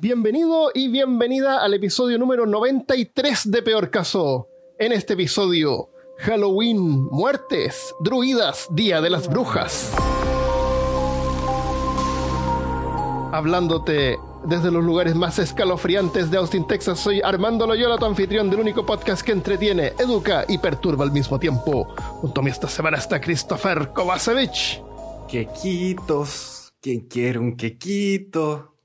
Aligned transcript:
Bienvenido 0.00 0.70
y 0.72 0.86
bienvenida 0.86 1.60
al 1.60 1.74
episodio 1.74 2.18
número 2.18 2.46
93 2.46 3.50
de 3.50 3.62
Peor 3.62 3.90
Caso. 3.90 4.46
En 4.78 4.92
este 4.92 5.14
episodio, 5.14 5.90
Halloween, 6.18 6.78
muertes, 7.10 7.92
druidas, 7.98 8.68
Día 8.70 9.00
de 9.00 9.10
las 9.10 9.26
Brujas. 9.28 9.92
Hablándote 13.32 14.20
desde 14.44 14.70
los 14.70 14.84
lugares 14.84 15.16
más 15.16 15.40
escalofriantes 15.40 16.30
de 16.30 16.36
Austin, 16.36 16.68
Texas, 16.68 17.00
soy 17.00 17.20
Armando 17.20 17.66
Loyola, 17.66 17.98
tu 17.98 18.04
anfitrión 18.04 18.50
del 18.50 18.60
único 18.60 18.86
podcast 18.86 19.22
que 19.22 19.32
entretiene, 19.32 19.94
educa 19.98 20.44
y 20.48 20.58
perturba 20.58 21.02
al 21.02 21.10
mismo 21.10 21.40
tiempo. 21.40 21.88
Junto 22.20 22.40
a 22.40 22.44
mí 22.44 22.52
esta 22.52 22.68
semana 22.68 22.98
está 22.98 23.20
Christopher 23.20 23.90
Kovacevic. 23.92 24.80
Quequitos, 25.26 26.72
quien 26.80 27.00
quiere 27.08 27.40
un 27.40 27.56
quequito. 27.56 28.77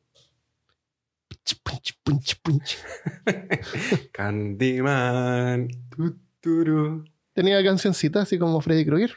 Candyman. 4.12 5.68
tuturu. 5.90 7.06
Tenía 7.34 7.64
cancioncita 7.64 8.22
así 8.22 8.38
como 8.38 8.62
Freddy 8.62 8.86
Krueger. 8.86 9.12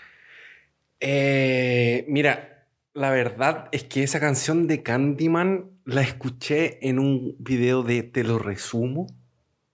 Eh, 1.00 2.04
mira, 2.08 2.66
la 2.94 3.10
verdad 3.10 3.68
es 3.72 3.84
que 3.84 4.02
esa 4.02 4.20
canción 4.20 4.66
de 4.66 4.82
Candyman 4.82 5.70
la 5.84 6.00
escuché 6.02 6.88
en 6.88 6.98
un 6.98 7.36
video 7.38 7.82
de 7.82 8.02
Te 8.02 8.24
lo 8.24 8.38
resumo. 8.38 9.06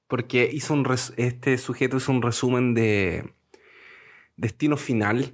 Porque 0.09 0.50
hizo 0.53 0.75
un 0.75 0.84
res- 0.84 1.14
este 1.16 1.56
sujeto 1.56 1.97
hizo 1.97 2.12
un 2.12 2.20
resumen 2.20 2.75
de 2.75 3.33
Destino 4.37 4.77
Final. 4.77 5.33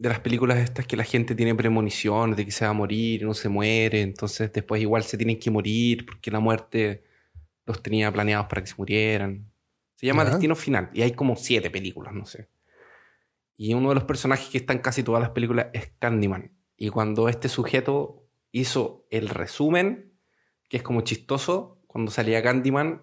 De 0.00 0.08
las 0.08 0.20
películas 0.20 0.56
estas 0.58 0.86
que 0.86 0.96
la 0.96 1.04
gente 1.04 1.34
tiene 1.34 1.54
premoniciones 1.54 2.34
de 2.38 2.46
que 2.46 2.50
se 2.50 2.64
va 2.64 2.70
a 2.70 2.74
morir 2.74 3.20
y 3.20 3.24
no 3.24 3.34
se 3.34 3.50
muere. 3.50 4.00
Entonces 4.00 4.50
después 4.50 4.80
igual 4.80 5.02
se 5.02 5.18
tienen 5.18 5.38
que 5.38 5.50
morir 5.50 6.06
porque 6.06 6.30
la 6.30 6.40
muerte 6.40 7.04
los 7.66 7.82
tenía 7.82 8.10
planeados 8.10 8.46
para 8.46 8.62
que 8.62 8.68
se 8.68 8.74
murieran. 8.78 9.52
Se 9.96 10.06
llama. 10.06 10.24
Destino 10.24 10.56
Final. 10.56 10.88
Y 10.94 11.02
hay 11.02 11.12
como 11.12 11.36
siete 11.36 11.68
películas, 11.68 12.14
no 12.14 12.24
sé. 12.24 12.48
Y 13.58 13.74
uno 13.74 13.90
de 13.90 13.94
los 13.96 14.04
personajes 14.04 14.48
que 14.48 14.56
está 14.56 14.72
en 14.72 14.78
casi 14.78 15.02
todas 15.02 15.20
las 15.20 15.32
películas 15.32 15.66
es 15.74 15.92
Candyman. 15.98 16.50
Y 16.78 16.88
cuando 16.88 17.28
este 17.28 17.50
sujeto 17.50 18.26
hizo 18.52 19.06
el 19.10 19.28
resumen, 19.28 20.14
que 20.70 20.78
es 20.78 20.82
como 20.82 21.02
chistoso, 21.02 21.78
cuando 21.86 22.10
salía 22.10 22.42
Candyman, 22.42 23.02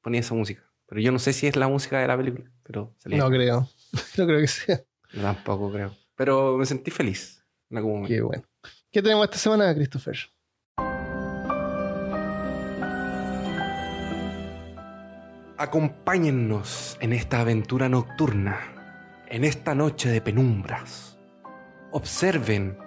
ponía 0.00 0.18
esa 0.18 0.34
música. 0.34 0.68
Pero 0.86 1.00
yo 1.00 1.12
no 1.12 1.20
sé 1.20 1.32
si 1.32 1.46
es 1.46 1.54
la 1.54 1.68
música 1.68 2.00
de 2.00 2.08
la 2.08 2.16
película, 2.16 2.50
pero 2.64 2.96
salía. 2.98 3.18
No 3.18 3.30
creo. 3.30 3.68
No 4.18 4.26
creo 4.26 4.40
que 4.40 4.48
sea. 4.48 4.82
Tampoco 5.14 5.70
creo. 5.70 6.01
Pero 6.24 6.56
me 6.56 6.64
sentí 6.66 6.92
feliz 6.92 7.44
en 7.68 7.78
algún 7.78 7.94
momento. 7.94 8.14
Qué 8.14 8.22
bueno. 8.22 8.44
¿Qué 8.92 9.02
tenemos 9.02 9.24
esta 9.24 9.38
semana, 9.38 9.74
Christopher? 9.74 10.16
Acompáñennos 15.58 16.96
en 17.00 17.12
esta 17.12 17.40
aventura 17.40 17.88
nocturna, 17.88 18.60
en 19.26 19.42
esta 19.42 19.74
noche 19.74 20.10
de 20.10 20.20
penumbras. 20.20 21.18
Observen, 21.90 22.78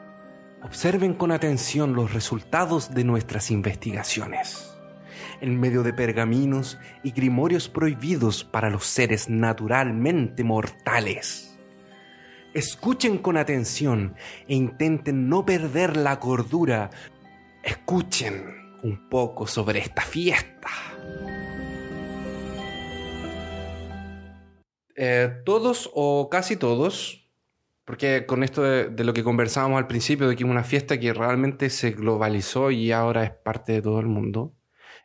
observen 0.64 1.14
con 1.14 1.34
atención 1.34 1.92
los 1.92 2.14
resultados 2.14 2.94
de 2.94 3.04
nuestras 3.04 3.52
investigaciones. 3.52 4.78
En 5.42 5.60
medio 5.60 5.84
de 5.84 5.92
pergaminos 5.92 6.78
y 7.04 7.12
grimorios 7.12 7.68
prohibidos 7.68 8.46
para 8.46 8.70
los 8.70 8.86
seres 8.86 9.28
naturalmente 9.28 10.46
mortales. 10.46 11.55
Escuchen 12.56 13.18
con 13.18 13.36
atención 13.36 14.16
e 14.48 14.56
intenten 14.56 15.28
no 15.28 15.46
perder 15.46 15.98
la 15.98 16.22
cordura. 16.22 16.90
Escuchen 17.62 18.80
un 18.82 19.10
poco 19.10 19.46
sobre 19.46 19.80
esta 19.80 20.02
fiesta. 20.02 20.70
Eh, 24.96 25.42
todos 25.44 25.92
o 25.94 26.30
casi 26.30 26.56
todos, 26.56 27.30
porque 27.84 28.26
con 28.26 28.42
esto 28.42 28.64
de, 28.64 28.88
de 28.88 29.04
lo 29.04 29.12
que 29.12 29.26
conversábamos 29.26 29.78
al 29.78 29.88
principio, 29.88 30.30
de 30.30 30.38
que 30.38 30.46
es 30.46 30.50
una 30.50 30.64
fiesta 30.64 30.98
que 30.98 31.14
realmente 31.14 31.70
se 31.70 31.92
globalizó 31.92 32.72
y 32.72 32.94
ahora 32.94 33.26
es 33.26 33.32
parte 33.32 33.74
de 33.74 33.82
todo 33.82 34.00
el 34.00 34.08
mundo, 34.08 34.54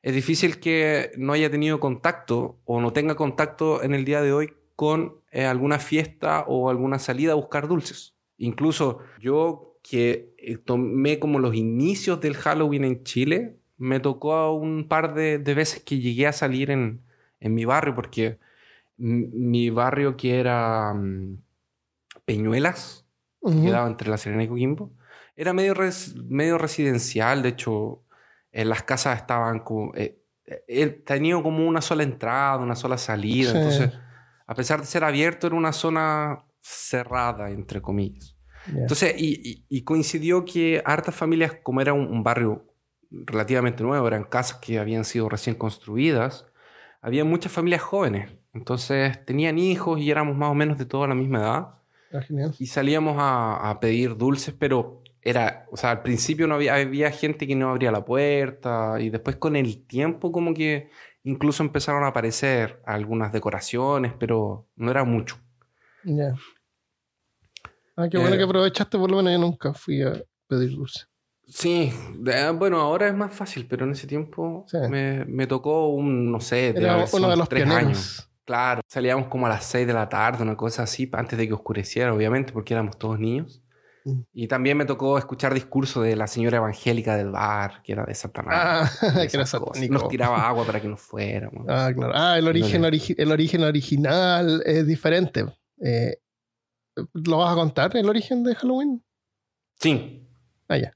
es 0.02 0.14
difícil 0.14 0.60
que 0.60 1.10
no 1.16 1.32
haya 1.32 1.50
tenido 1.50 1.80
contacto 1.80 2.60
o 2.64 2.80
no 2.80 2.92
tenga 2.92 3.16
contacto 3.16 3.82
en 3.82 3.92
el 3.92 4.04
día 4.04 4.22
de 4.22 4.32
hoy 4.32 4.54
con 4.80 5.20
eh, 5.30 5.44
alguna 5.44 5.78
fiesta 5.78 6.46
o 6.48 6.70
alguna 6.70 6.98
salida 6.98 7.32
a 7.32 7.34
buscar 7.34 7.68
dulces. 7.68 8.14
Incluso 8.38 9.00
yo 9.20 9.76
que 9.82 10.32
eh, 10.38 10.56
tomé 10.56 11.18
como 11.18 11.38
los 11.38 11.54
inicios 11.54 12.18
del 12.22 12.34
Halloween 12.34 12.84
en 12.84 13.04
Chile, 13.04 13.58
me 13.76 14.00
tocó 14.00 14.54
un 14.54 14.88
par 14.88 15.12
de, 15.12 15.38
de 15.38 15.52
veces 15.54 15.82
que 15.84 15.98
llegué 15.98 16.26
a 16.28 16.32
salir 16.32 16.70
en, 16.70 17.02
en 17.40 17.52
mi 17.54 17.66
barrio, 17.66 17.94
porque 17.94 18.38
mi 18.96 19.68
barrio 19.68 20.16
que 20.16 20.40
era 20.40 20.94
mm, 20.94 21.42
Peñuelas, 22.24 23.04
Ujú. 23.40 23.62
quedaba 23.62 23.86
entre 23.86 24.08
La 24.08 24.16
Serena 24.16 24.44
y 24.44 24.48
Coquimbo, 24.48 24.92
era 25.36 25.52
medio, 25.52 25.74
res- 25.74 26.16
medio 26.24 26.56
residencial, 26.56 27.42
de 27.42 27.50
hecho, 27.50 28.02
eh, 28.50 28.64
las 28.64 28.82
casas 28.84 29.18
estaban 29.18 29.58
como... 29.60 29.94
eh, 29.94 30.16
eh, 30.66 30.86
tenía 31.04 31.34
como 31.42 31.68
una 31.68 31.82
sola 31.82 32.02
entrada, 32.02 32.56
una 32.56 32.74
sola 32.74 32.96
salida, 32.96 33.50
Sí. 33.52 33.56
entonces, 33.58 33.90
a 34.50 34.54
pesar 34.54 34.80
de 34.80 34.86
ser 34.86 35.04
abierto, 35.04 35.46
era 35.46 35.56
una 35.56 35.72
zona 35.72 36.44
cerrada, 36.60 37.50
entre 37.50 37.80
comillas. 37.80 38.36
Entonces, 38.66 39.14
y, 39.16 39.40
y- 39.48 39.64
y 39.68 39.82
coincidió 39.84 40.44
que 40.44 40.82
hartas 40.84 41.14
familias, 41.14 41.54
como 41.62 41.80
era 41.80 41.92
un, 41.92 42.06
un 42.06 42.22
barrio 42.22 42.66
relativamente 43.10 43.82
nuevo, 43.82 44.06
eran 44.06 44.24
casas 44.24 44.58
que 44.58 44.78
habían 44.78 45.04
sido 45.04 45.28
recién 45.28 45.56
construidas, 45.56 46.46
había 47.00 47.24
muchas 47.24 47.52
familias 47.52 47.82
jóvenes. 47.82 48.30
Entonces 48.52 49.24
tenían 49.24 49.58
hijos 49.58 50.00
y 50.00 50.10
éramos 50.10 50.36
más 50.36 50.50
o 50.50 50.54
menos 50.54 50.78
de 50.78 50.84
toda 50.84 51.06
la 51.08 51.14
misma 51.14 51.38
edad. 51.38 51.68
Ah, 52.12 52.20
genial. 52.22 52.54
Y 52.58 52.66
salíamos 52.66 53.16
a, 53.18 53.70
a 53.70 53.80
pedir 53.80 54.16
dulces, 54.16 54.54
pero 54.58 55.02
era, 55.22 55.66
o 55.70 55.76
sea, 55.76 55.90
al 55.92 56.02
principio 56.02 56.46
no 56.46 56.54
había, 56.56 56.74
había 56.74 57.10
gente 57.12 57.46
que 57.46 57.54
no 57.54 57.70
abría 57.70 57.92
la 57.92 58.04
puerta 58.04 58.96
y 59.00 59.10
después 59.10 59.36
con 59.36 59.54
el 59.54 59.86
tiempo 59.86 60.32
como 60.32 60.52
que 60.54 60.90
incluso 61.24 61.62
empezaron 61.62 62.04
a 62.04 62.08
aparecer 62.08 62.80
algunas 62.86 63.32
decoraciones, 63.32 64.12
pero 64.18 64.66
no 64.76 64.90
era 64.90 65.04
mucho. 65.04 65.36
Ya. 66.04 66.34
Ah, 67.96 68.08
qué 68.10 68.18
bueno 68.18 68.34
Eh, 68.34 68.38
que 68.38 68.44
aprovechaste, 68.44 68.98
por 68.98 69.10
lo 69.10 69.18
menos 69.18 69.32
yo 69.32 69.38
nunca 69.38 69.74
fui 69.74 70.02
a 70.02 70.12
pedir 70.46 70.70
dulce. 70.70 71.04
Sí, 71.46 71.92
bueno, 72.54 72.80
ahora 72.80 73.08
es 73.08 73.14
más 73.14 73.34
fácil, 73.34 73.66
pero 73.68 73.84
en 73.84 73.92
ese 73.92 74.06
tiempo 74.06 74.64
Sí. 74.68 74.78
me, 74.88 75.24
me 75.24 75.46
tocó 75.46 75.88
un, 75.88 76.30
no 76.30 76.40
sé, 76.40 76.72
de 76.72 76.80
Era 76.84 77.04
uno 77.12 77.28
de 77.28 77.36
los 77.36 77.48
tres 77.48 77.64
pioneros. 77.64 77.86
años. 77.88 78.26
Claro, 78.44 78.80
salíamos 78.86 79.28
como 79.28 79.46
a 79.46 79.48
las 79.50 79.64
6 79.64 79.86
de 79.86 79.92
la 79.92 80.08
tarde, 80.08 80.42
una 80.42 80.56
cosa 80.56 80.84
así, 80.84 81.08
antes 81.12 81.38
de 81.38 81.46
que 81.46 81.54
oscureciera, 81.54 82.12
obviamente, 82.14 82.52
porque 82.52 82.74
éramos 82.74 82.98
todos 82.98 83.18
niños. 83.18 83.62
Mm. 84.04 84.20
Y 84.32 84.48
también 84.48 84.76
me 84.78 84.84
tocó 84.84 85.18
escuchar 85.18 85.52
discursos 85.54 86.04
de 86.04 86.16
la 86.16 86.26
señora 86.26 86.56
evangélica 86.58 87.16
del 87.16 87.30
bar, 87.30 87.82
que 87.82 87.92
era 87.92 88.04
de 88.04 88.14
Satanás. 88.14 88.98
Ah, 89.02 89.10
que 89.30 89.36
era 89.36 89.46
satánico. 89.46 89.92
Nos 89.94 90.08
tiraba 90.08 90.48
agua 90.48 90.64
para 90.64 90.80
que 90.80 90.88
nos 90.88 91.00
fuéramos. 91.00 91.66
Ah, 91.68 91.90
claro. 91.94 92.12
Ah, 92.14 92.38
el 92.38 92.48
origen, 92.48 92.82
No 92.82 92.88
origi- 92.88 93.14
el 93.18 93.30
origen 93.32 93.62
original 93.62 94.62
es 94.64 94.86
diferente. 94.86 95.44
Eh, 95.82 96.16
¿Lo 97.14 97.38
vas 97.38 97.52
a 97.52 97.54
contar, 97.56 97.96
el 97.96 98.08
origen 98.08 98.42
de 98.44 98.54
Halloween? 98.54 99.02
Sí. 99.76 100.26
Ah, 100.68 100.76
ya. 100.76 100.92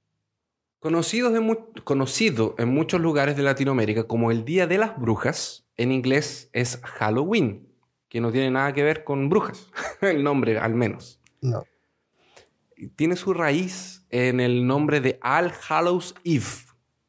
Mu- 0.83 1.73
conocido 1.85 2.55
en 2.59 2.69
muchos 2.69 3.01
lugares 3.01 3.37
de 3.37 3.43
Latinoamérica 3.43 4.05
como 4.05 4.31
el 4.31 4.45
Día 4.45 4.67
de 4.67 4.77
las 4.79 4.99
Brujas, 4.99 5.67
en 5.77 5.93
inglés 5.93 6.51
es 6.53 6.79
Halloween, 6.83 7.67
que 8.09 8.21
no 8.21 8.31
tiene 8.31 8.51
nada 8.51 8.73
que 8.75 8.83
ver 8.83 9.03
con 9.05 9.29
brujas, 9.31 9.71
el 10.03 10.23
nombre 10.23 10.59
al 10.59 10.75
menos. 10.75 11.21
No. 11.41 11.65
Tiene 12.97 13.17
su 13.17 13.35
raíz 13.35 14.07
en 14.11 14.41
el 14.41 14.67
nombre 14.67 15.01
de 15.01 15.19
All 15.23 15.53
Hallows 15.69 16.15
Eve, 16.25 16.45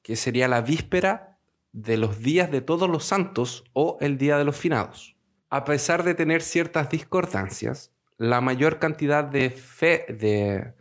que 0.02 0.16
sería 0.16 0.48
la 0.48 0.62
víspera 0.62 1.40
de 1.72 1.98
los 1.98 2.20
días 2.20 2.52
de 2.52 2.62
todos 2.62 2.90
los 2.90 3.04
santos 3.06 3.64
o 3.74 3.98
el 4.00 4.18
Día 4.18 4.38
de 4.38 4.46
los 4.46 4.56
Finados. 4.56 5.16
A 5.50 5.64
pesar 5.66 6.04
de 6.04 6.16
tener 6.16 6.42
ciertas 6.42 6.90
discordancias, 6.90 7.92
la 8.18 8.42
mayor 8.42 8.80
cantidad 8.80 9.24
de, 9.24 9.50
fe- 9.50 10.06
de, 10.10 10.74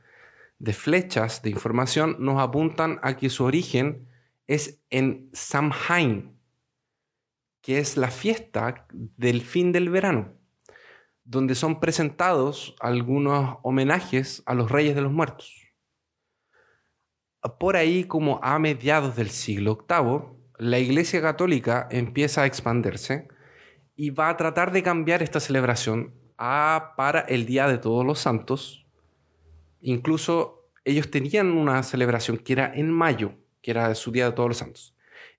de 0.59 0.73
flechas 0.73 1.43
de 1.43 1.51
información 1.51 2.17
nos 2.21 2.41
apuntan 2.41 3.01
a 3.03 3.17
que 3.17 3.29
su 3.29 3.45
origen 3.45 4.07
es 4.47 4.81
en 4.91 5.31
Samhain, 5.33 6.39
que 7.61 7.79
es 7.79 7.97
la 7.97 8.11
fiesta 8.11 8.87
del 8.93 9.41
fin 9.41 9.73
del 9.73 9.89
verano, 9.89 10.35
donde 11.25 11.55
son 11.55 11.81
presentados 11.81 12.77
algunos 12.81 13.57
homenajes 13.63 14.43
a 14.47 14.55
los 14.55 14.71
reyes 14.71 14.95
de 14.95 15.03
los 15.03 15.13
muertos. 15.13 15.53
Por 17.59 17.77
ahí, 17.77 18.05
como 18.05 18.41
a 18.43 18.59
mediados 18.59 19.17
del 19.17 19.31
siglo 19.31 19.87
VIII, 19.89 20.35
la 20.59 20.79
Iglesia 20.79 21.21
Católica 21.21 21.89
empieza 21.91 22.43
a 22.43 22.47
expandirse 22.47 23.29
y 23.97 24.11
va 24.11 24.29
a 24.29 24.37
tratar 24.37 24.73
de 24.73 24.83
cambiar 24.83 25.23
esta 25.23 25.41
celebración 25.41 26.15
a, 26.39 26.95
para 26.97 27.21
el 27.21 27.47
Día 27.47 27.69
de 27.69 27.79
Todos 27.79 28.05
los 28.05 28.19
Santos. 28.19 28.87
Incluso 29.81 30.71
ellos 30.85 31.11
tenían 31.11 31.53
una 31.53 31.83
celebración 31.83 32.39
que 32.39 32.53
era 32.53 32.73
en 32.75 32.91
mayo, 32.91 33.35
que 33.63 33.71
era 33.71 33.95
su 33.95 34.11
Día 34.13 34.27
de 34.27 34.33
Todos 34.33 34.49
los 34.49 34.59
Santos. 34.59 34.94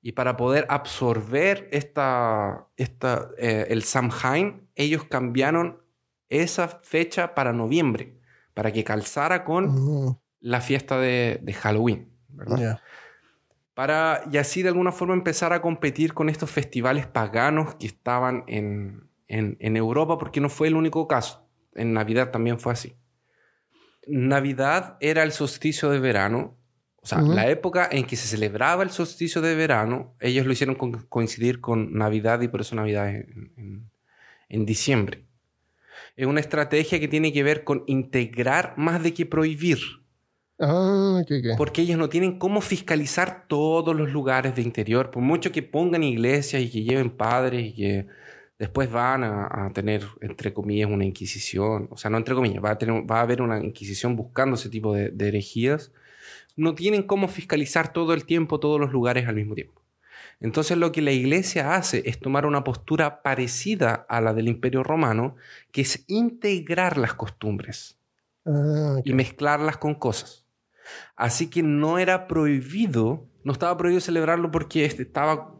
Y 0.05 0.11
para 0.11 0.37
poder 0.37 0.67
absorber 0.69 1.67
esta, 1.71 2.67
esta, 2.77 3.31
eh, 3.39 3.65
el 3.69 3.81
Samhain, 3.81 4.69
ellos 4.75 5.05
cambiaron 5.05 5.81
esa 6.29 6.67
fecha 6.67 7.33
para 7.33 7.53
noviembre, 7.53 8.19
para 8.53 8.71
que 8.71 8.83
calzara 8.83 9.43
con 9.43 9.65
Mm, 9.65 10.11
la 10.41 10.61
fiesta 10.61 10.99
de, 10.99 11.39
de 11.41 11.53
Halloween. 11.53 12.11
¿verdad? 12.29 12.77
Para, 13.73 14.21
y 14.31 14.37
así 14.37 14.61
de 14.61 14.69
alguna 14.69 14.91
forma 14.91 15.15
empezar 15.15 15.53
a 15.53 15.61
competir 15.63 16.13
con 16.13 16.29
estos 16.29 16.51
festivales 16.51 17.07
paganos 17.07 17.73
que 17.73 17.87
estaban 17.87 18.43
en, 18.45 19.09
en- 19.27 19.57
en 19.59 19.75
Europa, 19.75 20.19
porque 20.19 20.39
no 20.39 20.49
fue 20.49 20.67
el 20.67 20.75
único 20.75 21.07
caso. 21.07 21.49
En 21.73 21.93
Navidad 21.93 22.29
también 22.29 22.59
fue 22.59 22.73
así. 22.73 22.95
Navidad 24.07 24.97
era 24.99 25.23
el 25.23 25.31
solsticio 25.31 25.89
de 25.89 25.99
verano, 25.99 26.57
o 27.05 27.07
sea, 27.07 27.21
la 27.35 27.47
época 27.49 27.87
en 27.91 28.03
que 28.05 28.15
se 28.15 28.27
celebraba 28.27 28.81
el 28.81 28.89
solsticio 28.89 29.39
de 29.39 29.53
verano, 29.53 30.15
ellos 30.19 30.45
lo 30.47 30.51
hicieron 30.53 30.73
con- 30.75 31.05
coincidir 31.07 31.61
con 31.61 31.93
Navidad 31.93 32.41
y 32.41 32.47
por 32.47 32.61
eso 32.61 32.75
Navidad 32.75 33.09
es 33.09 33.25
en, 33.27 33.51
en- 33.57 33.91
en 34.49 34.65
diciembre. 34.65 35.23
Es 36.15 36.25
una 36.25 36.39
estrategia 36.39 36.99
que 36.99 37.07
tiene 37.07 37.31
que 37.31 37.43
ver 37.43 37.63
con 37.63 37.83
integrar 37.85 38.73
más 38.77 39.03
de 39.03 39.13
que 39.13 39.25
prohibir. 39.27 39.77
Ah, 40.59 41.19
ok, 41.21 41.31
ok. 41.31 41.57
Porque 41.57 41.81
ellos 41.83 41.97
no 41.99 42.09
tienen 42.09 42.39
cómo 42.39 42.59
fiscalizar 42.61 43.45
todos 43.47 43.95
los 43.95 44.09
lugares 44.11 44.55
de 44.55 44.63
interior, 44.63 45.11
por 45.11 45.21
mucho 45.21 45.51
que 45.51 45.61
pongan 45.61 46.01
iglesias 46.01 46.63
y 46.63 46.71
que 46.71 46.83
lleven 46.83 47.11
padres 47.11 47.65
y 47.67 47.73
que 47.75 48.07
después 48.57 48.89
van 48.89 49.23
a, 49.23 49.65
a 49.67 49.71
tener, 49.73 50.01
entre 50.21 50.53
comillas, 50.53 50.89
una 50.89 51.05
inquisición. 51.05 51.87
O 51.91 51.97
sea, 51.97 52.09
no 52.09 52.17
entre 52.17 52.33
comillas, 52.33 52.63
va 52.63 52.71
a, 52.71 52.77
tener, 52.79 52.95
va 53.09 53.19
a 53.19 53.21
haber 53.21 53.41
una 53.43 53.59
inquisición 53.63 54.15
buscando 54.15 54.55
ese 54.55 54.69
tipo 54.69 54.93
de, 54.95 55.09
de 55.11 55.27
herejías. 55.27 55.91
No 56.55 56.75
tienen 56.75 57.03
cómo 57.03 57.27
fiscalizar 57.27 57.91
todo 57.93 58.13
el 58.13 58.25
tiempo 58.25 58.59
todos 58.59 58.79
los 58.79 58.91
lugares 58.91 59.27
al 59.27 59.35
mismo 59.35 59.55
tiempo. 59.55 59.81
Entonces 60.39 60.77
lo 60.77 60.91
que 60.91 61.01
la 61.01 61.11
iglesia 61.11 61.75
hace 61.75 62.03
es 62.05 62.19
tomar 62.19 62.45
una 62.45 62.63
postura 62.63 63.21
parecida 63.21 64.05
a 64.09 64.19
la 64.21 64.33
del 64.33 64.47
imperio 64.47 64.83
romano, 64.83 65.35
que 65.71 65.81
es 65.81 66.03
integrar 66.07 66.97
las 66.97 67.13
costumbres 67.13 67.99
Ah, 68.45 68.99
y 69.03 69.13
mezclarlas 69.13 69.77
con 69.77 69.95
cosas. 69.95 70.45
Así 71.15 71.49
que 71.49 71.63
no 71.63 71.97
era 71.97 72.27
prohibido, 72.27 73.25
no 73.43 73.53
estaba 73.53 73.75
prohibido 73.75 74.01
celebrarlo 74.01 74.51
porque 74.51 74.85
este 74.85 75.01
estaba 75.01 75.51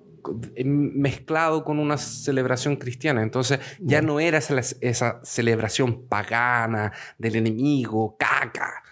mezclado 0.63 1.63
con 1.63 1.80
una 1.80 1.97
celebración 1.97 2.75
cristiana. 2.75 3.21
Entonces 3.24 3.59
ya 3.80 4.00
Ya. 4.00 4.01
no 4.01 4.19
era 4.19 4.38
esa, 4.39 4.59
esa 4.81 5.19
celebración 5.24 6.07
pagana 6.07 6.92
del 7.18 7.38
enemigo, 7.38 8.15
caca, 8.18 8.83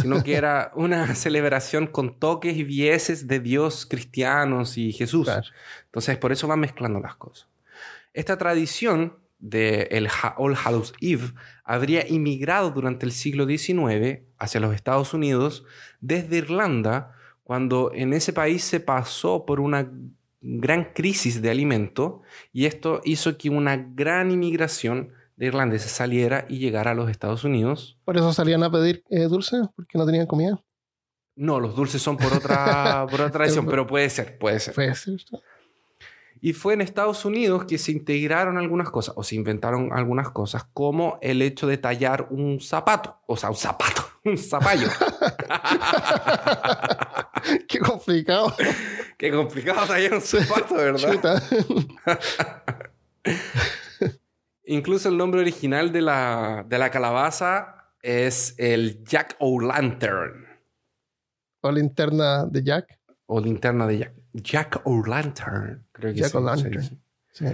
sino 0.00 0.22
que 0.22 0.34
era 0.34 0.70
una 0.74 1.14
celebración 1.14 1.86
con 1.86 2.18
toques 2.18 2.56
y 2.56 2.64
vieses 2.64 3.26
de 3.26 3.40
Dios 3.40 3.86
cristianos 3.86 4.78
y 4.78 4.92
Jesús. 4.92 5.26
Claro. 5.26 5.46
Entonces, 5.86 6.16
por 6.18 6.32
eso 6.32 6.46
van 6.48 6.60
mezclando 6.60 7.00
las 7.00 7.16
cosas. 7.16 7.48
Esta 8.14 8.36
tradición 8.38 9.16
de 9.38 9.88
el 9.90 10.06
Ha- 10.06 10.34
All 10.38 10.54
Hallows 10.56 10.92
Eve 11.00 11.32
habría 11.64 12.06
inmigrado 12.08 12.70
durante 12.70 13.06
el 13.06 13.12
siglo 13.12 13.46
XIX 13.46 14.20
hacia 14.38 14.60
los 14.60 14.74
Estados 14.74 15.14
Unidos 15.14 15.64
desde 16.00 16.36
Irlanda, 16.38 17.16
cuando 17.42 17.90
en 17.94 18.12
ese 18.12 18.32
país 18.32 18.62
se 18.62 18.78
pasó 18.80 19.44
por 19.44 19.58
una 19.60 19.90
gran 20.40 20.92
crisis 20.92 21.40
de 21.42 21.50
alimento 21.50 22.22
y 22.52 22.66
esto 22.66 23.00
hizo 23.04 23.36
que 23.38 23.48
una 23.50 23.76
gran 23.76 24.30
inmigración 24.30 25.12
de 25.36 25.46
irlandeses 25.46 25.92
saliera 25.92 26.46
y 26.48 26.58
llegara 26.58 26.92
a 26.92 26.94
los 26.94 27.10
Estados 27.10 27.44
Unidos. 27.44 27.98
Por 28.04 28.16
eso 28.16 28.32
salían 28.32 28.62
a 28.62 28.70
pedir 28.70 29.04
eh, 29.10 29.24
dulce, 29.24 29.60
porque 29.76 29.98
no 29.98 30.06
tenían 30.06 30.26
comida. 30.26 30.62
No, 31.34 31.60
los 31.60 31.74
dulces 31.74 32.02
son 32.02 32.16
por 32.16 32.32
otra, 32.32 33.06
por 33.10 33.20
otra 33.20 33.30
tradición, 33.30 33.66
pero 33.66 33.86
puede 33.86 34.08
ser, 34.10 34.38
puede 34.38 34.60
ser. 34.60 34.74
Fue 34.74 34.94
cierto. 34.94 35.42
Y 36.44 36.54
fue 36.54 36.74
en 36.74 36.80
Estados 36.80 37.24
Unidos 37.24 37.66
que 37.66 37.78
se 37.78 37.92
integraron 37.92 38.58
algunas 38.58 38.90
cosas, 38.90 39.14
o 39.16 39.22
se 39.22 39.36
inventaron 39.36 39.92
algunas 39.92 40.30
cosas, 40.30 40.64
como 40.74 41.20
el 41.22 41.40
hecho 41.40 41.68
de 41.68 41.78
tallar 41.78 42.26
un 42.30 42.60
zapato, 42.60 43.20
o 43.26 43.36
sea, 43.36 43.50
un 43.50 43.54
zapato, 43.54 44.02
un 44.24 44.36
zapallo. 44.36 44.88
Qué 47.68 47.78
complicado. 47.78 48.52
Qué 49.16 49.30
complicado 49.30 49.86
tallar 49.86 50.14
un 50.14 50.20
zapato, 50.20 50.74
¿verdad? 50.74 51.40
Incluso 54.72 55.08
el 55.10 55.16
nombre 55.18 55.40
original 55.42 55.92
de 55.92 56.00
la, 56.00 56.64
de 56.66 56.78
la 56.78 56.90
calabaza 56.90 57.92
es 58.00 58.54
el 58.58 59.04
Jack 59.04 59.36
O'Lantern, 59.38 60.46
O 61.60 61.70
linterna 61.70 62.46
de 62.46 62.62
Jack. 62.62 62.98
o 63.26 63.38
linterna 63.40 63.86
de 63.86 63.98
Jack. 63.98 64.14
Jack 64.32 64.80
O'Lantern, 64.84 65.86
creo 65.92 66.14
que 66.14 66.20
Jack 66.20 66.34
O'Lantern. 66.34 67.00
Sí. 67.32 67.44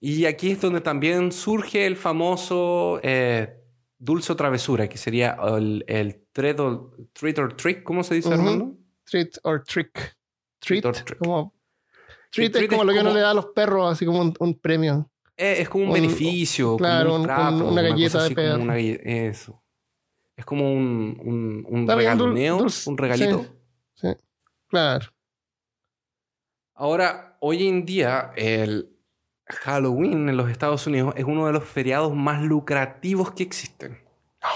Y 0.00 0.24
aquí 0.24 0.52
es 0.52 0.60
donde 0.62 0.80
también 0.80 1.32
surge 1.32 1.84
el 1.86 1.96
famoso 1.96 2.98
eh, 3.02 3.60
dulce 3.98 4.32
o 4.32 4.36
travesura, 4.36 4.88
que 4.88 4.96
sería 4.96 5.36
el, 5.56 5.84
el 5.86 6.24
treat, 6.32 6.58
or, 6.60 6.96
treat 7.12 7.38
or 7.38 7.54
trick, 7.54 7.82
¿cómo 7.82 8.02
se 8.02 8.14
dice, 8.14 8.28
Ujú. 8.30 8.38
Armando? 8.38 8.74
Treat 9.04 9.36
or 9.42 9.62
trick. 9.64 10.16
Treat. 10.60 10.84
or 10.86 10.94
trick. 10.94 11.18
Como, 11.18 11.54
treat, 12.30 12.52
treat 12.52 12.64
es 12.64 12.68
como 12.70 12.82
es 12.82 12.86
lo 12.86 12.92
que 12.94 13.00
uno 13.00 13.12
le 13.12 13.20
da 13.20 13.32
a 13.32 13.34
los 13.34 13.46
perros, 13.54 13.92
así 13.92 14.06
como 14.06 14.22
un, 14.22 14.32
un 14.38 14.58
premio. 14.58 15.10
Eh, 15.40 15.62
es 15.62 15.68
como 15.68 15.84
un, 15.84 15.90
Un- 15.90 15.94
beneficio, 15.94 16.76
claro, 16.76 17.10
como 17.10 17.20
un 17.20 17.26
trato, 17.26 17.56
un- 17.56 17.72
una 17.72 17.82
galleta 17.82 18.18
cosa 18.18 18.28
de 18.28 18.54
una 18.56 18.76
Eso. 18.78 19.62
Es 20.36 20.44
como 20.44 20.70
un, 20.72 21.16
un, 21.24 21.64
un 21.68 21.88
regaloneo, 21.88 22.66
un 22.86 22.98
regalito. 22.98 23.46
sí. 23.94 24.08
Claro. 24.68 25.06
Ahora, 26.74 27.36
hoy 27.40 27.66
en 27.66 27.84
día, 27.86 28.32
el 28.36 28.90
Halloween 29.46 30.28
en 30.28 30.36
los 30.36 30.50
Estados 30.50 30.86
Unidos 30.86 31.14
es 31.16 31.24
uno 31.24 31.46
de 31.46 31.52
los 31.52 31.64
feriados 31.64 32.14
más 32.14 32.42
lucrativos 32.42 33.32
que 33.32 33.42
existen. 33.42 33.98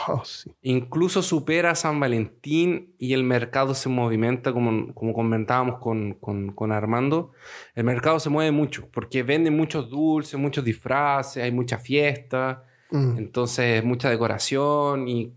Oh, 0.09 0.25
sí. 0.25 0.51
Incluso 0.63 1.23
supera 1.23 1.71
a 1.71 1.75
San 1.75 1.99
Valentín 2.01 2.95
y 2.99 3.13
el 3.13 3.25
mercado 3.25 3.75
se 3.75 3.89
movimenta, 3.89 4.53
como, 4.53 4.93
como 4.95 5.13
comentábamos 5.13 5.79
con, 5.81 6.15
con- 6.15 6.53
con 6.53 6.73
Armando. 6.73 7.33
El 7.75 7.85
mercado 7.85 8.19
se 8.21 8.31
mueve 8.31 8.51
mucho 8.53 8.89
porque 8.93 9.23
venden 9.23 9.57
muchos 9.57 9.89
dulces, 9.91 10.39
muchos 10.39 10.65
disfraces, 10.65 11.43
hay 11.43 11.53
mucha 11.53 11.79
fiesta, 11.79 12.65
Mm. 12.91 13.17
entonces 13.17 13.83
mucha 13.83 14.11
decoración 14.11 15.09
y, 15.09 15.33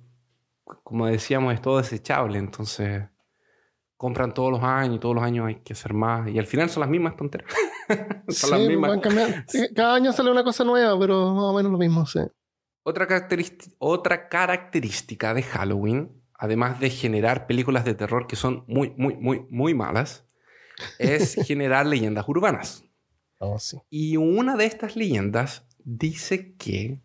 como 0.84 1.08
decíamos, 1.08 1.54
es 1.54 1.62
todo 1.62 1.78
desechable. 1.78 2.38
Entonces 2.38 3.04
compran 3.98 4.34
todos 4.34 4.52
los 4.52 4.62
años 4.62 4.98
y 4.98 5.00
todos 5.00 5.16
los 5.16 5.24
años 5.24 5.48
hay 5.48 5.56
que 5.56 5.72
hacer 5.74 5.94
más. 5.94 6.28
Y 6.30 6.38
al 6.38 6.48
final 6.48 6.70
son 6.70 6.82
las 6.82 6.90
mismas 6.90 7.16
tonteras. 7.16 7.48
son 8.28 8.52
las 8.52 8.60
mismas. 8.62 8.90
van 8.90 9.00
cambiando. 9.00 9.38
Sí, 9.48 9.68
Cada 9.74 9.96
año 9.96 10.12
sale 10.12 10.32
una 10.32 10.44
cosa 10.44 10.64
nueva, 10.66 11.00
pero 11.00 11.34
más 11.34 11.44
o 11.46 11.54
menos 11.54 11.72
lo 11.72 11.78
mismo, 11.78 12.06
sí. 12.06 12.20
Otra, 12.88 13.08
característica, 13.08 13.76
otra 13.80 14.30
característica 14.30 15.34
de 15.34 15.42
Halloween, 15.42 16.22
además 16.36 16.80
de 16.80 16.92
generar 16.92 17.48
películas 17.48 17.84
de 17.84 17.96
terror 17.96 18.28
que 18.28 18.36
son 18.36 18.64
muy, 18.68 18.94
muy, 18.96 19.16
muy, 19.16 19.48
muy 19.50 19.74
malas, 19.74 20.28
es 21.00 21.34
generar 21.48 21.88
leyendas 21.88 22.28
urbanas. 22.28 22.84
Oh, 23.40 23.58
sí. 23.58 23.80
Y 23.90 24.18
una 24.18 24.56
de 24.56 24.66
estas 24.66 24.96
leyendas 24.96 25.66
dice 25.84 26.54
que 26.58 27.02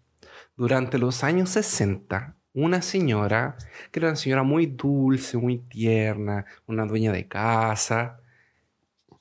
durante 0.54 0.98
los 0.98 1.24
años 1.24 1.48
60, 1.48 2.36
una 2.52 2.82
señora, 2.82 3.56
que 3.90 4.00
era 4.00 4.08
una 4.08 4.16
señora 4.16 4.42
muy 4.42 4.66
dulce, 4.66 5.38
muy 5.38 5.60
tierna, 5.60 6.44
una 6.66 6.84
dueña 6.84 7.10
de 7.10 7.26
casa, 7.26 8.20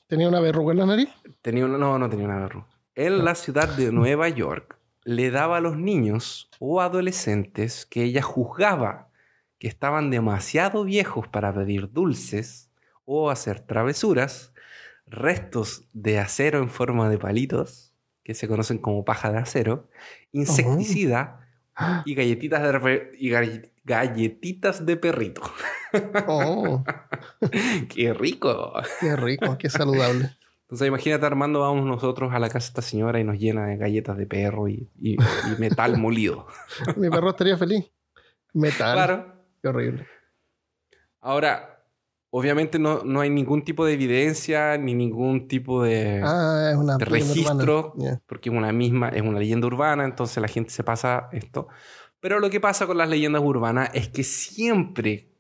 ¿Tenía 0.08 0.28
una 0.28 0.42
verruga 0.42 0.74
en 0.74 0.80
la 0.80 0.86
nariz? 0.88 1.10
tenía 1.42 1.64
una, 1.64 1.78
no, 1.78 1.98
no 1.98 2.10
tenía 2.10 2.26
una 2.26 2.40
verruga. 2.40 2.68
En 2.96 3.24
la 3.24 3.36
ciudad 3.36 3.70
de 3.78 3.92
Nueva 3.94 4.28
York 4.28 4.79
le 5.10 5.32
daba 5.32 5.58
a 5.58 5.60
los 5.60 5.76
niños 5.76 6.52
o 6.60 6.82
adolescentes 6.82 7.88
que 7.88 8.04
ella 8.04 8.22
juzgaba 8.22 9.10
que 9.58 9.68
estaban 9.68 10.12
demasiado 10.12 10.84
viejos 10.84 11.28
para 11.28 11.52
pedir 11.52 11.92
dulces 11.92 12.70
o 13.06 13.32
hacer 13.32 13.60
travesuras, 13.60 14.54
restos 15.08 15.84
de 15.94 16.20
acero 16.20 16.60
en 16.60 16.70
forma 16.70 17.10
de 17.10 17.18
palitos, 17.18 17.92
que 18.24 18.36
se 18.36 18.48
conocen 18.48 18.78
como 18.78 19.04
paja 19.04 19.32
de 19.32 19.40
acero, 19.40 19.90
insecticida 20.32 21.40
y 22.06 22.14
galletitas 22.14 22.62
de, 22.62 23.12
y 23.18 23.32
galletitas 23.84 24.86
de 24.86 24.96
perrito. 24.96 25.42
Oh, 26.28 26.84
¡Qué 27.90 28.14
rico! 28.14 28.74
qué 29.00 29.16
rico, 29.16 29.58
qué 29.58 29.72
saludable. 29.72 30.30
Entonces 30.70 30.88
imagínate 30.88 31.26
Armando, 31.26 31.62
vamos 31.62 31.84
nosotros 31.88 32.32
a 32.32 32.38
la 32.38 32.48
casa 32.48 32.68
de 32.68 32.70
esta 32.70 32.82
señora 32.84 33.20
y 33.20 33.24
nos 33.24 33.40
llena 33.40 33.66
de 33.66 33.78
galletas 33.78 34.16
de 34.18 34.28
perro 34.28 34.68
y, 34.68 34.88
y- 35.02 35.14
y 35.16 35.60
metal 35.60 35.98
molido. 35.98 36.46
Mi 36.96 37.10
perro 37.10 37.32
estaría 37.32 37.58
feliz. 37.58 37.92
Metal. 38.54 38.94
Claro. 38.94 39.34
Qué 39.62 39.68
horrible. 39.68 40.06
Ahora, 41.22 41.84
obviamente 42.30 42.78
no, 42.78 43.02
no 43.04 43.20
hay 43.22 43.32
ningún 43.32 43.64
tipo 43.64 43.84
de 43.86 43.94
evidencia 43.94 44.78
ni 44.78 44.94
ningún 44.94 45.48
tipo 45.48 45.84
de, 45.84 46.22
Ah, 46.24 46.70
es 46.72 46.78
una 46.78 46.98
de 46.98 47.06
leyenda 47.06 47.34
registro, 47.34 47.94
porque 48.28 48.50
es 48.50 48.56
una 48.56 48.72
misma, 48.72 49.10
es 49.10 49.24
una 49.24 49.40
leyenda 49.40 49.66
urbana, 49.68 50.06
entonces 50.06 50.38
la 50.40 50.48
gente 50.48 50.70
se 50.70 50.84
pasa 50.84 51.30
esto. 51.32 51.68
Pero 52.20 52.40
lo 52.40 52.50
que 52.52 52.60
pasa 52.60 52.86
con 52.86 52.98
las 52.98 53.10
leyendas 53.10 53.42
urbanas 53.42 53.90
es 53.94 54.08
que 54.10 54.24
siempre 54.24 55.32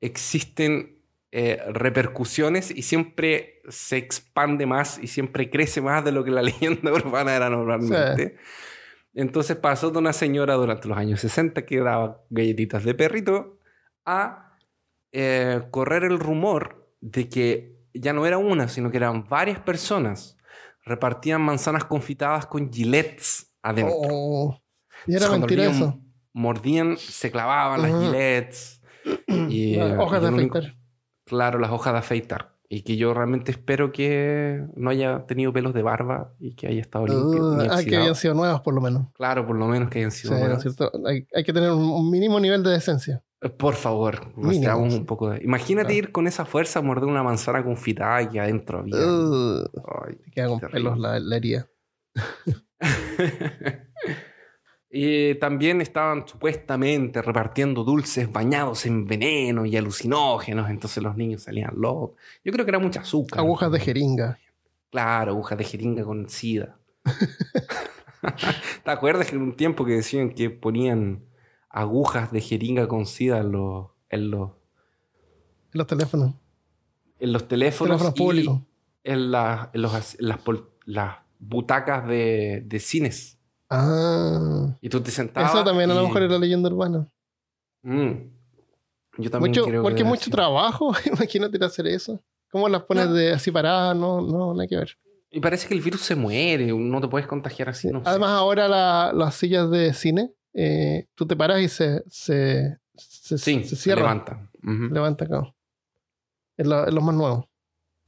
existen 0.00 0.91
eh, 1.34 1.62
repercusiones 1.72 2.70
y 2.70 2.82
siempre 2.82 3.62
se 3.70 3.96
expande 3.96 4.66
más 4.66 4.98
y 5.02 5.06
siempre 5.06 5.48
crece 5.48 5.80
más 5.80 6.04
de 6.04 6.12
lo 6.12 6.24
que 6.24 6.30
la 6.30 6.42
leyenda 6.42 6.92
urbana 6.92 7.34
era 7.34 7.48
normalmente. 7.48 8.36
Entonces 9.14 9.56
pasó 9.56 9.90
de 9.90 9.98
una 9.98 10.12
señora 10.12 10.54
durante 10.54 10.88
los 10.88 10.98
años 10.98 11.20
60 11.20 11.64
que 11.64 11.80
daba 11.80 12.22
galletitas 12.28 12.84
de 12.84 12.94
perrito 12.94 13.58
a 14.04 14.58
eh, 15.10 15.62
correr 15.70 16.04
el 16.04 16.18
rumor 16.18 16.92
de 17.00 17.30
que 17.30 17.78
ya 17.94 18.12
no 18.12 18.26
era 18.26 18.36
una, 18.36 18.68
sino 18.68 18.90
que 18.90 18.98
eran 18.98 19.26
varias 19.26 19.58
personas. 19.58 20.36
Repartían 20.84 21.40
manzanas 21.40 21.86
confitadas 21.86 22.44
con 22.44 22.70
gilets 22.70 23.54
adentro. 23.62 23.94
Oh, 23.96 24.62
y 25.06 25.16
era 25.16 25.28
cuando 25.28 25.46
mentira 25.46 25.70
eso. 25.70 25.98
Mordían, 26.34 26.98
se 26.98 27.30
clavaban 27.30 27.80
las 27.80 27.90
gilets. 27.90 28.82
y, 29.48 29.78
hojas 29.78 30.20
de 30.20 30.28
afeitar. 30.28 30.81
Claro, 31.32 31.58
las 31.58 31.70
hojas 31.70 31.94
de 31.94 31.98
afeitar. 32.00 32.52
Y 32.68 32.82
que 32.82 32.98
yo 32.98 33.14
realmente 33.14 33.52
espero 33.52 33.90
que 33.90 34.66
no 34.76 34.90
haya 34.90 35.24
tenido 35.26 35.50
pelos 35.50 35.72
de 35.72 35.80
barba 35.82 36.34
y 36.38 36.54
que 36.54 36.66
haya 36.66 36.82
estado 36.82 37.06
limpio. 37.06 37.42
Uh, 37.42 37.60
ah, 37.70 37.80
que 37.82 37.96
habían 37.96 38.14
sido 38.14 38.34
nuevas 38.34 38.60
por 38.60 38.74
lo 38.74 38.82
menos. 38.82 39.06
Claro, 39.14 39.46
por 39.46 39.56
lo 39.56 39.66
menos 39.66 39.88
que 39.88 40.00
hayan 40.00 40.10
Sí, 40.10 40.28
sido 40.28 40.32
¿no 40.32 40.36
es 40.36 40.42
nuevas. 40.44 40.62
cierto? 40.62 40.92
Hay, 41.06 41.26
hay 41.34 41.42
que 41.42 41.54
tener 41.54 41.70
un, 41.70 42.10
mínimo 42.10 42.38
nivel 42.38 42.62
de 42.62 42.72
decencia. 42.72 43.24
Eh, 43.40 43.48
Por 43.48 43.76
favor, 43.76 44.26
Mínimo, 44.36 44.90
sí. 44.90 44.96
un 44.98 45.06
poco 45.06 45.30
de... 45.30 45.42
Imagínate 45.42 45.86
Claro. 45.94 45.98
ir 45.98 46.12
con 46.12 46.26
esa 46.26 46.44
fuerza 46.44 46.80
a 46.80 46.82
morder 46.82 47.08
una 47.08 47.22
manzana 47.22 47.64
confitada 47.64 48.28
y 48.30 48.38
adentro 48.38 48.80
había... 48.80 48.96
Uh, 48.96 49.64
Ay, 50.06 50.16
te 50.16 50.30
queda 50.30 50.48
con 50.48 50.60
pelos 50.60 50.98
la, 50.98 51.18
la 51.18 51.36
herida. 51.36 51.66
y 54.94 55.34
también 55.36 55.80
estaban 55.80 56.28
supuestamente 56.28 57.22
repartiendo 57.22 57.82
dulces 57.82 58.30
bañados 58.30 58.84
en 58.84 59.06
veneno 59.06 59.64
y 59.64 59.74
alucinógenos, 59.76 60.68
entonces 60.68 61.02
los 61.02 61.16
niños 61.16 61.42
salían 61.44 61.72
locos. 61.76 62.10
Yo 62.44 62.52
creo 62.52 62.66
que 62.66 62.70
era 62.72 62.78
mucha 62.78 63.00
azúcar. 63.00 63.38
Agujas 63.38 63.72
de 63.72 63.80
jeringa. 63.80 64.38
Claro, 64.90 65.32
agujas 65.32 65.56
de 65.56 65.64
jeringa 65.64 66.04
con 66.04 66.28
sida. 66.28 66.76
¿Te 68.84 68.90
acuerdas 68.90 69.28
que 69.30 69.36
en 69.36 69.42
un 69.42 69.56
tiempo 69.56 69.84
que 69.84 69.92
decían 69.92 70.30
que 70.30 70.50
ponían 70.50 71.24
agujas 71.68 72.30
de 72.30 72.40
jeringa 72.40 72.86
con 72.86 73.06
sida 73.06 73.38
en 73.38 73.52
los, 73.52 73.86
en 74.10 74.30
los, 74.30 74.50
En 75.72 75.78
los 75.78 75.86
teléfonos. 75.86 76.34
en 77.18 77.32
los 77.32 77.48
teléfonos, 77.48 78.12
públicos. 78.14 78.60
en, 79.04 79.30
la- 79.32 79.70
en 79.72 79.82
los 79.82 80.16
en 80.20 80.28
las, 80.28 80.38
las 80.84 81.16
butacas 81.38 82.06
de, 82.06 82.62
de 82.66 82.78
cines? 82.78 83.38
Ah. 83.74 84.76
Y 84.80 84.88
tú 84.88 85.00
te 85.00 85.10
sentabas. 85.10 85.50
Eso 85.52 85.64
también 85.64 85.90
a 85.90 85.94
lo 85.94 86.02
y- 86.02 86.06
mejor 86.06 86.22
es 86.24 86.30
la 86.30 86.38
leyenda 86.38 86.68
urbana. 86.68 87.08
Mm. 87.82 88.12
Yo 89.18 89.30
también 89.30 89.50
Mucho, 89.50 89.64
creo 89.64 89.82
que 89.82 89.82
porque 89.82 89.98
debe 89.98 90.08
mucho 90.10 90.24
ser. 90.24 90.32
trabajo. 90.34 90.92
Imagínate 91.06 91.64
hacer 91.64 91.86
eso. 91.86 92.20
¿Cómo 92.50 92.68
las 92.68 92.82
pones 92.82 93.06
No. 93.08 93.14
de 93.14 93.32
así 93.32 93.50
paradas? 93.50 93.96
No, 93.96 94.20
no, 94.20 94.52
nada 94.54 94.66
que 94.66 94.76
ver. 94.76 94.96
Y 95.30 95.40
parece 95.40 95.66
que 95.66 95.74
el 95.74 95.80
virus 95.80 96.02
se 96.02 96.14
muere, 96.14 96.66
no 96.72 97.00
te 97.00 97.08
puedes 97.08 97.26
contagiar 97.26 97.70
así. 97.70 97.88
No 97.88 98.02
sé. 98.02 98.08
Además, 98.10 98.30
ahora 98.30 98.68
la- 98.68 99.12
las 99.14 99.34
sillas 99.34 99.70
de 99.70 99.94
cine, 99.94 100.32
eh, 100.52 101.06
tú 101.14 101.26
te 101.26 101.34
paras 101.36 101.60
y 101.62 101.68
se, 101.68 102.02
se, 102.08 102.78
se, 102.94 103.38
sí, 103.38 103.64
se 103.64 103.96
levanta. 103.96 104.50
Ujú. 104.62 104.92
Levanta 104.92 105.24
acá. 105.24 105.54
Es 106.58 106.66
lo, 106.66 106.86
es 106.86 106.92
lo 106.92 107.00
más 107.00 107.14
nuevo. 107.14 107.48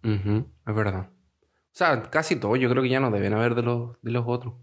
Ujú, 0.05 0.47
Es 0.67 0.75
verdad. 0.75 1.09
O 1.11 1.77
sea, 1.77 2.03
casi 2.03 2.37
todo, 2.37 2.55
yo 2.57 2.69
creo 2.71 2.83
que 2.83 2.91
ya 2.91 3.01
no 3.01 3.11
deben 3.11 3.33
haber 3.33 3.55
de 3.55 3.63
los, 3.63 3.97
de 4.03 4.11
los 4.11 4.25
otros. 4.27 4.55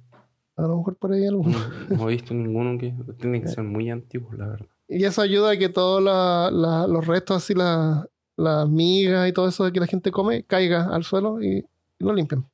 A 0.58 0.64
lo 0.64 0.78
mejor 0.78 0.96
por 0.98 1.12
ahí 1.14 1.22
No, 1.22 1.28
alguno. 1.30 1.58
no 1.90 2.10
he 2.10 2.14
visto 2.14 2.34
ninguno 2.34 2.78
que 2.78 2.94
tiene 3.20 3.42
que 3.42 3.48
ser 3.48 3.64
muy 3.64 3.90
antiguo, 3.90 4.32
la 4.34 4.48
verdad. 4.48 4.68
Y 4.88 5.04
eso 5.06 5.22
ayuda 5.22 5.52
a 5.52 5.58
que 5.58 5.70
todos 5.70 6.04
la- 6.04 6.50
la- 6.52 6.88
los 6.88 7.08
restos, 7.08 7.38
así, 7.38 7.54
la- 7.54 8.06
las 8.38 8.68
migas 8.70 9.30
y 9.30 9.34
todo 9.34 9.48
eso 9.48 9.64
de 9.66 9.72
que 9.72 9.80
la 9.80 9.88
gente 9.88 10.12
come, 10.12 10.44
caiga 10.44 10.94
al 10.94 11.04
suelo 11.04 11.42
y, 11.42 11.58
y 12.00 12.04
lo 12.04 12.14
limpian. 12.14 12.50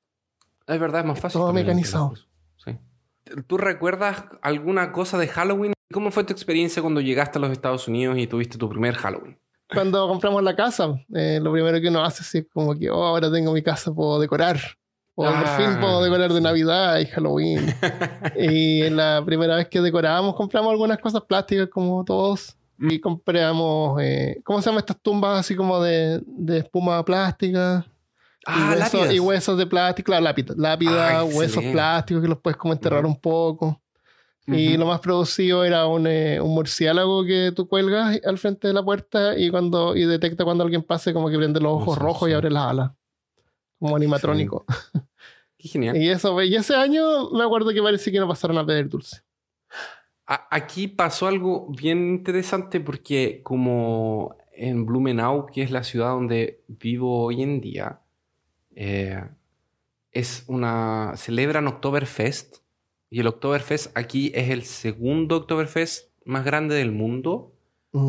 Es 0.67 0.79
verdad, 0.79 1.01
es 1.01 1.07
más 1.07 1.19
fácil. 1.19 1.39
Todo 1.41 1.53
mecanizado. 1.53 2.13
Sí. 2.57 2.77
¿Tú 3.47 3.57
recuerdas 3.57 4.25
alguna 4.41 4.91
cosa 4.91 5.17
de 5.17 5.27
Halloween? 5.27 5.73
¿Cómo 5.91 6.11
fue 6.11 6.23
tu 6.25 6.33
experiencia 6.33 6.81
cuando 6.81 6.99
llegaste 7.01 7.37
a 7.39 7.41
los 7.41 7.51
Estados 7.51 7.87
Unidos 7.87 8.17
y 8.17 8.27
tuviste 8.27 8.57
tu 8.57 8.67
primer 8.69 8.95
Halloween? 8.95 9.39
Cuando 9.73 10.07
compramos 10.07 10.43
la 10.43 10.55
casa, 10.55 10.93
eh, 11.13 11.39
lo 11.41 11.51
primero 11.51 11.79
que 11.81 11.87
uno 11.89 12.03
hace 12.03 12.39
es 12.39 12.45
como 12.53 12.73
que, 12.77 12.89
oh, 12.89 13.03
ahora 13.03 13.31
tengo 13.31 13.51
mi 13.53 13.61
casa, 13.63 13.93
puedo 13.93 14.19
decorar. 14.19 14.57
O 15.19 15.23
por 15.23 15.33
Ah, 15.33 15.57
fin 15.57 15.79
puedo 15.79 16.03
decorar 16.03 16.31
de. 16.31 16.39
Navidad 16.41 16.99
y 16.99 17.07
Halloween. 17.07 17.73
y 18.37 18.87
la 18.91 19.23
primera 19.25 19.55
vez 19.55 19.67
que 19.67 19.81
decorábamos, 19.81 20.35
compramos 20.35 20.71
algunas 20.71 20.99
cosas 20.99 21.23
plásticas 21.23 21.69
como 21.69 22.05
todos. 22.05 22.55
Y 22.79 22.99
compramos, 22.99 23.99
eh, 24.03 24.39
¿cómo 24.43 24.61
se 24.61 24.69
llaman 24.69 24.81
estas 24.81 25.01
tumbas 25.01 25.39
así 25.39 25.55
como 25.55 25.81
de, 25.81 26.21
de 26.27 26.59
espuma 26.59 27.03
plástica? 27.03 27.83
Ah, 28.45 28.75
y, 28.75 28.79
huesos, 28.79 29.13
y 29.13 29.19
huesos 29.19 29.57
de 29.57 29.65
plástico, 29.65 30.05
claro, 30.05 30.23
lápida, 30.23 30.53
lápida 30.55 31.17
Ah, 31.19 31.23
huesos 31.23 31.63
plásticos 31.71 32.21
que 32.21 32.29
los 32.29 32.37
puedes 32.39 32.55
como 32.55 32.73
enterrar 32.73 33.03
un 33.07 33.19
poco. 33.19 33.81
Y 34.45 34.77
lo 34.77 34.85
más 34.85 34.99
producido 35.01 35.65
era 35.65 35.87
un, 35.87 36.05
eh, 36.07 36.39
un 36.39 36.53
murciélago 36.53 37.25
que 37.25 37.51
tú 37.53 37.67
cuelgas 37.67 38.17
al 38.23 38.37
frente 38.37 38.67
de 38.67 38.73
la 38.75 38.83
puerta 38.83 39.37
y 39.37 39.49
cuando 39.49 39.93
y 39.95 40.05
detecta 40.05 40.45
cuando 40.45 40.63
alguien 40.63 40.83
pase, 40.83 41.11
como 41.13 41.29
que 41.29 41.37
prende 41.37 41.59
los 41.59 41.73
ojos 41.73 41.97
rojos 41.97 42.29
y 42.29 42.33
abre 42.33 42.51
las 42.51 42.63
alas. 42.67 42.91
Como 43.79 43.95
animatrónico. 43.95 44.65
Qué 45.57 45.67
genial. 45.67 45.97
Y 45.97 46.09
eso, 46.09 46.41
y 46.43 46.55
ese 46.55 46.75
año 46.75 47.29
me 47.31 47.43
acuerdo 47.43 47.71
que 47.71 47.81
parece 47.81 48.11
que 48.11 48.19
no 48.19 48.27
pasaron 48.27 48.57
a 48.57 48.65
pedir 48.65 48.89
dulce. 48.89 49.21
A- 50.27 50.47
Aquí 50.51 50.87
pasó 50.87 51.27
algo 51.27 51.67
bien 51.69 52.09
interesante 52.09 52.79
porque 52.79 53.41
como 53.43 54.35
en 54.53 54.85
Blumenau, 54.85 55.45
que 55.47 55.61
es 55.61 55.71
la 55.71 55.83
ciudad 55.83 56.09
donde 56.09 56.61
vivo 56.67 57.23
hoy 57.25 57.41
en 57.43 57.61
día, 57.61 58.01
eh, 58.75 59.23
es 60.11 60.43
una 60.47 61.13
celebran 61.15 61.67
Oktoberfest 61.67 62.57
y 63.09 63.19
el 63.19 63.27
Oktoberfest 63.27 63.95
aquí 63.97 64.31
es 64.35 64.49
el 64.49 64.63
segundo 64.63 65.37
Oktoberfest 65.37 66.09
más 66.25 66.43
grande 66.43 66.75
del 66.75 66.91
mundo. 66.91 67.53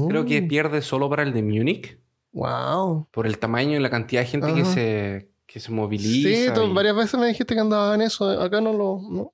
Creo 0.09 0.25
que 0.27 0.43
Mm, 0.43 0.49
pierde 0.49 0.83
solo 0.83 1.09
para 1.09 1.23
el 1.23 1.33
de 1.33 1.43
Múnich 1.43 1.99
Wow. 2.33 3.07
por 3.11 3.27
el 3.27 3.39
tamaño 3.39 3.77
y 3.77 3.81
la 3.81 3.89
cantidad 3.91 4.21
de 4.23 4.27
gente 4.27 4.53
que 4.53 4.61
Ajá. 4.63 4.73
se, 4.73 5.29
que 5.49 5.59
se 5.59 5.73
moviliza. 5.73 6.29
Sí, 6.29 6.47
tú 6.55 6.63
y- 6.71 6.73
varias 6.75 6.95
veces 6.95 7.19
me 7.19 7.27
dijiste 7.27 7.55
que 7.55 7.61
andabas 7.61 7.95
en 7.97 8.03
eso. 8.03 8.29
Acá 8.41 8.61
no 8.61 8.73
lo. 8.73 9.01
no. 9.11 9.33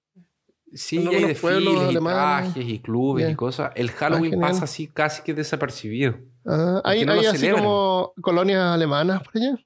Sí, 0.73 0.99
y 0.99 1.15
hay 1.15 1.35
pueblos 1.35 1.75
y 1.75 1.89
alemanes. 1.91 2.53
trajes 2.55 2.69
y 2.73 2.79
clubes 2.81 3.31
y 3.31 3.35
cosas. 3.37 3.71
El 3.77 3.91
Halloween 3.93 4.33
genial. 4.33 4.51
pasa 4.53 4.65
así 4.65 4.87
casi 4.89 5.23
que 5.23 5.33
desapercibido. 5.35 6.17
Ah, 6.47 6.81
hay 6.85 7.05
no 7.05 7.13
así 7.13 7.49
como 7.51 8.13
colonias 8.21 8.61
alemanas 8.63 9.23
por 9.23 9.37
allá. 9.41 9.57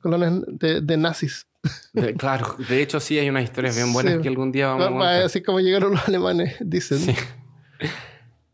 Colonias 0.00 0.32
de, 0.46 0.80
de 0.80 0.96
nazis. 0.96 1.46
De- 1.92 2.14
claro, 2.14 2.56
de 2.70 2.80
hecho 2.80 3.00
sí 3.00 3.18
hay 3.18 3.28
unas 3.28 3.44
historias 3.44 3.76
bien 3.76 3.92
buenas 3.92 4.14
Sí. 4.16 4.22
que 4.22 4.28
algún 4.28 4.50
día 4.50 4.68
vamos 4.68 4.84
a 4.84 4.86
Ah, 4.86 4.90
contar. 4.92 5.22
Así 5.24 5.42
como 5.42 5.60
llegaron 5.60 5.90
los 5.92 6.08
alemanes, 6.08 6.56
dicen. 6.60 6.98
Sí. 6.98 7.14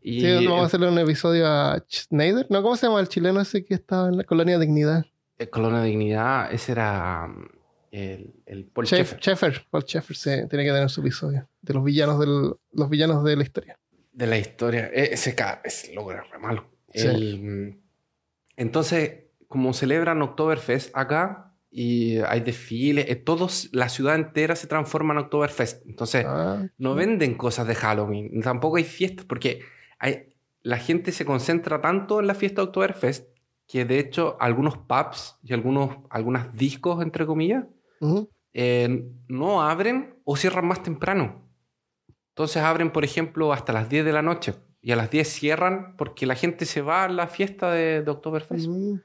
Sí, 0.02 0.18
Y 0.24 0.46
vamos 0.46 0.62
a 0.62 0.66
hacerle 0.66 0.88
un 0.88 0.98
episodio 0.98 1.46
a 1.48 1.82
Schneider. 1.88 2.46
¿No? 2.50 2.62
¿Cómo 2.62 2.76
se 2.76 2.86
llama 2.86 3.00
el 3.00 3.08
chileno 3.08 3.40
ese 3.40 3.64
que 3.64 3.74
estaba 3.74 4.08
en 4.08 4.16
la 4.16 4.24
colonia 4.24 4.58
Dignidad? 4.58 5.04
Eh, 5.38 5.48
Colonia 5.48 5.80
de 5.80 5.88
Dignidad, 5.88 6.52
ese 6.52 6.72
era 6.72 7.24
um, 7.26 7.46
el, 7.90 8.34
el 8.46 8.64
Paul 8.66 8.86
Sheffer. 8.86 9.66
Paul 9.70 9.84
Sheffer 9.84 10.16
sí, 10.16 10.30
tiene 10.48 10.64
que 10.64 10.70
tener 10.72 10.88
su 10.90 11.00
episodio. 11.00 11.48
De 11.62 11.74
los 11.74 11.84
villanos, 11.84 12.18
del, 12.18 12.54
los 12.72 12.88
villanos 12.90 13.24
de 13.24 13.36
la 13.36 13.42
historia. 13.42 13.78
de 14.12 14.26
la 14.26 14.38
historia. 14.38 14.86
E- 14.92 15.12
Ese, 15.12 15.34
ese 15.64 15.92
logo 15.94 16.12
era 16.12 16.22
re 16.24 16.38
malo. 16.38 16.68
Sí. 16.94 17.06
El, 17.06 17.42
mm, 17.42 17.78
entonces, 18.56 19.24
como 19.48 19.72
celebran 19.72 20.22
Oktoberfest 20.22 20.96
acá 20.96 21.54
y 21.70 22.18
hay 22.18 22.40
desfiles, 22.40 23.06
eh, 23.08 23.16
todos, 23.16 23.68
la 23.72 23.88
ciudad 23.88 24.14
entera 24.14 24.56
se 24.56 24.66
transforma 24.66 25.12
en 25.12 25.18
Oktoberfest. 25.18 25.84
Entonces, 25.86 26.24
Ah, 26.26 26.66
no 26.78 26.94
venden 26.94 27.34
cosas 27.34 27.66
de 27.66 27.74
Halloween, 27.74 28.40
tampoco 28.40 28.76
hay 28.78 28.84
fiestas, 28.84 29.26
porque 29.26 29.60
hay, 29.98 30.34
la 30.62 30.78
gente 30.78 31.12
se 31.12 31.24
concentra 31.26 31.80
tanto 31.82 32.20
en 32.20 32.26
la 32.28 32.34
fiesta 32.34 32.62
de 32.62 32.68
Oktoberfest 32.68 33.28
que 33.66 33.84
de 33.84 33.98
hecho 33.98 34.36
algunos 34.40 34.76
pubs 34.76 35.38
y 35.42 35.52
algunos 35.52 35.98
algunas 36.10 36.52
discos, 36.56 37.02
entre 37.02 37.26
comillas, 37.26 37.64
ujú. 38.00 38.30
eh, 38.52 39.04
no 39.28 39.62
abren 39.62 40.20
o 40.24 40.36
cierran 40.36 40.66
más 40.66 40.82
temprano. 40.82 41.42
Entonces 42.30 42.62
abren, 42.62 42.92
por 42.92 43.04
ejemplo, 43.04 43.52
hasta 43.52 43.72
las 43.72 43.88
10 43.88 44.04
de 44.04 44.12
la 44.12 44.22
noche 44.22 44.54
y 44.80 44.92
a 44.92 44.96
las 44.96 45.10
10 45.10 45.28
cierran 45.28 45.96
porque 45.96 46.26
la 46.26 46.34
gente 46.34 46.64
se 46.64 46.82
va 46.82 47.04
a 47.04 47.08
la 47.08 47.26
fiesta 47.26 47.70
de, 47.70 48.02
de 48.02 48.10
Oktoberfest. 48.10 48.68
Mm. 48.68 49.00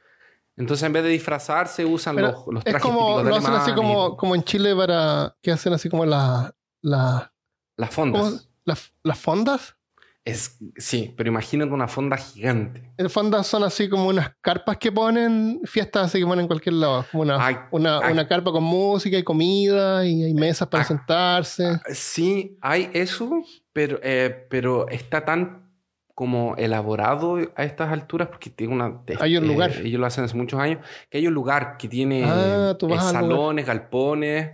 Entonces 0.58 0.86
en 0.86 0.94
vez 0.94 1.04
de 1.04 1.10
disfrazarse 1.10 1.86
usan 1.86 2.16
Pero 2.16 2.32
los, 2.32 2.48
los 2.48 2.66
Es 2.66 2.72
trajes 2.72 2.82
como, 2.82 3.00
típicos 3.00 3.24
de 3.24 3.30
lo 3.30 3.36
hacen 3.38 3.54
así 3.54 3.74
como, 3.74 4.18
como 4.18 4.36
en 4.36 4.44
Chile 4.44 4.76
para 4.76 5.36
que 5.42 5.52
hacen 5.52 5.74
así 5.74 5.90
como 5.90 6.06
las 6.06 6.54
la, 6.82 7.34
las 7.78 7.90
fondas. 7.90 8.50
las 8.66 8.94
las 9.02 9.20
fondas. 9.20 9.76
Es, 10.24 10.60
sí, 10.78 11.12
pero 11.18 11.30
imagínate 11.30 11.72
una 11.72 11.88
fonda 11.88 12.16
gigante. 12.16 12.92
En 12.98 13.10
fondas 13.10 13.48
son 13.48 13.64
así 13.64 13.90
como 13.90 14.08
unas 14.08 14.32
carpas 14.40 14.78
que 14.78 14.92
ponen, 14.92 15.62
fiestas 15.66 16.06
así 16.08 16.20
que 16.20 16.26
ponen 16.26 16.42
en 16.42 16.48
cualquier 16.48 16.74
lado. 16.76 17.06
Como 17.12 17.24
una, 17.24 17.44
Ay, 17.44 17.56
una, 17.72 18.00
ay. 18.04 18.14
una 18.14 18.28
carpa 18.28 18.52
con 18.52 18.64
música 18.64 19.18
y 19.18 19.24
comida 19.24 20.06
y 20.06 20.24
hay 20.24 20.34
mesas 20.36 20.68
para 20.68 20.84
Ah. 20.84 20.88
sentarse. 20.88 21.80
Sí, 21.92 22.56
hay 22.62 22.92
eso, 22.94 23.32
pero, 23.74 24.00
eh, 24.04 24.46
pero 24.50 24.88
está 24.90 25.26
tan 25.26 25.72
como 26.14 26.56
elaborado 26.56 27.38
a 27.56 27.64
estas 27.64 27.92
alturas 27.92 28.28
porque 28.28 28.52
tiene 28.52 28.76
una... 28.76 29.02
Hay 29.22 29.38
un 29.38 29.46
eh, 29.46 29.48
lugar. 29.48 29.72
ellos 29.84 30.00
lo 30.00 30.06
hacen 30.06 30.24
hace 30.24 30.38
muchos 30.38 30.60
años. 30.60 30.86
Que 31.10 31.18
hay 31.18 31.26
un 31.26 31.34
lugar 31.34 31.78
que 31.78 31.88
tiene 31.88 32.26
Ah, 32.28 32.78
eh, 32.80 33.00
salones, 33.00 33.66
galpones. 33.66 34.52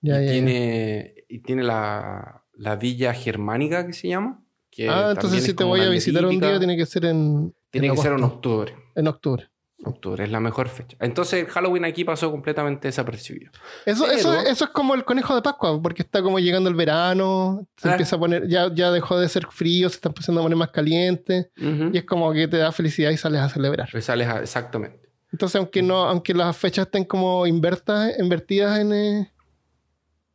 Ya, 0.00 0.14
y, 0.14 0.16
ya, 0.16 0.22
ya. 0.24 0.32
tiene, 0.32 1.14
y 1.28 1.40
tiene 1.40 1.62
la, 1.62 2.42
la 2.54 2.76
villa 2.76 3.12
germánica 3.12 3.86
que 3.86 3.92
se 3.92 4.08
llama. 4.08 4.42
Que 4.80 4.88
Ah, 4.88 5.10
entonces 5.10 5.40
es 5.40 5.44
si 5.44 5.52
te 5.54 5.62
voy 5.64 5.80
a 5.82 5.88
visitar 5.90 6.24
un 6.24 6.40
día 6.40 6.58
tiene 6.58 6.74
que 6.76 6.86
ser 6.86 7.04
en, 7.04 7.54
Tiene 7.70 7.88
en 7.88 7.94
que 7.94 8.00
ser 8.00 8.12
en 8.12 8.24
octubre. 8.24 8.74
en 8.94 9.08
octubre. 9.08 9.46
Octubre 9.84 10.24
es 10.24 10.30
la 10.30 10.40
mejor 10.40 10.68
fecha. 10.68 10.96
Entonces 11.00 11.46
Halloween 11.48 11.84
aquí 11.84 12.04
pasó 12.04 12.30
completamente 12.30 12.88
desapercibido. 12.88 13.50
Eso, 13.86 14.04
Pero- 14.06 14.16
eso, 14.18 14.40
eso 14.40 14.64
es 14.64 14.70
como 14.70 14.94
el 14.94 15.04
conejo 15.04 15.34
de 15.34 15.42
Pascua, 15.42 15.80
porque 15.82 16.02
está 16.02 16.22
como 16.22 16.38
llegando 16.38 16.68
el 16.70 16.74
verano, 16.76 17.66
se 17.76 17.88
Ah. 17.88 17.92
empieza 17.92 18.16
a 18.16 18.18
poner, 18.18 18.46
ya, 18.48 18.72
ya 18.74 18.90
dejó 18.90 19.18
de 19.18 19.28
ser 19.28 19.46
frío, 19.50 19.88
se 19.90 19.96
está 19.96 20.08
empezando 20.10 20.40
a 20.40 20.44
poner 20.44 20.56
más 20.56 20.70
caliente, 20.70 21.50
y 21.56 21.96
es 21.98 22.04
como 22.04 22.32
que 22.32 22.48
te 22.48 22.56
da 22.58 22.72
felicidad 22.72 23.10
y 23.10 23.16
sales 23.18 23.40
a 23.42 23.48
celebrar. 23.50 23.90
Sales 24.02 24.28
a- 24.28 24.40
exactamente. 24.40 25.10
Entonces, 25.32 25.56
aunque 25.56 25.82
no, 25.82 26.04
aunque 26.04 26.32
las 26.34 26.56
fechas 26.56 26.86
estén 26.86 27.04
como 27.04 27.46
invertas, 27.46 28.18
invertidas 28.18 28.78
en, 28.80 28.92
eh, 28.94 29.32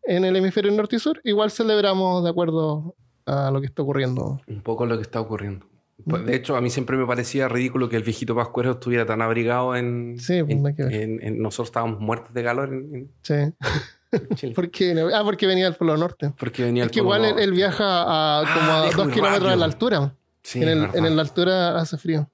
en 0.04 0.24
el 0.26 0.36
hemisferio 0.36 0.72
norte 0.72 0.96
y 0.96 1.00
sur, 1.00 1.20
igual 1.24 1.50
celebramos 1.52 2.24
de 2.24 2.30
acuerdo 2.30 2.96
a 3.26 3.50
lo 3.52 3.60
que 3.62 3.68
está 3.68 3.82
ocurriendo. 3.82 4.42
Un 4.48 4.62
poco 4.62 4.86
lo 4.86 4.96
que 4.98 5.02
está 5.04 5.20
ocurriendo. 5.20 5.66
Pues, 6.08 6.26
De 6.26 6.36
hecho, 6.36 6.56
a 6.56 6.62
mí 6.62 6.70
siempre 6.70 6.98
me 6.98 7.06
parecía 7.06 7.48
ridículo 7.48 7.88
que 7.90 7.96
el 7.96 8.04
viejito 8.04 8.36
Pascuero 8.36 8.72
estuviera 8.72 9.06
tan 9.06 9.22
abrigado 9.22 9.76
en... 9.76 10.18
Sí, 10.20 10.44
pues, 10.44 10.52
en- 10.56 10.64
nada 10.64 10.76
que 10.76 10.84
ver. 10.84 10.94
en- 10.94 11.24
en- 11.24 11.42
nosotros 11.42 11.70
estábamos 11.70 12.00
muertos 12.02 12.34
de 12.34 12.44
calor 12.44 12.70
en, 12.74 13.10
Sí. 13.22 13.34
Chile. 14.36 14.54
¿Por 14.54 14.70
qué? 14.72 14.94
Ah, 15.14 15.22
porque 15.24 15.48
venía 15.48 15.66
del 15.66 15.76
Polo 15.76 15.98
Norte. 15.98 16.32
Porque 16.38 16.64
venía 16.64 16.84
Es 16.86 16.92
que 16.92 17.00
Polo 17.02 17.16
igual 17.16 17.22
él, 17.24 17.30
Norte. 17.32 17.44
él 17.46 17.52
viaja 17.54 17.84
a 17.86 18.44
como 18.44 18.72
Ah, 18.72 18.88
a 18.88 18.92
dos 18.92 19.08
kilómetros 19.10 19.50
de 19.52 19.56
la 19.58 19.66
altura. 19.66 20.16
Sí, 20.44 20.62
en, 20.62 20.68
el- 20.70 20.90
en 20.94 21.16
la 21.16 21.22
altura 21.22 21.78
hace 21.80 21.98
frío. 21.98 22.30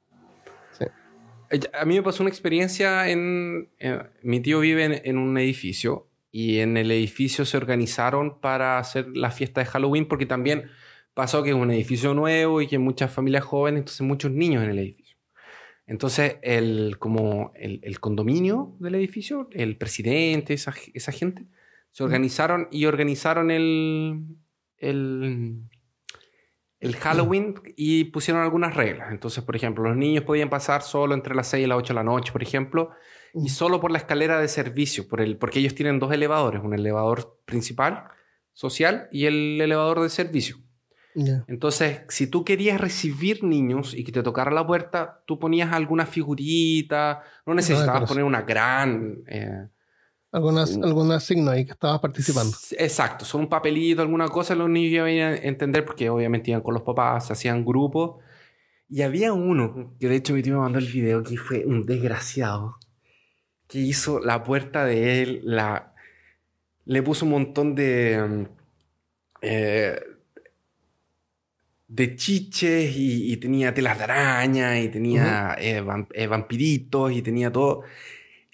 Eh, 1.50 1.60
A 1.80 1.86
mí 1.86 1.96
me 1.96 2.04
pasó 2.04 2.24
una 2.24 2.30
experiencia 2.30 3.10
en... 3.10 3.70
en- 3.80 4.04
mi 4.24 4.40
tío 4.40 4.60
vive 4.60 4.86
en, 4.86 5.02
en 5.04 5.18
un 5.18 5.38
edificio 5.38 6.08
y 6.32 6.60
en 6.60 6.78
el 6.78 6.92
edificio 6.92 7.46
se 7.46 7.58
organizaron 7.58 8.40
para 8.40 8.78
hacer 8.80 9.08
la 9.16 9.32
fiesta 9.32 9.60
de 9.62 9.66
Halloween 9.66 10.08
porque 10.08 10.26
también 10.26 10.70
pasó 11.14 11.44
que 11.44 11.50
es 11.50 11.56
un 11.56 11.72
edificio 11.72 12.14
nuevo 12.14 12.62
y 12.62 12.68
que 12.68 12.76
hay 12.76 12.82
muchas 12.82 13.12
familias 13.12 13.44
jóvenes, 13.44 13.80
entonces 13.80 14.02
muchos 14.02 14.32
niños 14.32 14.64
en 14.64 14.70
el 14.72 14.80
edificio. 14.80 15.18
Entonces, 15.88 16.38
el, 16.42 16.98
como 17.00 17.52
el, 17.56 17.80
el 17.84 18.00
condominio 18.00 18.76
del 18.80 18.96
edificio, 18.96 19.50
el 19.52 19.78
presidente, 19.78 20.54
esa, 20.54 20.74
esa 20.94 21.12
gente, 21.12 21.48
se 21.92 22.04
organizaron 22.04 22.68
y 22.72 22.86
organizaron 22.86 23.52
el, 23.52 24.24
el, 24.78 25.64
el 26.80 26.96
Halloween 26.96 27.56
y 27.76 28.06
pusieron 28.06 28.42
algunas 28.42 28.74
reglas. 28.74 29.12
Entonces, 29.12 29.44
por 29.44 29.56
ejemplo, 29.56 29.84
los 29.84 29.98
niños 29.98 30.24
podían 30.24 30.50
pasar 30.50 30.82
solo 30.82 31.14
entre 31.14 31.36
las 31.36 31.48
6 31.48 31.66
y 31.66 31.68
las 31.68 31.78
8 31.78 31.94
de 31.94 31.96
la 31.96 32.04
noche, 32.04 32.32
por 32.32 32.42
ejemplo, 32.42 32.92
y 33.34 33.50
solo 33.50 33.80
por 33.80 33.92
la 33.92 33.98
escalera 33.98 34.40
de 34.40 34.48
servicio, 34.48 35.08
por 35.08 35.22
el, 35.22 35.38
porque 35.38 35.60
ellos 35.60 35.76
tienen 35.76 36.00
dos 36.00 36.12
elevadores, 36.12 36.64
un 36.64 36.74
elevador 36.74 37.40
principal, 37.46 38.06
social, 38.54 39.08
y 39.12 39.26
el 39.26 39.60
elevador 39.62 40.02
de 40.02 40.10
servicio. 40.10 40.58
Entonces, 41.48 42.02
si 42.10 42.28
tú 42.28 42.46
querías 42.46 42.80
recibir 42.80 43.44
niños 43.44 43.94
y 43.94 44.04
que 44.04 44.12
te 44.12 44.24
tocara 44.24 44.52
la 44.52 44.66
puerta, 44.66 45.22
tú 45.26 45.40
ponías 45.40 45.74
alguna 45.74 46.06
figurita, 46.06 47.24
no 47.46 47.54
necesitabas 47.54 48.02
pero- 48.02 48.08
poner 48.08 48.24
una 48.24 48.42
gran... 48.44 49.24
eh, 49.28 49.68
Algunas, 50.32 50.78
algunos 50.78 51.24
signos 51.24 51.54
ahí 51.54 51.66
que 51.66 51.74
estabas 51.74 52.00
participando. 52.00 52.56
Exacto, 52.78 53.26
son 53.26 53.42
un 53.42 53.50
papelito, 53.50 54.02
alguna 54.02 54.30
cosa, 54.30 54.56
los 54.56 54.70
niños 54.70 54.94
ya 54.94 55.04
venían 55.04 55.34
a 55.34 55.38
entender 55.38 55.84
porque 55.84 56.10
obviamente 56.10 56.52
iban 56.52 56.62
con 56.62 56.74
los 56.74 56.84
papás, 56.84 57.28
se 57.28 57.34
hacían 57.34 57.66
grupos. 57.66 58.24
Y 58.88 59.02
había 59.02 59.34
uno, 59.34 59.94
que 60.00 60.08
de 60.08 60.16
hecho 60.16 60.34
mi 60.34 60.42
tío 60.42 60.54
me 60.56 60.62
mandó 60.62 60.80
el 60.80 60.88
video, 60.88 61.24
que 61.24 61.36
fue 61.38 61.66
un 61.66 61.86
desgraciado, 61.86 62.78
que 63.68 63.80
hizo 63.80 64.20
la 64.20 64.44
puerta 64.44 64.86
de 64.86 65.22
él, 65.22 65.42
la, 65.44 65.94
le 66.86 67.02
puso 67.04 67.26
un 67.26 67.32
montón 67.32 67.76
de... 67.76 68.48
eh, 69.42 70.00
de 71.94 72.16
chiches 72.16 72.96
y, 72.96 73.34
y 73.34 73.38
tenía 73.38 73.74
telas 73.74 73.98
de 73.98 74.06
araña 74.06 74.80
y 74.80 74.88
tenía 74.88 75.56
eh, 75.60 75.84
eh, 76.14 76.28
vampiritos 76.28 77.12
y 77.12 77.22
tenía 77.22 77.52
todo. 77.52 77.84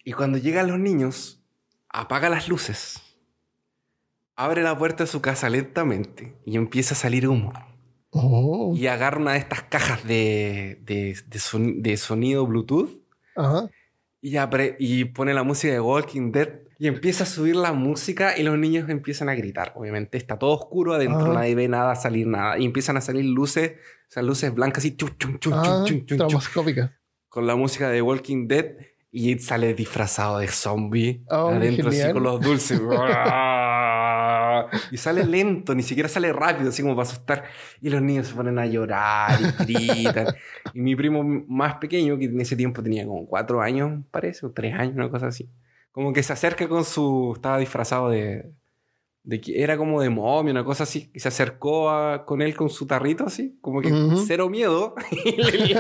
Y 0.04 0.14
cuando 0.14 0.40
llegan 0.40 0.68
los 0.68 0.80
niños, 0.80 1.40
apaga 1.90 2.30
las 2.30 2.48
luces, 2.50 3.00
abre 4.36 4.64
la 4.64 4.76
puerta 4.78 5.04
de 5.04 5.08
su 5.08 5.22
casa 5.22 5.50
lentamente 5.50 6.36
y 6.46 6.56
empieza 6.58 6.96
a 6.96 6.98
salir 6.98 7.28
humo. 7.28 7.54
Oh. 8.10 8.74
Y 8.76 8.88
agarra 8.88 9.18
una 9.20 9.34
de 9.34 9.40
estas 9.40 9.62
cajas 9.64 10.04
de, 10.04 10.80
de, 10.84 11.16
de 11.28 11.40
son- 11.40 11.84
de 11.84 11.98
sonido 11.98 12.48
Bluetooth 12.48 12.90
y, 14.22 14.32
apre- 14.34 14.76
y 14.80 15.06
pone 15.06 15.34
la 15.36 15.44
música 15.44 15.74
de 15.74 15.80
Walking 15.80 16.32
Dead 16.32 16.50
y 16.80 16.88
empieza 16.88 17.24
a 17.24 17.28
subir 17.28 17.56
la 17.56 17.74
música 17.74 18.38
y 18.38 18.44
los 18.44 18.58
niños 18.58 18.90
empiezan 18.90 19.30
a 19.30 19.36
gritar. 19.36 19.74
Obviamente 19.76 20.18
está 20.18 20.38
todo 20.38 20.52
oscuro 20.54 20.94
adentro, 20.94 21.32
Ah. 21.32 21.36
nadie 21.36 21.56
ve 21.56 21.68
nada 21.68 21.96
salir 21.96 22.28
nada. 22.28 22.58
Y 22.60 22.66
empiezan 22.66 22.98
a 22.98 23.02
salir 23.02 23.26
luces, 23.26 23.74
o 24.10 24.12
sea, 24.12 24.24
luces 24.24 24.54
blancas 24.54 24.80
así, 24.80 24.96
chum, 24.96 25.10
chum, 25.18 25.40
chum, 25.40 25.54
Ah, 25.56 25.84
chum, 25.86 26.06
chum, 26.06 26.18
chum, 26.28 26.40
con 27.30 27.48
la 27.48 27.56
música 27.56 27.90
de 27.90 28.02
Walking 28.02 28.48
Dead 28.48 28.66
y 29.12 29.40
sale 29.40 29.74
disfrazado 29.74 30.40
de 30.40 30.48
zombie 30.50 31.24
Oh, 31.30 31.50
adentro 31.50 31.90
así 31.90 31.98
genial. 31.98 32.14
con 32.14 32.24
los 32.24 32.42
dulces. 32.42 32.80
y 34.92 34.98
sale 34.98 35.24
lento, 35.26 35.74
ni 35.76 35.84
siquiera 35.84 36.10
sale 36.10 36.32
rápido, 36.34 36.70
así 36.70 36.82
como 36.82 36.96
para 36.96 37.08
asustar. 37.08 37.44
Y 37.82 37.90
los 37.90 38.02
niños 38.02 38.28
se 38.28 38.36
ponen 38.36 38.60
a 38.60 38.66
llorar 38.66 39.40
y 39.68 39.74
gritan. 40.14 40.28
y 40.74 40.80
mi 40.82 40.96
primo 40.96 41.24
más 41.48 41.76
pequeño, 41.78 42.18
que 42.18 42.26
en 42.26 42.42
ese 42.42 42.56
tiempo 42.56 42.84
tenía 42.84 43.06
como 43.06 43.26
cuatro 43.28 43.62
años, 43.62 44.04
parece, 44.12 44.46
o 44.46 44.52
tres 44.52 44.74
años, 44.76 44.96
una 44.96 45.10
cosa 45.10 45.28
así. 45.28 45.50
Como 45.98 46.14
que 46.14 46.22
se 46.22 46.32
acerca 46.32 46.68
con 46.70 46.86
su... 46.86 47.32
Estaba 47.36 47.58
disfrazado 47.58 48.10
de... 48.12 48.52
de 49.24 49.42
era 49.56 49.78
como 49.78 50.00
de 50.00 50.12
momia, 50.12 50.52
una 50.52 50.64
cosa 50.64 50.84
así. 50.84 51.10
Y 51.12 51.20
se 51.22 51.28
acercó 51.30 51.90
a- 51.90 52.24
con 52.24 52.44
él 52.44 52.56
con 52.56 52.70
su 52.70 52.86
tarrito 52.86 53.26
así. 53.26 53.58
Como 53.62 53.82
que 53.82 53.92
Ujú. 53.92 54.24
cero 54.28 54.48
miedo. 54.48 54.94
y 55.26 55.42
le- 55.42 55.74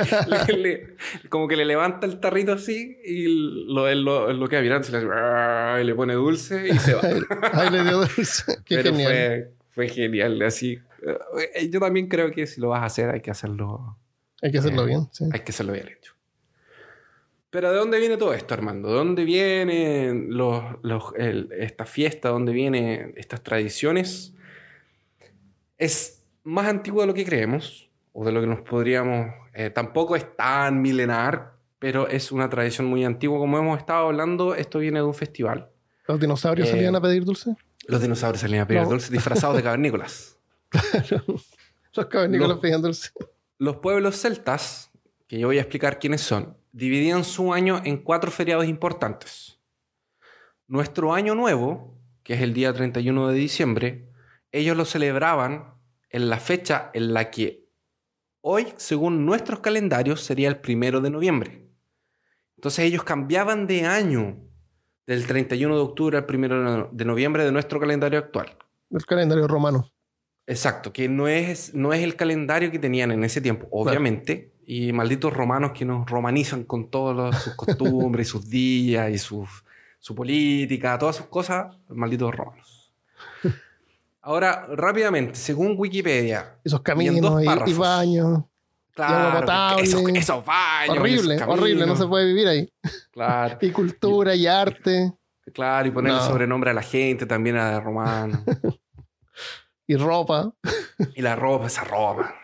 le- 0.47 0.58
le- 0.58 0.95
como 1.30 1.47
que 1.47 1.56
le 1.56 1.65
levanta 1.65 2.08
el 2.08 2.19
tarrito 2.19 2.53
así 2.53 2.97
y 3.06 3.27
lo, 3.71 3.88
él 3.88 4.01
lo, 4.03 4.32
él 4.32 4.39
lo 4.39 4.47
queda 4.47 4.62
mirando 4.62 4.88
y 4.88 4.91
le, 4.91 4.97
hace, 4.97 5.82
y 5.84 5.86
le 5.86 5.93
pone 5.93 6.13
dulce 6.15 6.67
y 6.67 6.80
se 6.80 6.95
va. 6.95 7.01
Ahí 7.53 7.69
le 7.69 7.84
dio 7.84 7.99
dulce. 7.99 8.58
Qué 8.65 8.77
Pero 8.77 8.89
genial. 8.91 9.12
Fue, 9.12 9.51
fue 9.69 9.89
genial, 9.89 10.41
así. 10.41 10.80
Eh, 11.53 11.69
Yo 11.69 11.80
también 11.80 12.08
creo 12.08 12.32
que 12.32 12.47
si 12.47 12.60
lo 12.60 12.69
vas 12.69 12.82
a 12.82 12.86
hacer 12.86 13.12
hay 13.12 13.21
que 13.21 13.30
hacerlo, 13.30 13.99
Hay 14.41 14.51
que 14.51 14.58
hacerlo 14.58 14.82
Eh, 14.82 14.88
bien. 14.88 15.08
Sí. 15.12 15.25
hay 15.32 15.41
que 15.41 15.51
hacerlo 15.51 15.73
bien 15.73 15.89
hecho. 15.89 16.13
Pero 17.49 17.71
¿de 17.71 17.77
dónde 17.77 17.99
viene 17.99 18.17
todo 18.17 18.33
esto, 18.33 18.53
Armando? 18.53 18.89
¿De 18.89 18.95
dónde 18.95 19.23
vienen 19.23 20.27
los, 20.36 20.63
los- 20.83 21.13
el- 21.17 21.49
esta 21.57 21.86
fiesta? 21.86 22.27
¿De 22.27 22.33
dónde 22.33 22.51
vienen 22.51 23.13
estas 23.15 23.41
tradiciones? 23.41 24.33
Es 25.77 26.23
más 26.43 26.67
antiguo 26.67 27.01
de 27.01 27.07
lo 27.07 27.13
que 27.13 27.25
creemos, 27.25 27.89
o 28.13 28.25
de 28.25 28.31
lo 28.31 28.41
que 28.41 28.47
nos 28.47 28.62
podríamos... 28.62 29.33
eh, 29.53 29.69
tampoco 29.69 30.15
es 30.15 30.36
tan 30.36 30.81
milenar, 30.81 31.53
pero 31.79 32.07
es 32.07 32.31
una 32.31 32.49
tradición 32.49 32.88
muy 32.88 33.05
antigua. 33.05 33.38
Como 33.39 33.57
hemos 33.57 33.77
estado 33.79 34.07
hablando, 34.07 34.55
esto 34.55 34.79
viene 34.79 34.99
de 34.99 35.05
un 35.05 35.13
festival. 35.13 35.69
¿Los 36.07 36.19
dinosaurios 36.19 36.67
Eh, 36.67 36.71
salían 36.71 36.95
a 36.95 37.01
pedir 37.01 37.23
dulce? 37.25 37.55
Los 37.88 38.01
dinosaurios 38.01 38.41
salían 38.41 38.62
a 38.63 38.67
pedir 38.67 38.81
No. 38.83 38.89
dulces 38.89 39.12
disfrazados 39.12 39.55
de 39.55 39.63
cavernícolas. 39.63 40.38
Los 41.93 42.05
cavernícolas 42.07 42.60
dulce. 42.81 43.10
Los 43.60 43.77
pueblos 43.77 44.15
celtas, 44.19 44.91
que 45.27 45.39
yo 45.39 45.47
voy 45.47 45.57
a 45.57 45.62
explicar 45.62 45.97
quiénes 45.99 46.21
son, 46.21 46.55
dividían 46.71 47.23
su 47.23 47.53
año 47.53 47.82
en 47.84 47.97
cuatro 47.97 48.32
feriados 48.32 48.65
importantes. 48.65 49.60
Nuestro 50.67 51.13
año 51.13 51.34
nuevo, 51.36 51.97
que 52.23 52.34
es 52.34 52.41
el 52.41 52.53
día 52.53 52.73
31 52.73 53.30
de 53.30 53.36
diciembre, 53.36 54.10
ellos 54.51 54.75
lo 54.75 54.86
celebraban 54.86 55.73
en 56.10 56.30
la 56.30 56.39
fecha 56.39 56.89
en 56.93 57.13
la 57.13 57.32
que 57.32 57.67
hoy, 58.41 58.67
según 58.77 59.25
nuestros 59.25 59.60
calendarios, 59.60 60.21
sería 60.21 60.49
el 60.49 60.60
primero 60.60 61.01
de 61.01 61.10
noviembre. 61.10 61.67
Entonces 62.58 62.86
ellos 62.86 63.03
cambiaban 63.03 63.67
de 63.67 63.86
año 63.86 64.38
del 65.06 65.25
31 65.27 65.75
de 65.75 65.82
octubre 65.82 66.17
al 66.17 66.25
primero 66.25 66.58
de 66.58 66.63
no- 66.77 66.89
de 66.91 67.06
noviembre 67.06 67.45
de 67.45 67.51
nuestro 67.51 67.80
calendario 67.80 68.19
actual. 68.19 68.58
El 68.89 69.06
calendario 69.06 69.47
romano. 69.47 69.91
Exacto, 70.45 70.91
que 70.93 71.08
no 71.10 71.27
es, 71.27 71.73
no 71.73 71.91
es 71.93 72.01
el 72.03 72.15
calendario 72.15 72.71
que 72.71 72.80
tenían 72.80 73.12
en 73.12 73.23
ese 73.23 73.41
tiempo, 73.41 73.67
obviamente. 73.71 74.53
Y 74.69 74.91
malditos 74.91 75.32
romanos 75.34 75.71
que 75.73 75.86
nos 75.86 76.06
romanizan 76.10 76.65
con 76.65 76.89
todas 76.91 77.41
sus 77.41 77.56
costumbres 77.56 78.27
y 78.27 78.30
sus 78.30 78.49
días 78.49 79.10
y 79.10 79.17
sus, 79.17 79.49
su 79.97 80.13
política, 80.13 80.97
todas 80.97 81.15
sus 81.15 81.27
cosas, 81.27 81.73
malditos 81.88 82.36
romanos. 82.36 82.93
Ahora, 84.21 84.67
rápidamente, 84.73 85.36
según 85.36 85.75
Wikipedia, 85.77 86.58
Esos 86.63 86.82
caminos 86.82 87.41
y, 87.41 87.69
y 87.69 87.73
baños. 87.73 88.43
claro, 88.93 89.39
potable. 89.39 89.84
esos, 89.84 90.01
esos 90.10 90.45
baños, 90.45 90.97
horrible, 90.97 91.36
esos 91.36 91.47
horrible. 91.47 91.86
No 91.86 91.95
se 91.95 92.06
puede 92.08 92.25
vivir 92.25 92.47
ahí. 92.49 92.69
Claro, 93.12 93.58
Y 93.62 93.71
cultura 93.71 94.36
y 94.36 94.47
arte 94.47 95.13
claro, 95.53 95.88
y 95.88 95.91
ponerle 95.91 96.17
No. 96.19 96.25
sobrenombre 96.27 96.71
a 96.71 96.73
la 96.73 96.82
gente 96.82 97.25
también 97.25 97.56
a 97.56 97.80
romano. 97.80 98.43
y 99.88 99.95
ropa. 99.95 100.51
Y 101.15 101.21
la 101.21 101.38
ropa, 101.38 101.67
esa 101.67 101.86
ropa. 101.86 102.36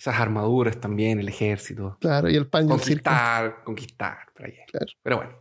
Esas 0.00 0.18
armaduras 0.18 0.80
también, 0.80 1.20
el 1.20 1.28
ejército. 1.28 1.98
Claro, 2.00 2.30
y 2.30 2.34
el 2.34 2.46
pan 2.48 2.62
y 2.62 2.64
el. 2.64 2.70
Conquistar, 2.70 3.62
conquistar. 3.64 4.18
por 4.34 4.46
ahí. 4.46 4.56
Claro. 4.66 4.86
Pero 5.02 5.16
bueno. 5.18 5.32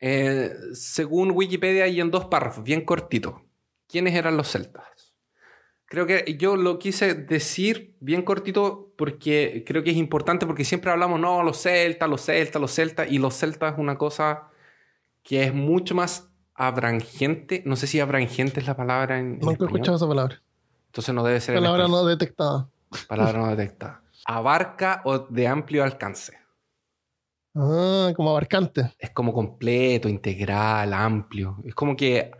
Eh, 0.00 0.52
según 0.72 1.30
Wikipedia, 1.30 1.84
hay 1.84 2.00
en 2.00 2.10
dos 2.10 2.24
párrafos, 2.24 2.64
bien 2.64 2.84
cortito. 2.84 3.44
¿Quiénes 3.86 4.16
eran 4.16 4.36
los 4.36 4.50
celtas? 4.50 5.14
Creo 5.84 6.08
que 6.08 6.36
yo 6.40 6.56
lo 6.56 6.80
quise 6.80 7.14
decir 7.14 7.96
bien 8.00 8.22
cortito 8.22 8.92
porque 8.98 9.62
creo 9.64 9.84
que 9.84 9.90
es 9.90 9.96
importante 9.96 10.44
porque 10.44 10.64
siempre 10.64 10.90
hablamos, 10.90 11.20
no, 11.20 11.44
los 11.44 11.62
celtas, 11.62 12.10
los 12.10 12.22
celtas, 12.22 12.60
los 12.60 12.72
celtas, 12.72 13.12
y 13.12 13.18
los 13.18 13.34
celtas 13.36 13.74
es 13.74 13.78
una 13.78 13.96
cosa 13.96 14.48
que 15.22 15.44
es 15.44 15.54
mucho 15.54 15.94
más 15.94 16.32
abrangente. 16.54 17.62
No 17.64 17.76
sé 17.76 17.86
si 17.86 18.00
abrangente 18.00 18.58
es 18.58 18.66
la 18.66 18.76
palabra 18.76 19.20
en, 19.20 19.38
Nunca 19.38 19.62
he 19.62 19.66
escuchado 19.66 19.98
esa 19.98 20.08
palabra. 20.08 20.42
Entonces 20.86 21.14
no 21.14 21.22
debe 21.22 21.40
ser 21.40 21.54
Palabra 21.54 21.86
no 21.86 22.04
detectada. 22.04 22.68
Palabra 23.08 23.38
no 23.38 23.48
detectada. 23.56 24.02
Abarca 24.26 25.02
o 25.04 25.18
de 25.18 25.46
amplio 25.48 25.82
alcance. 25.84 26.38
Ah, 27.54 28.12
como 28.14 28.30
abarcante. 28.30 28.94
Es 28.98 29.10
como 29.10 29.32
completo, 29.32 30.08
integral, 30.08 30.92
amplio. 30.94 31.58
Es 31.64 31.74
como 31.74 31.96
que 31.96 32.30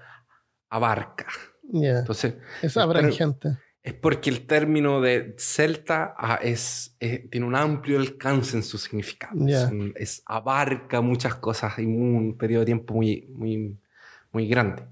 abarca. 0.69 1.27
Ya. 1.63 2.01
Entonces, 2.01 2.35
Es 2.63 2.77
abrangente. 2.77 3.59
es 3.83 3.95
porque 3.95 4.31
el 4.31 4.47
término 4.47 5.01
de 5.01 5.35
celta 5.39 6.15
ah, 6.19 6.39
es, 6.43 6.97
es- 7.01 7.29
tiene 7.31 7.47
un 7.47 7.57
amplio 7.57 7.99
alcance 7.99 8.57
en 8.57 8.63
su 8.63 8.79
significado. 8.79 9.33
Ya. 9.47 9.65
Es, 9.65 9.71
un- 9.71 9.93
es- 9.97 10.23
abarca 10.27 11.01
muchas 11.01 11.37
cosas 11.37 11.79
en 11.79 12.01
un 12.01 12.37
periodo 12.37 12.61
de 12.61 12.67
tiempo 12.67 12.95
muy, 12.95 13.27
muy, 13.35 13.79
muy 14.33 14.49
grande. 14.49 14.85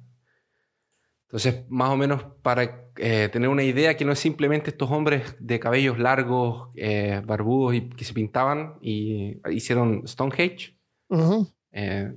Entonces, 1.29 1.67
más 1.69 1.91
o 1.91 1.97
menos 1.99 2.25
para 2.41 2.89
eh, 2.97 3.29
tener 3.31 3.51
una 3.51 3.63
idea 3.63 3.99
que 3.99 4.07
no 4.07 4.13
es 4.13 4.19
simplemente 4.19 4.71
estos 4.71 4.91
hombres 4.91 5.37
de 5.39 5.61
cabellos 5.61 5.99
largos, 5.99 6.71
eh, 6.75 7.21
barbudos 7.23 7.75
y 7.75 7.91
que 7.91 8.05
se 8.05 8.15
pintaban 8.15 8.79
y 8.81 9.39
hicieron 9.51 10.09
Stonehenge. 10.09 10.75
Ujú. 11.11 11.47
Eh, 11.73 12.15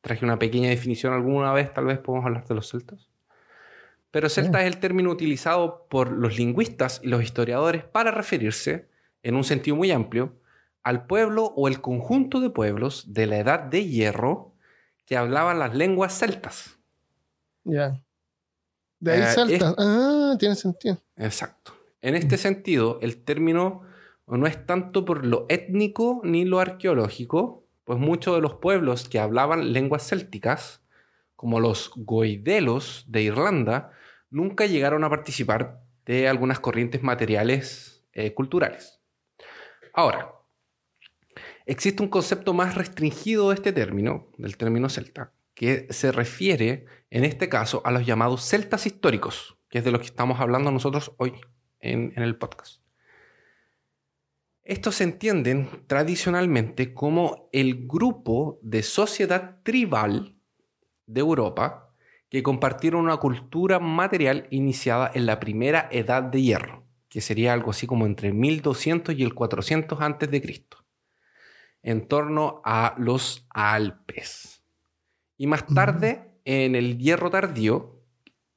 traje 0.00 0.24
una 0.24 0.38
pequeña 0.38 0.70
definición 0.70 1.12
alguna 1.12 1.52
vez, 1.52 1.74
tal 1.74 1.84
vez 1.84 1.98
podemos 1.98 2.24
hablar 2.24 2.46
de 2.46 2.54
los 2.54 2.70
celtas. 2.70 3.10
Pero 4.10 4.30
celta 4.30 4.62
es 4.62 4.72
el 4.72 4.80
término 4.80 5.10
utilizado 5.10 5.86
por 5.90 6.10
los 6.10 6.38
lingüistas 6.38 7.00
y 7.04 7.08
los 7.08 7.22
historiadores 7.22 7.84
para 7.84 8.12
referirse, 8.12 8.88
en 9.22 9.34
un 9.34 9.44
sentido 9.44 9.76
muy 9.76 9.90
amplio, 9.90 10.40
al 10.82 11.06
pueblo 11.06 11.52
o 11.54 11.68
el 11.68 11.82
conjunto 11.82 12.40
de 12.40 12.48
pueblos 12.48 13.12
de 13.12 13.26
la 13.26 13.38
edad 13.38 13.60
de 13.60 13.86
hierro 13.86 14.54
que 15.04 15.18
hablaban 15.18 15.58
las 15.58 15.74
lenguas 15.74 16.18
celtas. 16.18 16.78
Ya. 17.64 18.03
De 19.04 19.12
ahí 19.12 19.20
Eh, 19.22 19.26
salta. 19.34 19.54
es- 19.54 19.74
Ah, 19.78 20.36
tiene 20.38 20.54
sentido. 20.54 20.98
Exacto. 21.16 21.74
En 22.00 22.14
este 22.14 22.36
sentido, 22.38 22.98
el 23.02 23.22
término 23.22 23.82
no 24.26 24.46
es 24.46 24.64
tanto 24.66 25.04
por 25.04 25.26
lo 25.26 25.44
étnico 25.48 26.20
ni 26.24 26.44
lo 26.46 26.58
arqueológico, 26.60 27.66
pues 27.84 27.98
muchos 27.98 28.34
de 28.34 28.40
los 28.40 28.54
pueblos 28.54 29.08
que 29.08 29.18
hablaban 29.18 29.72
lenguas 29.74 30.08
célticas, 30.08 30.80
como 31.36 31.60
los 31.60 31.90
goidelos 31.96 33.04
de 33.08 33.22
Irlanda, 33.22 33.90
nunca 34.30 34.64
llegaron 34.66 35.04
a 35.04 35.10
participar 35.10 35.82
de 36.06 36.28
algunas 36.28 36.60
corrientes 36.60 37.02
materiales 37.02 38.02
eh, 38.14 38.32
culturales. 38.32 39.00
Ahora, 39.92 40.32
existe 41.66 42.02
un 42.02 42.08
concepto 42.08 42.54
más 42.54 42.74
restringido 42.74 43.50
de 43.50 43.56
este 43.56 43.72
término, 43.72 44.28
del 44.38 44.56
término 44.56 44.88
celta, 44.88 45.32
que 45.54 45.86
se 45.90 46.10
refiere, 46.12 46.86
en 47.14 47.24
este 47.24 47.48
caso, 47.48 47.80
a 47.84 47.92
los 47.92 48.04
llamados 48.04 48.42
celtas 48.42 48.86
históricos, 48.86 49.56
que 49.68 49.78
es 49.78 49.84
de 49.84 49.92
los 49.92 50.00
que 50.00 50.08
estamos 50.08 50.40
hablando 50.40 50.72
nosotros 50.72 51.12
hoy 51.18 51.32
en, 51.78 52.12
en 52.16 52.24
el 52.24 52.36
podcast. 52.36 52.82
Estos 54.64 54.96
se 54.96 55.04
entienden 55.04 55.84
tradicionalmente 55.86 56.92
como 56.92 57.48
el 57.52 57.86
grupo 57.86 58.58
de 58.62 58.82
sociedad 58.82 59.60
tribal 59.62 60.34
de 61.06 61.20
Europa 61.20 61.94
que 62.28 62.42
compartieron 62.42 63.04
una 63.04 63.18
cultura 63.18 63.78
material 63.78 64.48
iniciada 64.50 65.08
en 65.14 65.26
la 65.26 65.38
primera 65.38 65.88
edad 65.92 66.24
de 66.24 66.42
hierro, 66.42 66.84
que 67.08 67.20
sería 67.20 67.52
algo 67.52 67.70
así 67.70 67.86
como 67.86 68.06
entre 68.06 68.32
1200 68.32 69.14
y 69.14 69.22
el 69.22 69.34
400 69.34 70.00
antes 70.00 70.28
de 70.32 70.42
Cristo, 70.42 70.84
en 71.80 72.08
torno 72.08 72.60
a 72.64 72.96
los 72.98 73.46
Alpes. 73.50 74.64
Y 75.36 75.46
más 75.46 75.64
tarde, 75.68 76.33
en 76.44 76.74
el 76.74 76.98
hierro 76.98 77.30
tardío, 77.30 78.02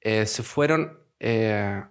eh, 0.02 0.26
se 0.26 0.44
fueron, 0.44 1.00
eh, 1.20 1.84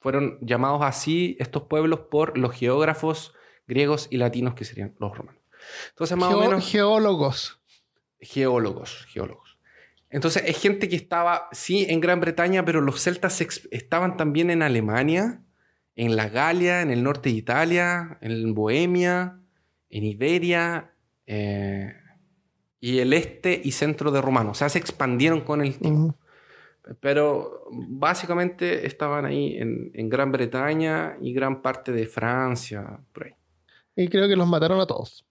fueron 0.00 0.38
llamados 0.40 0.82
así 0.82 1.36
estos 1.38 1.64
pueblos 1.64 2.00
por 2.10 2.38
los 2.38 2.54
geógrafos 2.54 3.34
griegos 3.66 4.08
y 4.10 4.16
latinos 4.16 4.54
que 4.54 4.64
serían 4.64 4.94
los 4.98 5.16
romanos. 5.16 5.40
Entonces, 5.90 6.16
más 6.16 6.34
o 6.34 6.40
menos 6.40 6.68
Geólogos. 6.70 7.60
geólogos, 8.20 9.06
geólogos. 9.08 9.58
Entonces, 10.10 10.42
es 10.46 10.60
gente 10.60 10.88
que 10.88 10.96
estaba, 10.96 11.48
sí, 11.52 11.86
en 11.88 12.00
Gran 12.00 12.20
Bretaña, 12.20 12.64
pero 12.64 12.80
los 12.80 13.00
celtas 13.00 13.40
estaban 13.70 14.16
también 14.16 14.50
en 14.50 14.62
Alemania, 14.62 15.44
en 15.94 16.16
la 16.16 16.28
Galia, 16.28 16.82
en 16.82 16.90
el 16.90 17.02
norte 17.02 17.28
de 17.28 17.36
Italia, 17.36 18.18
en 18.20 18.54
Bohemia, 18.54 19.38
en 19.88 20.04
Iberia, 20.04 20.94
eh, 21.26 21.99
y 22.80 22.98
el 22.98 23.12
este 23.12 23.60
y 23.62 23.72
centro 23.72 24.10
de 24.10 24.20
Romano. 24.20 24.50
O 24.52 24.54
sea, 24.54 24.68
se 24.68 24.78
expandieron 24.78 25.40
con 25.42 25.60
el 25.60 25.78
tiempo. 25.78 26.00
Ujú. 26.02 26.14
Pero 27.00 27.66
básicamente 27.70 28.86
estaban 28.86 29.24
ahí 29.26 29.56
en, 29.58 29.90
en 29.94 30.08
Gran 30.08 30.32
Bretaña 30.32 31.16
y 31.20 31.32
gran 31.32 31.60
parte 31.62 31.92
de 31.92 32.06
Francia, 32.06 32.98
por 33.12 33.24
ahí. 33.26 33.32
Y 33.96 34.08
creo 34.08 34.26
que 34.26 34.34
los 34.34 34.48
mataron 34.48 34.80
a 34.80 34.86
todos. 34.86 35.24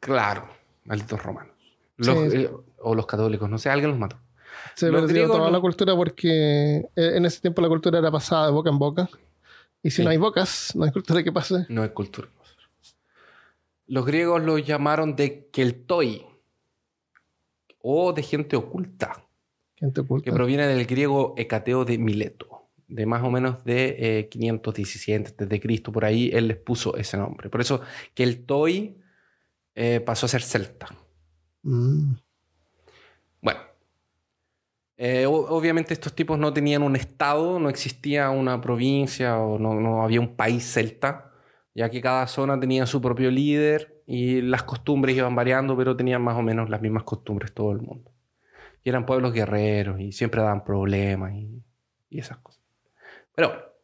Claro, 0.00 0.48
malditos 0.84 1.22
romanos. 1.22 1.52
Los- 1.96 2.08
Sí, 2.08 2.30
sí. 2.30 2.36
eh, 2.44 2.50
o 2.80 2.94
los 2.94 3.06
católicos, 3.06 3.48
no 3.48 3.58
sé, 3.58 3.70
alguien 3.70 3.90
los 3.90 3.98
mató. 3.98 4.18
Se 4.74 4.86
Los 4.90 5.00
perdió 5.02 5.14
griegos 5.14 5.36
toda 5.38 5.50
la 5.50 5.60
cultura 5.60 5.96
porque 5.96 6.76
eh, 6.78 7.12
en 7.16 7.24
ese 7.24 7.40
tiempo 7.40 7.62
la 7.62 7.68
cultura 7.68 7.98
era 7.98 8.10
pasada 8.12 8.46
de 8.46 8.52
boca 8.52 8.68
en 8.70 8.78
boca. 8.78 9.08
Y 9.82 9.90
si 9.90 9.96
Sí. 9.98 10.04
no 10.04 10.10
hay 10.10 10.18
bocas, 10.18 10.72
no 10.76 10.84
hay 10.84 10.90
cultura 10.92 11.22
que 11.22 11.32
pase. 11.32 11.64
No 11.70 11.82
es 11.84 11.90
cultura. 11.92 12.28
Los 13.88 14.04
griegos 14.04 14.42
lo 14.42 14.58
llamaron 14.58 15.16
de 15.16 15.48
Keltoi 15.50 16.26
o 17.88 18.12
de 18.12 18.24
gente 18.24 18.56
oculta, 18.56 19.24
Gente 19.76 20.00
oculta. 20.00 20.24
que 20.24 20.32
proviene 20.32 20.66
del 20.66 20.86
griego 20.86 21.34
Hecateo 21.36 21.84
de 21.84 21.98
Mileto, 21.98 22.68
de 22.88 23.06
más 23.06 23.22
o 23.22 23.30
menos 23.30 23.64
de 23.64 24.18
eh, 24.18 24.28
517 24.28 25.34
desde 25.38 25.60
Cristo, 25.60 25.92
por 25.92 26.04
ahí 26.04 26.28
él 26.32 26.48
les 26.48 26.56
puso 26.56 26.96
ese 26.96 27.16
nombre. 27.16 27.48
Por 27.48 27.60
eso 27.60 27.80
Keltoi 28.12 28.96
eh, 29.76 30.00
pasó 30.00 30.26
a 30.26 30.28
ser 30.28 30.42
celta. 30.42 30.88
Mm. 31.62 32.14
Bueno, 33.40 33.60
eh, 34.96 35.26
obviamente 35.26 35.94
estos 35.94 36.12
tipos 36.12 36.40
no 36.40 36.52
tenían 36.52 36.82
un 36.82 36.96
estado, 36.96 37.60
no 37.60 37.68
existía 37.68 38.30
una 38.30 38.60
provincia 38.60 39.38
o 39.38 39.60
no, 39.60 39.74
no 39.74 40.02
había 40.02 40.20
un 40.20 40.34
país 40.34 40.64
celta, 40.64 41.30
ya 41.72 41.88
que 41.88 42.00
cada 42.00 42.26
zona 42.26 42.58
tenía 42.58 42.84
su 42.84 43.00
propio 43.00 43.30
líder 43.30 43.95
y 44.06 44.40
las 44.40 44.62
costumbres 44.62 45.16
iban 45.16 45.34
variando, 45.34 45.76
pero 45.76 45.96
tenían 45.96 46.22
más 46.22 46.36
o 46.36 46.42
menos 46.42 46.70
las 46.70 46.80
mismas 46.80 47.02
costumbres 47.02 47.52
todo 47.52 47.72
el 47.72 47.80
mundo. 47.80 48.10
Y 48.84 48.88
eran 48.88 49.04
pueblos 49.04 49.32
guerreros 49.32 50.00
y 50.00 50.12
siempre 50.12 50.40
daban 50.40 50.64
problemas 50.64 51.34
y, 51.34 51.62
y 52.08 52.20
esas 52.20 52.38
cosas. 52.38 52.62
Pero 53.34 53.74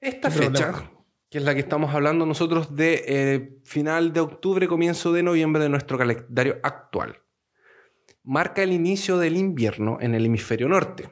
esta 0.00 0.28
¿Qué 0.28 0.36
fecha, 0.36 0.70
problema? 0.70 0.92
que 1.30 1.38
es 1.38 1.44
la 1.44 1.54
que 1.54 1.60
estamos 1.60 1.94
hablando 1.94 2.26
nosotros 2.26 2.76
de 2.76 3.04
eh, 3.06 3.58
final 3.64 4.12
de 4.12 4.20
octubre, 4.20 4.68
comienzo 4.68 5.12
de 5.12 5.22
noviembre 5.22 5.62
de 5.62 5.70
nuestro 5.70 5.96
calendario 5.96 6.58
actual 6.62 7.18
marca 8.24 8.62
el 8.62 8.72
inicio 8.72 9.18
del 9.18 9.36
invierno 9.36 9.98
en 10.00 10.14
el 10.14 10.26
hemisferio 10.26 10.68
norte. 10.68 11.08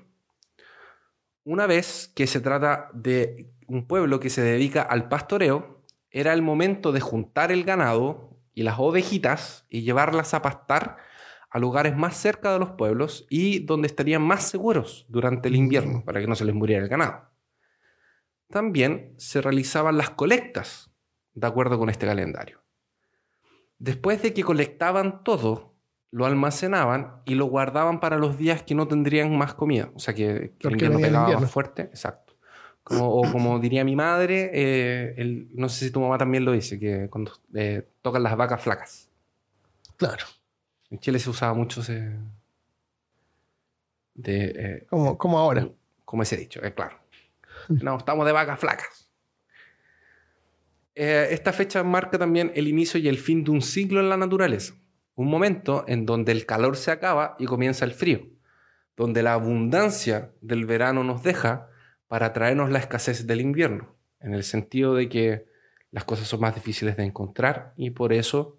Una 1.44 1.66
vez 1.66 2.10
que 2.14 2.26
se 2.26 2.40
trata 2.40 2.90
de 2.94 3.52
un 3.66 3.86
pueblo 3.86 4.18
que 4.18 4.30
se 4.30 4.42
dedica 4.42 4.82
al 4.82 5.08
pastoreo, 5.08 5.81
era 6.12 6.32
el 6.32 6.42
momento 6.42 6.92
de 6.92 7.00
juntar 7.00 7.50
el 7.50 7.64
ganado 7.64 8.38
y 8.54 8.62
las 8.62 8.78
ovejitas 8.78 9.66
y 9.68 9.82
llevarlas 9.82 10.34
a 10.34 10.42
pastar 10.42 10.98
a 11.50 11.58
lugares 11.58 11.96
más 11.96 12.16
cerca 12.16 12.52
de 12.52 12.58
los 12.58 12.70
pueblos 12.70 13.26
y 13.28 13.60
donde 13.60 13.86
estarían 13.86 14.22
más 14.22 14.44
seguros 14.44 15.06
durante 15.08 15.48
el 15.48 15.56
invierno 15.56 16.04
para 16.04 16.20
que 16.20 16.26
no 16.26 16.34
se 16.34 16.44
les 16.44 16.54
muriera 16.54 16.82
el 16.82 16.88
ganado. 16.88 17.30
También 18.48 19.14
se 19.16 19.40
realizaban 19.40 19.96
las 19.96 20.10
colectas, 20.10 20.90
de 21.34 21.46
acuerdo 21.46 21.78
con 21.78 21.88
este 21.88 22.06
calendario. 22.06 22.62
Después 23.78 24.22
de 24.22 24.34
que 24.34 24.44
colectaban 24.44 25.24
todo, 25.24 25.74
lo 26.10 26.26
almacenaban 26.26 27.22
y 27.24 27.34
lo 27.34 27.46
guardaban 27.46 28.00
para 28.00 28.18
los 28.18 28.36
días 28.36 28.62
que 28.62 28.74
no 28.74 28.86
tendrían 28.86 29.36
más 29.36 29.54
comida. 29.54 29.90
O 29.94 29.98
sea, 29.98 30.14
que, 30.14 30.54
que 30.58 30.68
el 30.68 30.74
invierno 30.74 30.98
pegaba 31.00 31.40
más 31.40 31.50
fuerte. 31.50 31.82
Exacto. 31.82 32.31
Como, 32.84 33.08
o 33.08 33.30
como 33.30 33.58
diría 33.60 33.84
mi 33.84 33.94
madre, 33.94 34.50
eh, 34.52 35.14
el- 35.16 35.48
no 35.54 35.68
sé 35.68 35.86
si 35.86 35.90
tu 35.92 36.00
mamá 36.00 36.18
también 36.18 36.44
lo 36.44 36.52
dice, 36.52 36.78
que 36.80 37.08
cuando 37.08 37.32
eh, 37.54 37.86
tocan 38.02 38.22
las 38.22 38.36
vacas 38.36 38.60
flacas. 38.62 39.08
Claro. 39.96 40.24
En 40.90 40.98
Chile 40.98 41.18
se 41.18 41.30
usaba 41.30 41.54
mucho 41.54 41.80
ese... 41.80 42.10
De, 44.14 44.44
eh, 44.56 44.86
Como, 44.90 45.16
como 45.16 45.38
ahora. 45.38 45.68
como 46.04 46.22
ese 46.22 46.36
dicho, 46.36 46.62
eh, 46.62 46.74
claro. 46.74 46.98
No, 47.68 47.96
estamos 47.96 48.26
de 48.26 48.32
vacas 48.32 48.58
flacas. 48.58 49.08
Esta 50.94 51.52
fecha 51.54 51.82
marca 51.82 52.18
también 52.18 52.52
el 52.54 52.68
inicio 52.68 53.00
y 53.00 53.08
el 53.08 53.16
fin 53.16 53.44
de 53.44 53.50
un 53.52 53.62
ciclo 53.62 54.00
en 54.00 54.10
la 54.10 54.16
naturaleza. 54.18 54.74
Un 55.14 55.28
momento 55.28 55.84
en 55.88 56.04
donde 56.04 56.32
el 56.32 56.44
calor 56.44 56.76
se 56.76 56.90
acaba 56.90 57.36
y 57.38 57.46
comienza 57.46 57.84
el 57.86 57.92
frío. 57.92 58.26
Donde 58.96 59.22
la 59.22 59.32
abundancia 59.32 60.32
del 60.42 60.66
verano 60.66 61.02
nos 61.04 61.22
deja 61.22 61.68
para 62.12 62.34
traernos 62.34 62.68
la 62.68 62.78
escasez 62.78 63.26
del 63.26 63.40
invierno. 63.40 63.96
En 64.20 64.34
el 64.34 64.44
sentido 64.44 64.94
de 64.94 65.08
que 65.08 65.46
las 65.90 66.04
cosas 66.04 66.28
son 66.28 66.40
más 66.40 66.54
difíciles 66.54 66.94
de 66.98 67.04
encontrar 67.04 67.72
y 67.74 67.88
por 67.88 68.12
eso 68.12 68.58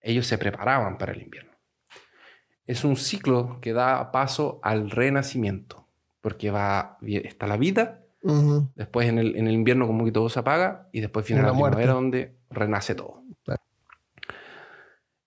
ellos 0.00 0.24
se 0.24 0.38
preparaban 0.38 0.98
para 0.98 1.10
el 1.10 1.20
invierno. 1.20 1.50
Es 2.64 2.84
un 2.84 2.94
ciclo 2.94 3.58
que 3.60 3.72
da 3.72 4.12
paso 4.12 4.60
al 4.62 4.88
renacimiento, 4.88 5.88
porque 6.20 6.52
va, 6.52 6.96
está 7.02 7.48
la 7.48 7.56
vida, 7.56 8.04
después 8.76 9.08
en 9.08 9.18
el, 9.18 9.50
invierno 9.50 9.88
como 9.88 10.04
que 10.04 10.12
todo 10.12 10.28
se 10.28 10.38
apaga 10.38 10.88
y 10.92 11.00
después 11.00 11.26
viene 11.26 11.42
la, 11.42 11.50
primavera 11.50 11.94
donde 11.94 12.36
renace 12.50 12.94
todo. 12.94 13.24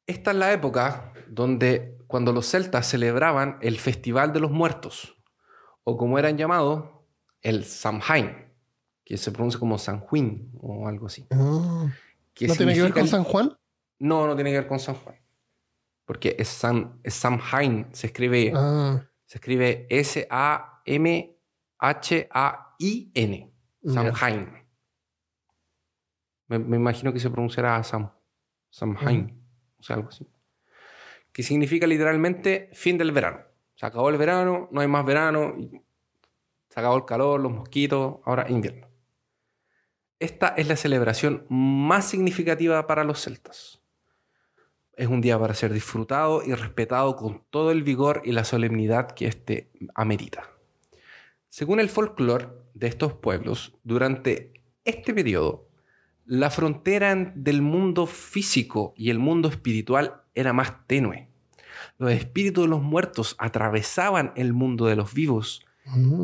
Esta 0.07 0.31
es 0.31 0.38
la 0.38 0.53
época 0.53 1.11
donde 1.27 1.97
cuando 2.07 2.31
los 2.31 2.49
celtas 2.49 2.88
celebraban 2.88 3.57
el 3.59 3.77
Festival 3.79 4.31
de 4.31 4.39
los 4.39 4.51
Muertos, 4.51 5.17
o 5.83 5.97
como 5.97 6.17
eran 6.17 6.38
llamados, 6.38 6.94
el 7.45 7.63
Samhain, 7.63 8.36
que 9.05 9.15
se 9.17 9.31
pronuncia 9.31 9.60
como 9.60 9.77
San 9.77 9.99
Juan 9.99 10.49
o 10.60 10.88
algo 10.88 11.05
así. 11.05 11.27
Ah. 11.31 11.88
¿No 12.41 12.55
tiene 12.55 12.73
que 12.73 12.81
ver 12.81 12.91
con 12.93 13.08
San 13.08 13.23
Juan? 13.23 13.55
No, 13.99 14.25
no 14.27 14.36
tiene 14.36 14.49
que 14.49 14.58
ver 14.58 14.67
con 14.67 14.79
San 14.79 14.95
Juan. 14.95 15.15
Porque 16.05 16.36
es, 16.39 16.47
San, 16.47 16.99
es 17.03 17.13
Samhain, 17.13 17.88
se 17.91 18.08
escribe, 18.08 18.51
ah. 18.55 19.08
se 19.25 19.38
escribe 19.38 19.86
S-A-M-H-A-I-N. 19.89 20.31
Samhain. 23.86 24.51
Me, 26.47 26.58
me, 26.60 26.77
imagino 26.77 27.13
que 27.13 27.19
se 27.19 27.29
pronunciará 27.29 27.84
Sam. 27.84 28.10
Samhain. 28.71 29.39
O 29.77 29.84
sea, 29.84 29.97
algo 29.97 30.10
así. 30.10 30.27
Que 31.31 31.43
significa 31.43 31.86
literalmente 31.86 32.71
fin 32.73 32.97
del 32.97 33.12
verano. 33.12 33.41
Se 33.75 33.86
acabó 33.86 34.10
el 34.10 34.17
verano, 34.17 34.67
no 34.71 34.81
hay 34.81 34.88
más 34.88 35.05
verano. 35.05 35.53
Se 36.75 36.81
el 36.81 37.05
calor, 37.05 37.39
los 37.39 37.53
mosquitos, 37.53 38.17
ahora 38.25 38.47
invierno. 38.49 38.89
Esta 40.19 40.49
es 40.49 40.67
la 40.67 40.75
celebración 40.75 41.45
más 41.47 42.05
significativa 42.05 42.85
para 42.85 43.05
los 43.05 43.21
celtas. 43.21 43.81
Es 44.91 45.07
un 45.07 45.21
día 45.21 45.39
para 45.39 45.53
ser 45.53 45.71
disfrutado 45.71 46.43
y 46.43 46.53
respetado 46.53 47.15
con 47.15 47.45
todo 47.49 47.71
el 47.71 47.83
vigor 47.83 48.21
y 48.25 48.33
la 48.33 48.43
solemnidad 48.43 49.11
que 49.11 49.27
éste 49.27 49.71
amerita. 49.93 50.49
Según 51.47 51.79
el 51.79 51.88
folclore 51.88 52.49
de 52.73 52.88
estos 52.88 53.13
pueblos, 53.13 53.77
durante 53.83 54.51
este 54.83 55.13
periodo, 55.13 55.69
la 56.25 56.49
frontera 56.49 57.15
del 57.15 57.61
mundo 57.61 58.05
físico 58.05 58.93
y 58.97 59.11
el 59.11 59.19
mundo 59.19 59.47
espiritual 59.47 60.23
era 60.33 60.51
más 60.51 60.85
tenue. 60.88 61.29
Los 61.97 62.11
espíritus 62.11 62.65
de 62.65 62.69
los 62.69 62.81
muertos 62.81 63.35
atravesaban 63.38 64.33
el 64.35 64.51
mundo 64.51 64.88
de 64.88 64.97
los 64.97 65.13
vivos 65.13 65.65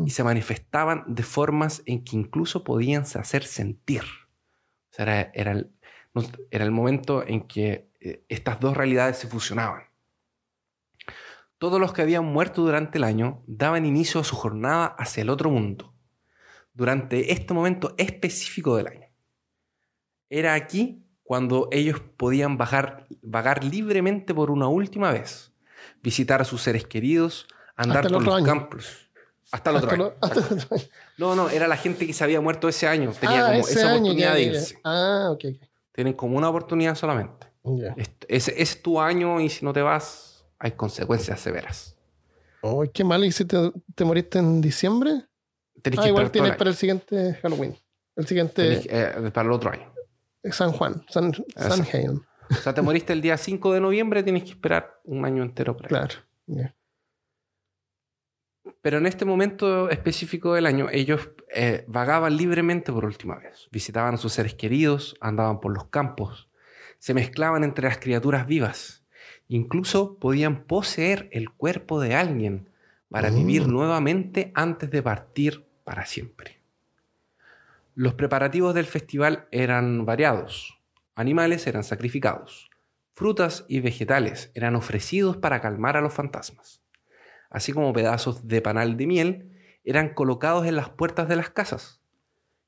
y 0.04 0.10
se 0.10 0.24
manifestaban 0.24 1.04
de 1.06 1.22
formas 1.22 1.82
en 1.86 2.04
que 2.04 2.16
incluso 2.16 2.64
podían 2.64 3.02
hacer 3.02 3.44
sentir. 3.44 4.02
O 4.02 4.94
sea, 4.94 5.30
era, 5.34 5.52
el, 5.52 5.70
era 6.50 6.64
el 6.64 6.70
momento 6.72 7.26
en 7.26 7.46
que 7.46 7.88
eh, 8.00 8.24
estas 8.28 8.58
dos 8.60 8.76
realidades 8.76 9.18
se 9.18 9.28
fusionaban. 9.28 9.84
Todos 11.58 11.80
los 11.80 11.92
que 11.92 12.02
habían 12.02 12.24
muerto 12.24 12.62
durante 12.62 12.98
el 12.98 13.04
año 13.04 13.44
daban 13.46 13.86
inicio 13.86 14.20
a 14.20 14.24
su 14.24 14.34
jornada 14.34 14.86
hacia 14.98 15.22
el 15.22 15.30
otro 15.30 15.48
mundo, 15.48 15.94
durante 16.74 17.32
este 17.32 17.54
momento 17.54 17.94
específico 17.98 18.76
del 18.76 18.88
año. 18.88 19.06
Era 20.28 20.54
aquí 20.54 21.06
cuando 21.22 21.68
ellos 21.70 22.00
podían 22.16 22.58
bajar, 22.58 23.06
vagar 23.22 23.62
libremente 23.62 24.34
por 24.34 24.50
una 24.50 24.66
última 24.66 25.12
vez, 25.12 25.54
visitar 26.02 26.42
a 26.42 26.44
sus 26.44 26.62
seres 26.62 26.84
queridos, 26.84 27.46
andar 27.76 28.08
por 28.08 28.24
los 28.24 28.42
campos. 28.42 29.01
Hasta 29.52 29.70
el 29.70 29.76
otro 29.76 29.90
año. 29.90 30.12
No, 31.18 31.34
no, 31.34 31.50
era 31.50 31.68
la 31.68 31.76
gente 31.76 32.06
que 32.06 32.12
se 32.12 32.24
había 32.24 32.40
muerto 32.40 32.68
ese 32.68 32.88
año. 32.88 33.12
Tenía 33.12 33.46
ah, 33.46 33.52
como 33.52 33.68
esa 33.68 33.94
oportunidad 33.94 34.34
de 34.34 34.42
irse. 34.42 34.78
Ah, 34.82 35.28
ok. 35.30 35.44
Tienen 35.92 36.14
como 36.14 36.38
una 36.38 36.48
oportunidad 36.48 36.94
solamente. 36.94 37.46
Ese, 38.28 38.60
es 38.60 38.82
tu 38.82 39.00
año 39.00 39.40
y 39.40 39.48
si 39.48 39.64
no 39.64 39.72
te 39.72 39.82
vas, 39.82 40.44
hay 40.58 40.72
consecuencias 40.72 41.38
severas. 41.38 41.96
Oh, 42.62 42.84
qué 42.92 43.04
mal. 43.04 43.24
¿Y 43.24 43.32
si 43.32 43.44
te, 43.44 44.04
moriste 44.04 44.38
en 44.38 44.60
diciembre? 44.60 45.26
ah, 45.98 46.08
igual 46.08 46.30
tienes 46.30 46.56
para 46.56 46.70
el 46.70 46.76
siguiente 46.76 47.34
Halloween. 47.42 47.76
El 48.16 48.26
siguiente. 48.26 48.80
Eh, 48.84 49.30
para 49.32 49.46
el 49.46 49.52
otro 49.52 49.70
año. 49.70 49.92
San 50.50 50.72
Juan, 50.72 51.04
San, 51.08 51.32
San 51.56 51.80
O 52.50 52.54
sea, 52.54 52.74
te 52.74 52.82
moriste 52.82 53.12
el 53.12 53.20
día 53.20 53.36
5 53.36 53.74
de 53.74 53.80
noviembre, 53.80 54.22
tienes 54.22 54.42
que 54.44 54.50
esperar 54.50 55.00
un 55.04 55.24
año 55.24 55.42
entero 55.42 55.76
para 55.76 55.88
Claro. 55.88 56.14
Pero 58.82 58.98
en 58.98 59.06
este 59.06 59.24
momento 59.24 59.88
específico 59.90 60.54
del 60.54 60.66
año, 60.66 60.88
ellos 60.90 61.30
eh, 61.54 61.84
vagaban 61.86 62.36
libremente 62.36 62.92
por 62.92 63.04
última 63.04 63.38
vez. 63.38 63.68
Visitaban 63.70 64.14
a 64.14 64.18
sus 64.18 64.32
seres 64.32 64.54
queridos, 64.54 65.16
andaban 65.20 65.60
por 65.60 65.72
los 65.72 65.86
campos, 65.86 66.48
se 66.98 67.14
mezclaban 67.14 67.62
entre 67.62 67.88
las 67.88 67.98
criaturas 67.98 68.44
vivas. 68.44 69.04
Incluso 69.46 70.18
podían 70.18 70.64
poseer 70.64 71.28
el 71.30 71.50
cuerpo 71.50 72.00
de 72.00 72.16
alguien 72.16 72.70
para 73.08 73.28
oh. 73.30 73.34
vivir 73.34 73.68
nuevamente 73.68 74.50
antes 74.54 74.90
de 74.90 75.02
partir 75.02 75.64
para 75.84 76.04
siempre. 76.04 76.58
Los 77.94 78.14
preparativos 78.14 78.74
del 78.74 78.86
festival 78.86 79.46
eran 79.52 80.04
variados. 80.06 80.80
Animales 81.14 81.68
eran 81.68 81.84
sacrificados. 81.84 82.68
Frutas 83.14 83.64
y 83.68 83.78
vegetales 83.78 84.50
eran 84.54 84.74
ofrecidos 84.74 85.36
para 85.36 85.60
calmar 85.60 85.96
a 85.96 86.00
los 86.00 86.14
fantasmas 86.14 86.81
así 87.52 87.72
como 87.72 87.92
pedazos 87.92 88.48
de 88.48 88.60
panal 88.60 88.96
de 88.96 89.06
miel, 89.06 89.52
eran 89.84 90.14
colocados 90.14 90.66
en 90.66 90.76
las 90.76 90.88
puertas 90.88 91.28
de 91.28 91.36
las 91.36 91.50
casas. 91.50 92.00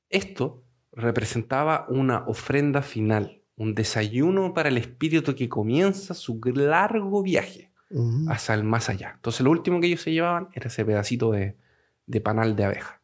Esto 0.09 0.63
representaba 0.91 1.85
una 1.89 2.25
ofrenda 2.27 2.81
final, 2.81 3.41
un 3.55 3.75
desayuno 3.75 4.53
para 4.53 4.69
el 4.69 4.77
espíritu 4.77 5.35
que 5.35 5.49
comienza 5.49 6.13
su 6.13 6.39
largo 6.53 7.21
viaje 7.23 7.71
hacia 8.27 8.55
el 8.55 8.63
más 8.63 8.89
allá. 8.89 9.13
Entonces 9.15 9.41
lo 9.41 9.51
último 9.51 9.79
que 9.79 9.87
ellos 9.87 10.01
se 10.01 10.11
llevaban 10.11 10.49
era 10.53 10.67
ese 10.67 10.85
pedacito 10.85 11.31
de, 11.31 11.55
panal 12.23 12.55
de 12.55 12.65
abeja. 12.65 13.01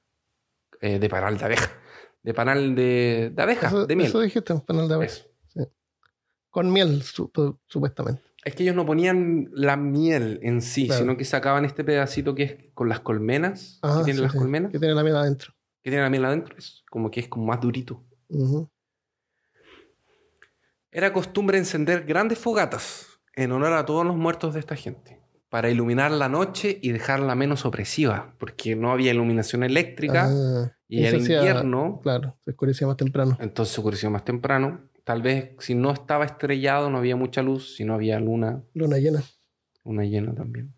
Eh, 0.80 1.00
de 1.00 1.10
panal 1.10 1.38
de 1.38 1.46
abeja. 1.46 1.72
De 2.24 2.34
panal 2.36 2.76
de, 2.76 3.34
abeja, 3.38 3.86
de 3.86 3.96
miel. 3.96 4.08
Eso 4.08 4.22
dijiste, 4.22 4.54
panal 4.60 4.88
de 4.88 4.94
abeja. 4.94 5.24
Con 6.52 6.72
miel, 6.72 7.02
supuestamente. 7.02 8.22
Es 8.44 8.56
que 8.56 8.64
ellos 8.64 8.76
no 8.76 8.86
ponían 8.86 9.50
la 9.54 9.78
miel 9.78 10.40
en 10.42 10.62
sí, 10.62 10.90
sino 10.90 11.16
que 11.16 11.26
sacaban 11.26 11.64
este 11.64 11.84
pedacito 11.84 12.34
que 12.34 12.44
es 12.44 12.56
con 12.74 12.90
las 12.90 13.00
colmenas. 13.00 13.80
que 13.82 13.90
ah, 13.90 14.02
tienen 14.04 14.24
las 14.24 14.34
colmenas. 14.34 14.72
Que 14.72 14.80
tiene 14.80 14.96
la 14.96 15.04
miel 15.04 15.16
adentro. 15.16 15.54
Que 15.84 15.92
tiene 15.92 16.04
la 16.04 16.10
miel 16.10 16.26
adentro. 16.26 16.56
Es 16.58 16.84
como 16.90 17.12
que 17.12 17.20
es 17.20 17.28
como 17.28 17.46
más 17.46 17.62
durito. 17.62 18.04
Era 20.92 21.14
costumbre 21.14 21.58
encender 21.58 22.06
grandes 22.06 22.40
fogatas 22.40 23.20
en 23.36 23.52
honor 23.52 23.74
a 23.74 23.86
todos 23.86 24.06
los 24.06 24.16
muertos 24.16 24.56
de 24.56 24.60
esta 24.60 24.76
gente. 24.76 25.22
Para 25.50 25.70
iluminar 25.70 26.12
la 26.12 26.30
noche 26.30 26.80
y 26.82 26.92
dejarla 26.92 27.36
menos 27.36 27.66
opresiva. 27.66 28.36
Porque 28.40 28.76
no 28.76 28.92
había 28.92 29.12
iluminación 29.12 29.64
eléctrica. 29.64 30.30
Ah, 30.32 30.72
y 30.88 31.06
en 31.06 31.18
invierno. 31.18 32.00
Claro, 32.02 32.38
se 32.44 32.52
oscurecía 32.52 32.88
más 32.88 32.98
temprano. 32.98 33.38
Entonces 33.40 33.76
se 33.76 33.82
oscurecía 33.82 34.10
más 34.10 34.26
temprano 34.26 34.91
Tal 35.04 35.22
vez 35.22 35.52
si 35.60 35.76
no 35.76 35.92
estaba 35.92 36.26
estrellado 36.26 36.90
no 36.90 36.98
había 36.98 37.16
mucha 37.16 37.42
luz, 37.42 37.76
si 37.76 37.84
no 37.84 37.94
había 37.94 38.20
luna. 38.20 38.64
Luna 38.74 38.98
llena. 38.98 39.24
Luna 39.84 40.04
llena 40.04 40.34
también. 40.34 40.74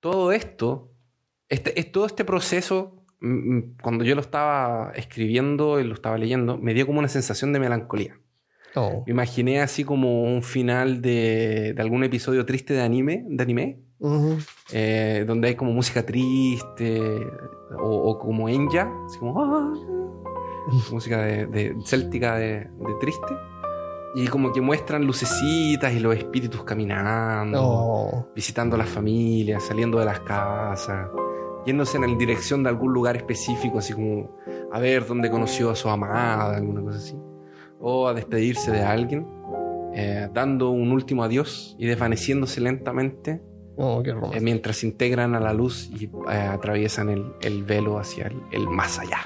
Todo 0.00 0.32
esto, 0.32 0.92
este, 1.48 1.78
es, 1.78 1.90
todo 1.90 2.06
este 2.06 2.24
proceso, 2.24 3.04
mm, 3.20 3.56
mm, 3.56 3.76
cuando 3.82 4.04
yo 4.04 4.14
lo 4.14 4.20
estaba 4.20 4.92
escribiendo 4.94 5.80
y 5.80 5.84
lo 5.84 5.94
estaba 5.94 6.18
leyendo, 6.18 6.58
me 6.58 6.74
dio 6.74 6.86
como 6.86 6.98
una 6.98 7.08
sensación 7.08 7.52
de 7.52 7.60
melancolía. 7.60 8.20
Oh. 8.74 9.02
Me 9.06 9.12
imaginé 9.12 9.60
así 9.60 9.82
como 9.84 10.22
un 10.22 10.42
final 10.42 11.00
de, 11.00 11.72
de 11.74 11.82
algún 11.82 12.04
episodio 12.04 12.44
triste 12.44 12.74
de 12.74 12.82
anime, 12.82 13.24
de 13.26 13.42
anime 13.42 13.88
eh, 14.72 15.24
donde 15.26 15.48
hay 15.48 15.54
como 15.54 15.72
música 15.72 16.04
triste 16.04 17.00
o, 17.80 18.18
como 18.18 18.48
Enya, 18.48 18.90
así 19.06 19.18
como... 19.18 19.98
Música 20.90 21.18
de, 21.18 21.76
céltica 21.84 22.36
de, 22.36 22.68
triste. 23.00 23.34
Y 24.14 24.26
como 24.26 24.52
que 24.52 24.60
muestran 24.60 25.04
lucecitas 25.04 25.92
y 25.92 26.00
los 26.00 26.16
espíritus 26.16 26.64
caminando, 26.64 27.60
oh. 27.62 28.28
visitando 28.34 28.74
a 28.74 28.78
las 28.78 28.88
familias, 28.88 29.62
saliendo 29.62 29.98
de 29.98 30.06
las 30.06 30.20
casas, 30.20 31.08
yéndose 31.66 31.98
en 31.98 32.10
la 32.10 32.18
dirección 32.18 32.62
de 32.62 32.70
algún 32.70 32.92
lugar 32.92 33.16
específico, 33.16 33.78
así 33.78 33.92
como 33.92 34.36
a 34.72 34.80
ver 34.80 35.06
dónde 35.06 35.30
conoció 35.30 35.70
a 35.70 35.76
su 35.76 35.88
amada, 35.88 36.56
alguna 36.56 36.82
cosa 36.82 36.98
así. 36.98 37.16
O 37.80 38.08
a 38.08 38.14
despedirse 38.14 38.72
de 38.72 38.82
alguien, 38.82 39.26
eh, 39.94 40.28
dando 40.32 40.70
un 40.70 40.92
último 40.92 41.22
adiós 41.22 41.76
y 41.78 41.86
desvaneciéndose 41.86 42.60
lentamente. 42.60 43.42
Oh, 43.76 44.02
eh, 44.04 44.40
mientras 44.40 44.78
se 44.78 44.86
integran 44.86 45.36
a 45.36 45.40
la 45.40 45.52
luz 45.52 45.88
y 45.88 46.06
eh, 46.06 46.10
atraviesan 46.32 47.34
el, 47.40 47.62
velo 47.62 47.98
hacia 47.98 48.32
el, 48.50 48.68
más 48.68 48.98
allá. 48.98 49.18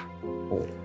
Oh. 0.51 0.82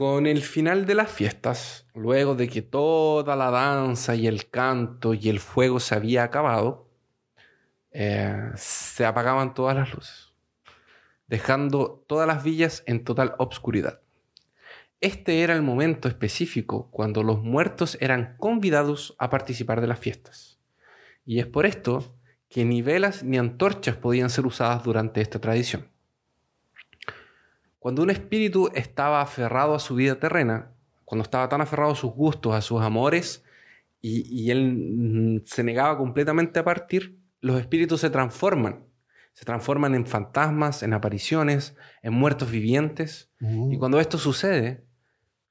Con 0.00 0.26
el 0.26 0.40
final 0.40 0.86
de 0.86 0.94
las 0.94 1.10
fiestas, 1.10 1.86
luego 1.92 2.34
de 2.34 2.48
que 2.48 2.62
toda 2.62 3.36
la 3.36 3.50
danza 3.50 4.14
y 4.14 4.26
el 4.26 4.48
canto 4.48 5.12
y 5.12 5.28
el 5.28 5.40
fuego 5.40 5.78
se 5.78 5.94
había 5.94 6.22
acabado, 6.22 6.88
eh, 7.90 8.50
se 8.56 9.04
apagaban 9.04 9.52
todas 9.52 9.76
las 9.76 9.92
luces, 9.92 10.32
dejando 11.26 12.02
todas 12.06 12.26
las 12.26 12.42
villas 12.42 12.82
en 12.86 13.04
total 13.04 13.34
obscuridad. 13.36 14.00
Este 15.02 15.42
era 15.42 15.54
el 15.54 15.60
momento 15.60 16.08
específico 16.08 16.88
cuando 16.90 17.22
los 17.22 17.42
muertos 17.42 17.98
eran 18.00 18.36
convidados 18.38 19.14
a 19.18 19.28
participar 19.28 19.82
de 19.82 19.88
las 19.88 19.98
fiestas. 19.98 20.58
Y 21.26 21.40
es 21.40 21.46
por 21.46 21.66
esto 21.66 22.16
que 22.48 22.64
ni 22.64 22.80
velas 22.80 23.22
ni 23.22 23.36
antorchas 23.36 23.96
podían 23.96 24.30
ser 24.30 24.46
usadas 24.46 24.82
durante 24.82 25.20
esta 25.20 25.42
tradición. 25.42 25.90
Cuando 27.80 28.02
un 28.02 28.10
espíritu 28.10 28.70
estaba 28.74 29.22
aferrado 29.22 29.74
a 29.74 29.80
su 29.80 29.94
vida 29.94 30.20
terrena, 30.20 30.70
cuando 31.06 31.22
estaba 31.22 31.48
tan 31.48 31.62
aferrado 31.62 31.92
a 31.92 31.96
sus 31.96 32.12
gustos, 32.12 32.54
a 32.54 32.60
sus 32.60 32.82
amores, 32.82 33.42
y, 34.02 34.50
él 34.50 35.42
se 35.46 35.64
negaba 35.64 35.98
completamente 35.98 36.60
a 36.60 36.64
partir, 36.64 37.18
los 37.40 37.58
espíritus 37.58 38.02
se 38.02 38.10
transforman. 38.10 38.84
Se 39.32 39.44
transforman 39.44 39.94
en 39.94 40.06
fantasmas, 40.06 40.82
en 40.82 40.92
apariciones, 40.92 41.74
en 42.02 42.12
muertos 42.12 42.50
vivientes. 42.50 43.32
Y 43.40 43.44
Mm. 43.46 43.78
cuando 43.78 43.98
esto 43.98 44.18
sucede, 44.18 44.84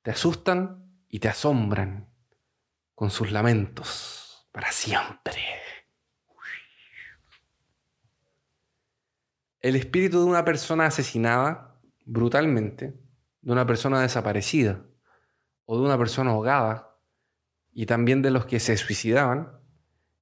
te 0.04 0.12
asustan 0.12 0.84
y 1.10 1.20
te 1.20 1.30
asombran 1.30 2.10
con 2.94 3.10
sus 3.10 3.32
lamentos 3.32 4.48
para 4.52 4.72
siempre. 4.72 5.42
El 9.62 9.76
espíritu 9.76 10.20
de 10.20 10.26
una 10.26 10.46
persona 10.46 10.86
asesinada 10.86 11.69
brutalmente, 12.10 13.00
de 13.42 13.52
una 13.52 13.66
persona 13.66 14.02
desaparecida 14.02 14.84
o 15.66 15.78
de 15.78 15.86
una 15.86 15.98
persona 15.98 16.32
ahogada 16.32 16.98
y 17.72 17.86
también 17.86 18.22
de 18.22 18.32
los 18.32 18.46
que 18.46 18.60
se 18.60 18.76
suicidaban, 18.78 19.52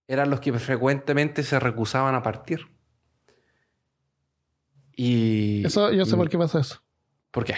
eran 0.07 0.29
los 0.29 0.39
que 0.41 0.53
frecuentemente 0.53 1.43
se 1.43 1.59
recusaban 1.59 2.13
a 2.13 2.21
partir. 2.21 2.67
Y... 4.95 5.65
Eso, 5.65 5.91
yo 5.91 6.05
sé 6.05 6.15
por 6.17 6.29
qué 6.29 6.37
pasa 6.37 6.59
eso. 6.59 6.83
¿Por 7.31 7.45
qué? 7.45 7.55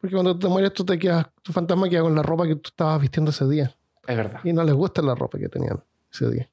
Porque 0.00 0.14
cuando 0.14 0.38
te 0.38 0.48
mueres, 0.48 0.72
tú 0.72 0.84
te 0.84 0.98
quedas, 0.98 1.26
tu 1.42 1.52
fantasma 1.52 1.88
queda 1.88 2.02
con 2.02 2.14
la 2.14 2.22
ropa 2.22 2.46
que 2.46 2.56
tú 2.56 2.68
estabas 2.70 3.00
vistiendo 3.00 3.30
ese 3.30 3.46
día. 3.46 3.76
Es 4.06 4.16
verdad. 4.16 4.40
Y 4.44 4.52
no 4.52 4.64
les 4.64 4.74
gusta 4.74 5.02
la 5.02 5.14
ropa 5.14 5.38
que 5.38 5.48
tenían 5.48 5.82
ese 6.10 6.30
día. 6.30 6.50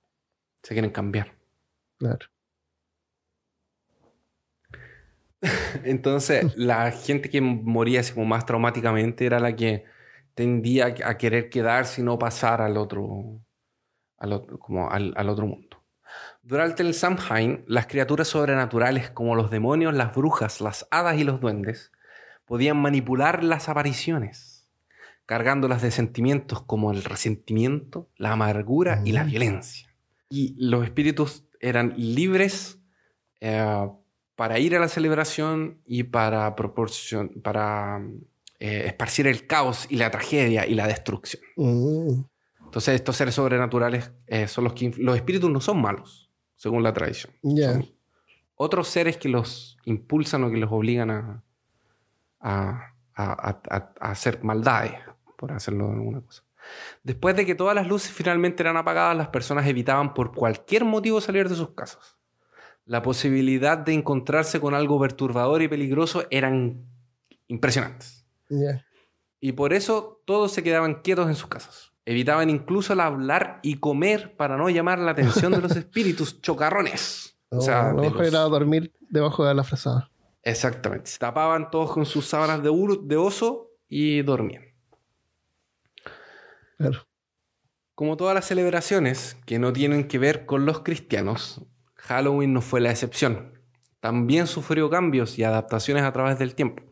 Se 0.62 0.74
quieren 0.74 0.92
cambiar. 0.92 1.34
Claro. 1.98 2.28
Entonces, 5.84 6.56
la 6.58 6.92
gente 6.92 7.30
que 7.30 7.42
moría 7.42 8.00
así 8.00 8.14
como 8.14 8.26
más 8.26 8.46
traumáticamente 8.46 9.26
era 9.26 9.40
la 9.40 9.56
que 9.56 9.86
tendía 10.34 10.96
a 11.06 11.18
querer 11.18 11.50
quedarse 11.50 12.02
y 12.02 12.04
no 12.04 12.18
pasar 12.20 12.62
al 12.62 12.78
otro, 12.78 13.42
al 14.18 14.34
otro, 14.34 14.60
como 14.60 14.90
al, 14.90 15.14
al 15.16 15.30
otro 15.30 15.48
mundo. 15.48 15.84
Durante 16.42 16.84
el 16.84 16.94
Samhain, 16.94 17.64
las 17.68 17.88
criaturas 17.88 18.28
sobrenaturales 18.30 19.10
como 19.12 19.36
los 19.36 19.52
demonios, 19.52 19.94
las 19.94 20.16
brujas, 20.16 20.62
las 20.62 20.88
hadas 20.92 21.18
y 21.18 21.24
los 21.24 21.40
duendes 21.42 21.92
podían 22.46 22.78
manipular 22.78 23.44
las 23.44 23.68
apariciones, 23.68 24.70
cargándolas 25.26 25.82
de 25.82 25.92
sentimientos 25.92 26.62
como 26.62 26.92
el 26.92 27.04
resentimiento, 27.04 28.10
la 28.16 28.32
amargura 28.32 29.02
y 29.04 29.12
la 29.12 29.26
Mm. 29.26 29.28
violencia. 29.28 29.90
Y 30.30 30.56
los 30.58 30.84
espíritus 30.86 31.44
eran 31.60 31.94
libres 31.98 32.80
eh, 33.42 33.88
para 34.38 34.60
ir 34.60 34.76
a 34.76 34.80
la 34.80 34.88
celebración 34.88 35.82
y 35.86 36.04
para, 36.04 36.56
proporcion- 36.56 37.42
para 37.42 38.00
eh, 38.60 38.84
esparcir 38.86 39.28
el 39.28 39.46
caos 39.48 39.88
y 39.90 39.98
la 39.98 40.10
tragedia 40.12 40.66
y 40.66 40.76
la 40.76 40.88
destrucción. 40.88 41.42
Mm. 41.58 42.22
Entonces 42.66 42.96
estos 42.96 43.16
seres 43.18 43.36
sobrenaturales 43.36 44.12
eh, 44.28 44.48
son 44.48 44.64
los 44.66 44.74
que... 44.74 44.92
Los 44.98 45.16
espíritus 45.16 45.50
no 45.50 45.60
son 45.60 45.82
malos, 45.82 46.30
según 46.56 46.84
la 46.84 46.94
tradición. 46.94 47.34
Son 47.74 47.86
otros 48.56 48.88
seres 48.88 49.18
que 49.18 49.28
los 49.30 49.78
impulsan 49.86 50.44
o 50.44 50.52
que 50.52 50.58
los 50.58 50.72
obligan 50.72 51.10
a, 51.10 51.44
a, 52.40 52.94
a- 53.16 53.50
a- 53.50 53.62
a- 53.76 53.94
a 54.00 54.12
hacer 54.12 54.44
maldades, 54.44 54.94
por 55.38 55.52
hacerlo 55.52 55.88
de 55.88 55.94
alguna 55.94 56.22
cosa. 56.22 56.44
Después 57.04 57.36
de 57.36 57.46
que 57.46 57.56
todas 57.56 57.74
las 57.76 57.88
luces 57.88 58.12
finalmente 58.12 58.62
eran 58.62 58.78
apagadas, 58.78 59.16
las 59.18 59.30
personas 59.30 59.66
evitaban 59.66 60.14
por 60.14 60.34
cualquier 60.34 60.84
motivo 60.86 61.22
salir 61.22 61.48
de 61.50 61.56
sus 61.56 61.70
casas. 61.72 62.17
La 62.88 63.02
posibilidad 63.02 63.78
de 63.78 63.94
encontrarse 63.94 64.60
con 64.60 64.74
algo 64.74 65.00
perturbador 65.00 65.62
y 65.62 65.68
peligroso 65.68 66.26
eran 66.32 66.86
impresionantes. 67.48 68.26
Y 69.40 69.52
por 69.52 69.74
eso 69.74 70.22
todos 70.26 70.52
se 70.52 70.64
quedaban 70.64 71.02
quietos 71.02 71.28
en 71.28 71.36
sus 71.36 71.48
casas. 71.48 71.92
Evitaban 72.06 72.50
incluso 72.50 72.94
el 72.94 73.02
hablar 73.02 73.60
y 73.62 73.76
comer 73.76 74.36
para 74.38 74.56
no 74.58 74.70
llamar 74.70 75.00
la 75.00 75.12
atención 75.12 75.52
de 75.52 75.60
los 75.62 75.72
espíritus 75.76 76.42
chocarrones. 76.42 77.38
O 77.50 77.60
sea, 77.62 77.92
lo 77.92 77.98
de 78.02 78.08
mejor 78.08 78.20
los- 78.20 78.28
era 78.30 78.40
dormir 78.42 78.94
debajo 79.10 79.46
de 79.46 79.54
la 79.54 79.64
frazada. 79.66 80.10
Exactamente. 80.44 81.08
Se 81.12 81.20
tapaban 81.20 81.70
todos 81.70 81.92
con 81.92 82.06
sus 82.06 82.26
sábanas 82.26 82.64
de, 82.64 82.70
de 83.04 83.18
oso 83.18 83.72
y 83.90 84.22
dormían. 84.22 84.64
Claro. 86.78 87.06
Como 87.96 88.16
todas 88.16 88.36
las 88.36 88.46
celebraciones 88.46 89.36
que 89.46 89.60
no 89.60 89.74
tienen 89.74 90.08
que 90.08 90.20
ver 90.20 90.46
con 90.46 90.66
los 90.66 90.80
cristianos, 90.82 91.62
Halloween 92.08 92.54
no 92.54 92.62
fue 92.62 92.80
la 92.82 92.90
excepción. 92.92 93.60
También 94.00 94.48
sufrió 94.48 94.90
cambios 94.90 95.38
y 95.38 95.44
adaptaciones 95.44 96.04
a 96.04 96.14
través 96.14 96.40
del 96.40 96.56
tiempo. 96.56 96.84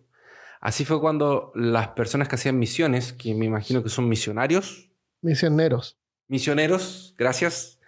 Así 0.60 0.84
fue 0.84 1.00
cuando 1.00 1.52
las 1.56 1.90
personas 1.90 2.28
que 2.28 2.36
hacían 2.36 2.58
misiones, 2.60 3.14
que 3.14 3.34
me 3.36 3.46
imagino 3.46 3.84
que 3.84 3.90
son 3.90 4.10
misionarios, 4.10 4.90
Misioneros. 5.22 5.98
misioneros, 6.28 7.16
gracias, 7.18 7.80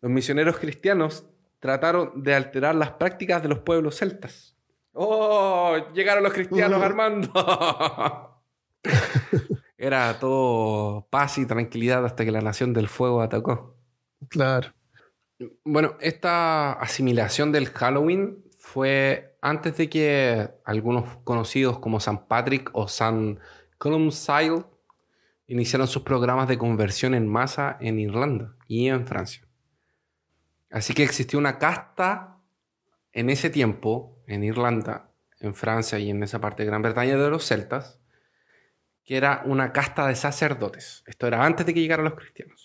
los 0.00 0.10
misioneros 0.10 0.58
cristianos 0.58 1.26
trataron 1.60 2.22
de 2.22 2.34
alterar 2.34 2.74
las 2.74 2.90
prácticas 2.92 3.42
de 3.42 3.48
los 3.48 3.60
pueblos 3.60 3.98
celtas. 3.98 4.56
¡Oh! 4.92 5.76
Llegaron 5.94 6.22
los 6.24 6.32
cristianos 6.32 6.82
armando. 6.82 7.30
Era 9.78 10.18
todo 10.18 11.06
paz 11.10 11.38
y 11.38 11.46
tranquilidad 11.46 12.04
hasta 12.04 12.24
que 12.24 12.30
la 12.30 12.40
nación 12.40 12.72
del 12.72 12.88
fuego 12.88 13.20
atacó. 13.22 13.76
Claro. 14.28 14.72
Bueno, 15.64 15.96
esta 16.00 16.72
asimilación 16.72 17.52
del 17.52 17.68
Halloween 17.68 18.44
fue 18.58 19.36
antes 19.40 19.76
de 19.76 19.88
que 19.88 20.50
algunos 20.64 21.18
conocidos 21.24 21.78
como 21.78 22.00
San 22.00 22.26
Patrick 22.26 22.70
o 22.72 22.88
San 22.88 23.40
Columcille 23.78 24.64
iniciaron 25.46 25.88
sus 25.88 26.02
programas 26.02 26.48
de 26.48 26.58
conversión 26.58 27.14
en 27.14 27.26
masa 27.26 27.76
en 27.80 27.98
Irlanda 27.98 28.56
y 28.68 28.88
en 28.88 29.06
Francia. 29.06 29.46
Así 30.70 30.94
que 30.94 31.02
existió 31.02 31.38
una 31.38 31.58
casta 31.58 32.38
en 33.12 33.28
ese 33.28 33.50
tiempo, 33.50 34.22
en 34.26 34.44
Irlanda, 34.44 35.10
en 35.40 35.54
Francia 35.54 35.98
y 35.98 36.10
en 36.10 36.22
esa 36.22 36.40
parte 36.40 36.62
de 36.62 36.68
Gran 36.68 36.82
Bretaña 36.82 37.16
de 37.16 37.30
los 37.30 37.46
celtas, 37.46 38.00
que 39.04 39.16
era 39.16 39.42
una 39.44 39.72
casta 39.72 40.06
de 40.06 40.14
sacerdotes. 40.14 41.02
Esto 41.06 41.26
era 41.26 41.44
antes 41.44 41.66
de 41.66 41.74
que 41.74 41.80
llegaran 41.80 42.04
los 42.04 42.14
cristianos 42.14 42.61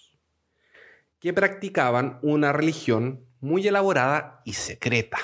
que 1.19 1.33
practicaban 1.33 2.19
una 2.21 2.53
religión 2.53 3.25
muy 3.39 3.67
elaborada 3.67 4.41
y 4.45 4.53
secreta. 4.53 5.17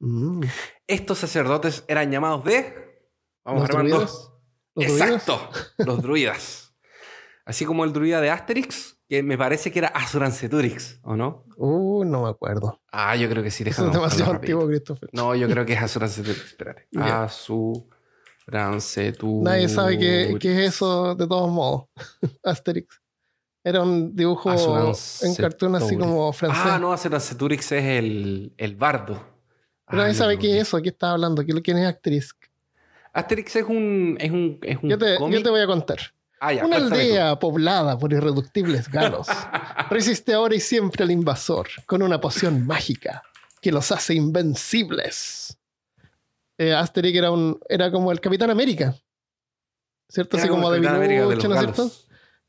Mm. 0.00 0.42
Estos 0.86 1.18
sacerdotes 1.18 1.84
eran 1.88 2.10
llamados 2.10 2.44
de... 2.44 3.10
Vamos 3.44 3.68
¿Los 3.68 3.78
druidas? 3.78 4.30
¿Los 4.74 4.86
druidas? 4.86 5.10
Exacto, 5.10 5.50
los 5.78 6.02
druidas. 6.02 6.74
Así 7.44 7.64
como 7.64 7.84
el 7.84 7.92
druida 7.92 8.20
de 8.20 8.30
Asterix, 8.30 8.98
que 9.08 9.22
me 9.22 9.36
parece 9.36 9.72
que 9.72 9.80
era 9.80 9.88
Asuranceturix, 9.88 11.00
¿o 11.02 11.16
no? 11.16 11.44
Uh, 11.56 12.04
no 12.04 12.22
me 12.22 12.30
acuerdo. 12.30 12.80
Ah, 12.92 13.16
yo 13.16 13.28
creo 13.28 13.42
que 13.42 13.50
sí. 13.50 13.64
Eso 13.66 13.86
es 13.86 13.92
demasiado 13.92 14.32
antiguo, 14.32 14.66
Christopher. 14.66 15.10
No, 15.12 15.34
yo 15.34 15.48
creo 15.48 15.66
que 15.66 15.72
es 15.72 15.82
Asuranceturix. 15.82 16.44
Espérate. 16.44 16.86
Ya. 16.92 17.24
Asuranceturix. 17.24 19.42
Nadie 19.42 19.68
sabe 19.68 19.98
qué, 19.98 20.36
qué 20.40 20.64
es 20.64 20.74
eso 20.74 21.14
de 21.14 21.26
todos 21.26 21.50
modos. 21.50 21.88
Asterix. 22.44 23.01
Era 23.64 23.82
un 23.82 24.14
dibujo 24.16 24.50
en 25.22 25.34
cartoon 25.36 25.76
así 25.76 25.96
como 25.96 26.32
francés. 26.32 26.62
Ah, 26.66 26.78
no, 26.80 26.92
Asuranceturix 26.92 27.72
es 27.72 27.84
el, 27.84 28.52
el 28.56 28.74
bardo. 28.76 29.14
Pero 29.86 30.02
Ah, 30.02 30.04
nadie 30.06 30.14
sabe 30.14 30.38
qué 30.38 30.56
es 30.56 30.62
eso, 30.68 30.80
qué 30.82 30.88
está 30.88 31.12
hablando, 31.12 31.44
¿Qué- 31.44 31.62
quién 31.62 31.78
es 31.78 31.86
Asterix. 31.86 32.34
Asterix 33.12 33.56
es 33.56 33.64
un, 33.64 34.16
es 34.18 34.30
un, 34.30 34.58
es 34.62 34.78
un 34.82 34.88
Yo 34.88 34.98
te, 34.98 35.16
cómic. 35.18 35.36
yo 35.38 35.42
te 35.44 35.50
voy 35.50 35.60
a 35.60 35.66
contar. 35.66 35.98
Ah, 36.40 36.52
ya, 36.52 36.64
Una 36.64 36.78
tú. 36.78 36.84
aldea 36.86 37.38
poblada 37.38 37.96
por 37.98 38.12
irreductibles 38.12 38.90
galos 38.90 39.28
resiste 39.90 40.32
ahora 40.34 40.56
y 40.56 40.60
siempre 40.60 41.04
al 41.04 41.10
invasor 41.12 41.68
con 41.86 42.02
una 42.02 42.20
poción 42.20 42.66
mágica 42.66 43.22
que 43.60 43.70
los 43.70 43.92
hace 43.92 44.14
invencibles. 44.14 45.56
Eh, 46.58 46.72
Asterix 46.74 47.16
era, 47.16 47.30
un, 47.30 47.60
era 47.68 47.92
como 47.92 48.10
el 48.10 48.20
Capitán 48.20 48.50
América. 48.50 48.94
¿Cierto? 50.08 50.36
Era 50.36 50.44
Así 50.44 50.50
como 50.50 50.72
el 50.74 50.82
de 50.82 50.88
Lucha, 51.20 51.48
¿no 51.48 51.54
es 51.54 51.60
cierto? 51.60 51.90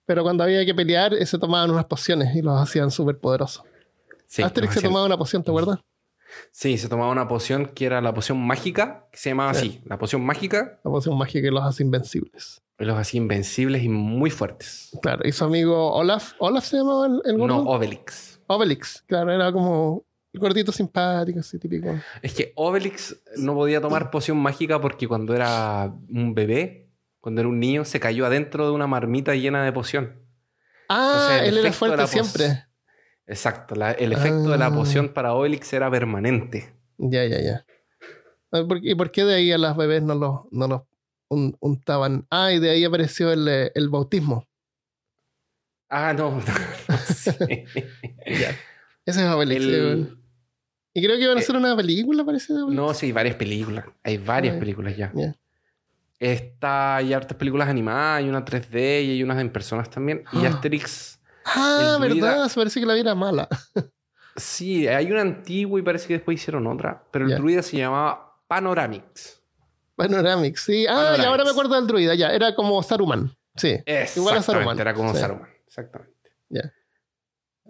Pero 0.05 0.23
cuando 0.23 0.43
había 0.43 0.65
que 0.65 0.75
pelear, 0.75 1.13
se 1.25 1.37
tomaban 1.37 1.71
unas 1.71 1.85
pociones 1.85 2.35
y 2.35 2.41
los 2.41 2.59
hacían 2.59 2.91
súper 2.91 3.17
poderosos. 3.19 3.63
Sí, 4.27 4.41
Asterix 4.41 4.73
se 4.73 4.81
tomaba 4.81 5.05
una 5.05 5.17
poción, 5.17 5.43
¿te 5.43 5.51
acuerdas? 5.51 5.79
Sí, 6.51 6.77
se 6.79 6.89
tomaba 6.89 7.11
una 7.11 7.27
poción 7.27 7.67
que 7.67 7.85
era 7.85 8.01
la 8.01 8.13
poción 8.13 8.39
mágica, 8.43 9.07
que 9.11 9.17
se 9.17 9.29
llamaba 9.29 9.53
Sí. 9.53 9.67
así, 9.69 9.81
la 9.85 9.97
poción 9.99 10.25
mágica, 10.25 10.79
La 10.83 10.89
poción 10.91 11.15
mágica 11.17 11.41
que 11.43 11.51
los 11.51 11.63
hace 11.63 11.83
invencibles. 11.83 12.61
y 12.79 12.85
los 12.85 12.97
hacía 12.97 13.19
invencibles 13.19 13.83
y 13.83 13.89
muy 13.89 14.31
fuertes. 14.31 14.97
Claro, 15.01 15.21
y 15.27 15.31
su 15.31 15.43
amigo 15.45 15.93
Olaf, 15.93 16.33
¿Olaf 16.39 16.65
se 16.65 16.77
llamaba 16.77 17.05
el, 17.05 17.21
el 17.25 17.37
gordo? 17.37 17.63
No, 17.63 17.69
Obelix. 17.69 18.41
Obelix, 18.47 19.03
claro, 19.05 19.31
era 19.31 19.51
como 19.53 20.03
el 20.33 20.39
gordito 20.39 20.71
simpático, 20.71 21.39
así 21.39 21.59
típico. 21.59 21.93
Es 22.23 22.33
que 22.33 22.51
Obelix 22.55 23.15
no 23.37 23.53
podía 23.53 23.79
tomar 23.79 24.09
poción 24.09 24.37
mágica 24.37 24.81
porque 24.81 25.07
cuando 25.07 25.35
era 25.35 25.93
un 26.09 26.33
bebé, 26.33 26.82
cuando 27.23 27.39
era 27.39 27.47
un 27.47 27.57
niño, 27.57 27.85
se 27.85 28.01
cayó 28.01 28.25
adentro 28.25 28.65
de 28.65 28.73
una 28.73 28.85
marmita 28.85 29.33
llena 29.33 29.63
de 29.63 29.71
poción. 29.71 30.21
Ah, 30.89 31.37
Entonces, 31.39 31.47
él 31.47 31.57
era 31.59 31.71
fuerte 31.71 32.07
siempre. 32.07 32.65
Exacto, 33.25 33.75
la- 33.75 33.93
el 33.93 34.11
efecto 34.11 34.49
de 34.49 34.57
la 34.57 34.65
Ah. 34.65 34.75
poción 34.75 35.07
para 35.13 35.33
Obelix 35.33 35.71
era 35.71 35.89
permanente. 35.89 36.75
Ya, 36.97 37.23
ya, 37.25 37.39
ya. 37.41 37.65
Ah, 38.51 38.65
¿por- 38.67 38.85
¿Y 38.85 38.93
por 38.93 39.09
qué 39.09 39.23
de 39.23 39.35
ahí 39.35 39.51
a 39.53 39.57
las 39.57 39.77
bebés 39.77 40.03
no 40.03 40.15
los, 40.15 40.41
no 40.51 40.67
los 40.67 40.81
un- 41.29 41.55
untaban? 41.61 42.27
Ah, 42.29 42.51
y 42.51 42.59
de 42.59 42.71
ahí 42.71 42.83
apareció 42.83 43.31
el, 43.31 43.47
eh, 43.47 43.71
el 43.73 43.87
bautismo. 43.87 44.45
Ah, 45.89 46.11
no. 46.13 46.31
no 46.89 46.97
sé. 46.97 47.65
Ese 49.05 49.21
es 49.21 49.27
Obelix. 49.29 49.61
El- 49.63 50.07
sí. 50.09 50.19
Y 50.95 51.03
creo 51.05 51.17
que 51.17 51.23
iban 51.23 51.37
a 51.37 51.39
eh, 51.39 51.43
hacer 51.43 51.55
una 51.55 51.75
película, 51.77 52.25
parece. 52.25 52.53
de 52.53 52.63
Obelix. 52.63 52.75
No, 52.75 52.93
sí, 52.93 53.05
hay 53.07 53.11
varias 53.13 53.35
películas. 53.37 53.85
Hay 54.03 54.17
varias 54.17 54.53
Ah, 54.53 54.57
ya. 54.57 54.59
películas 54.59 54.97
ya. 54.97 55.11
Ya. 55.15 55.35
Está, 56.23 56.95
hay 56.97 57.11
hartas 57.13 57.35
películas 57.37 57.67
animadas, 57.67 58.19
hay 58.19 58.29
una 58.29 58.45
3D 58.45 59.03
y 59.03 59.11
hay 59.11 59.23
unas 59.23 59.39
en 59.41 59.49
personas 59.51 59.89
también. 59.89 60.23
Y 60.31 60.45
Ah. 60.45 60.49
Asterix, 60.49 61.19
Ah, 61.45 61.97
verdad, 61.99 62.47
se 62.47 62.55
parece 62.55 62.79
que 62.79 62.85
la 62.85 62.93
vida 62.93 63.01
era 63.11 63.15
mala. 63.15 63.49
sí, 64.37 64.87
hay 64.87 65.11
una 65.11 65.21
antigua 65.21 65.77
y 65.79 65.83
parece 65.83 66.07
que 66.07 66.13
después 66.13 66.39
hicieron 66.39 66.65
otra. 66.67 67.03
Pero 67.11 67.25
el 67.25 67.35
druida 67.35 67.61
se 67.61 67.77
llamaba 67.77 68.37
Panoramix. 68.47 69.41
Panoramic, 69.95 70.55
sí. 70.55 70.85
Ah, 70.89 71.15
y 71.19 71.21
ahora 71.25 71.43
me 71.43 71.49
acuerdo 71.51 71.75
del 71.75 71.85
druida, 71.87 72.15
ya. 72.15 72.29
Era 72.31 72.55
como 72.55 72.81
Saruman. 72.81 73.35
Sí. 73.55 73.77
Igual 74.15 74.37
a 74.37 74.41
Saruman. 74.41 74.79
Era 74.79 74.93
como 74.93 75.13
Sí. 75.13 75.19
Saruman, 75.19 75.49
exactamente. 75.67 76.31
Ya. 76.49 76.71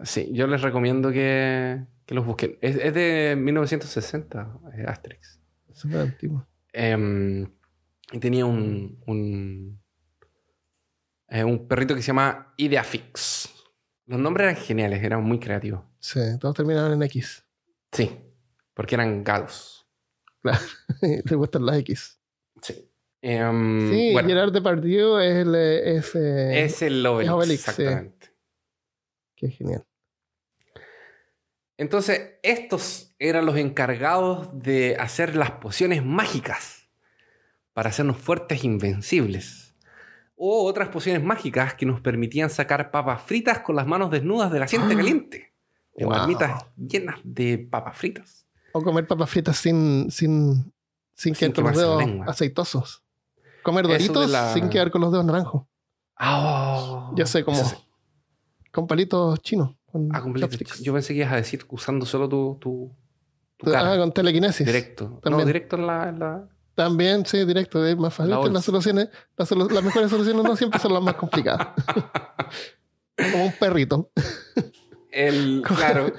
Sí, 0.04 0.30
yo 0.32 0.46
les 0.48 0.62
recomiendo 0.62 1.12
que, 1.12 1.84
que 2.06 2.14
los 2.16 2.26
busquen. 2.26 2.58
Es, 2.62 2.76
es 2.78 2.94
de 2.94 3.36
1960, 3.38 4.60
eh, 4.78 4.86
Asterix. 4.88 5.40
Súper 5.74 6.00
antiguo. 6.02 6.48
Em, 6.72 7.48
y 8.14 8.20
tenía 8.20 8.46
un, 8.46 9.02
un, 9.08 9.82
eh, 11.30 11.44
un 11.44 11.68
perrito 11.68 11.96
que 11.96 12.02
se 12.02 12.08
llama 12.08 12.54
Ideafix. 12.58 13.50
Los 14.06 14.20
nombres 14.20 14.46
eran 14.52 14.64
geniales, 14.64 15.04
eran 15.04 15.24
muy 15.24 15.40
creativos. 15.40 15.82
Sí, 16.00 16.20
todos 16.40 16.56
terminaron 16.56 16.94
en 16.94 17.02
X. 17.04 17.44
Sí, 17.92 18.12
porque 18.76 18.96
eran 18.96 19.24
galos. 19.24 19.88
Le 21.02 21.36
gustan 21.36 21.66
las 21.66 21.78
X. 21.78 22.20
Sí. 22.62 22.88
Em, 23.22 23.90
Sí, 23.90 24.12
bueno, 24.14 24.30
Gerard 24.30 24.52
Depardieu 24.52 25.18
es 25.18 25.36
el. 25.38 25.56
Es, 25.56 26.16
eh, 26.16 26.66
es 26.66 26.82
el 26.84 27.04
Obelix, 27.06 27.28
es 27.30 27.34
Obelix, 27.34 27.62
sí. 27.62 27.70
exactamente. 27.72 28.28
Qué 29.36 29.50
genial. 29.50 29.86
Entonces, 31.78 32.34
estos 32.44 33.16
eran 33.18 33.48
los 33.48 33.58
encargados 33.58 34.60
de 34.60 34.98
hacer 35.00 35.36
las 35.36 35.52
pociones 35.52 36.06
mágicas 36.06 36.83
para 37.74 37.90
hacernos 37.90 38.18
fuertes 38.18 38.64
e 38.64 38.68
invencibles. 38.68 39.76
O 40.36 40.66
otras 40.66 40.90
pociones 40.90 41.24
mágicas 41.24 41.74
que 41.76 41.86
nos 41.86 42.02
permitían 42.02 42.50
sacar 42.50 42.92
papas 42.92 43.22
fritas 43.24 43.60
con 43.60 43.76
las 43.76 43.88
manos 43.88 44.12
desnudas 44.12 44.52
de 44.52 44.60
la 44.60 44.68
siente 44.68 44.94
Ah. 44.94 44.98
caliente. 44.98 45.54
De 45.96 46.06
Wow. 46.06 46.16
marmitas 46.16 46.66
llenas 46.76 47.20
de 47.24 47.58
papas 47.60 47.98
fritas. 47.98 48.48
O 48.74 48.82
comer 48.82 49.06
papas 49.08 49.30
fritas 49.30 49.58
sin, 49.58 50.10
sin, 50.10 50.74
sin 51.14 51.36
Sin 51.36 51.52
quedar 51.52 51.54
con 51.54 51.64
los 51.66 51.78
dedos 51.78 52.28
aceitosos. 52.28 53.04
Comer 53.62 53.88
doritos 53.88 54.30
la- 54.30 54.54
sin 54.54 54.70
quedar 54.70 54.90
con 54.92 55.02
los 55.02 55.12
dedos 55.12 55.26
naranjos. 55.26 55.66
Ah, 56.18 57.12
Yo 57.16 57.26
sé 57.26 57.44
cómo. 57.44 57.64
sí. 57.64 57.76
Con 58.72 58.88
palitos 58.88 59.40
chinos. 59.42 59.76
Con 59.92 60.10
Ah. 60.14 60.24
Yo 60.82 60.94
pensé 60.94 61.14
que 61.14 61.20
ibas 61.20 61.34
a 61.34 61.36
decir 61.36 61.64
usando 61.70 62.06
solo 62.08 62.28
tu, 62.28 62.58
tu, 62.60 62.92
tu 63.58 63.70
Ah, 63.70 63.74
cara. 63.74 63.98
con 63.98 64.12
telequinesis. 64.12 64.66
Directo. 64.66 65.22
No, 65.24 65.46
directo 65.46 65.76
en 65.76 65.86
la, 65.88 66.10
en 66.10 66.20
la- 66.20 66.50
También, 66.76 67.26
sí, 67.26 67.46
directo. 67.46 67.86
Es 67.86 67.96
más 67.98 68.14
fácil. 68.14 68.32
La 68.32 68.40
las 68.48 68.66
soluciones, 68.66 69.10
las, 69.38 69.52
solu- 69.52 69.70
las 69.72 69.84
mejores 69.84 70.10
soluciones 70.10 70.44
no 70.44 70.56
siempre 70.56 70.80
son 70.80 70.94
las 70.94 71.04
más 71.04 71.16
complicadas. 71.16 71.68
Como 73.32 73.46
un 73.46 73.52
perrito. 73.54 74.10
El, 75.12 75.62
claro, 75.78 76.12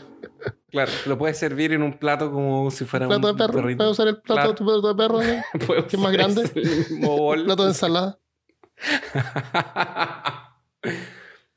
claro, 0.70 0.92
lo 1.06 1.18
puedes 1.18 1.36
servir 1.38 1.72
en 1.72 1.82
un 1.82 1.98
plato 1.98 2.30
como 2.30 2.70
si 2.70 2.84
fuera 2.84 3.08
plato 3.08 3.26
de 3.26 3.32
un 3.32 3.38
perro. 3.38 3.54
perrito. 3.54 3.78
Puedes 3.78 3.92
usar 3.92 4.06
el 4.08 4.16
plato 4.20 4.34
Claro. 4.34 4.48
de 4.50 4.54
tu 4.54 4.64
plato 4.64 4.88
de 4.88 4.94
perro. 4.94 5.18
que 5.88 5.96
es 5.96 5.98
más 6.00 6.12
grande. 6.12 6.88
bol. 7.00 7.44
plato 7.44 7.64
de 7.64 7.68
ensalada. 7.70 8.18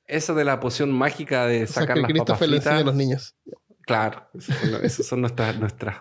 Eso 0.06 0.34
de 0.36 0.46
la 0.46 0.60
poción 0.60 0.92
mágica 0.92 1.46
de 1.46 1.64
O 1.64 1.68
sea, 1.68 1.82
sacar 1.84 1.98
que 2.06 2.14
las 2.14 2.26
papas 2.26 2.40
fritas. 2.40 2.84
los 2.86 2.96
niños. 2.96 3.36
Claro, 3.82 4.28
esas 4.34 4.58
son, 4.58 4.86
esas 4.86 5.06
son 5.06 5.22
nuestras, 5.22 5.60
nuestras. 5.60 5.98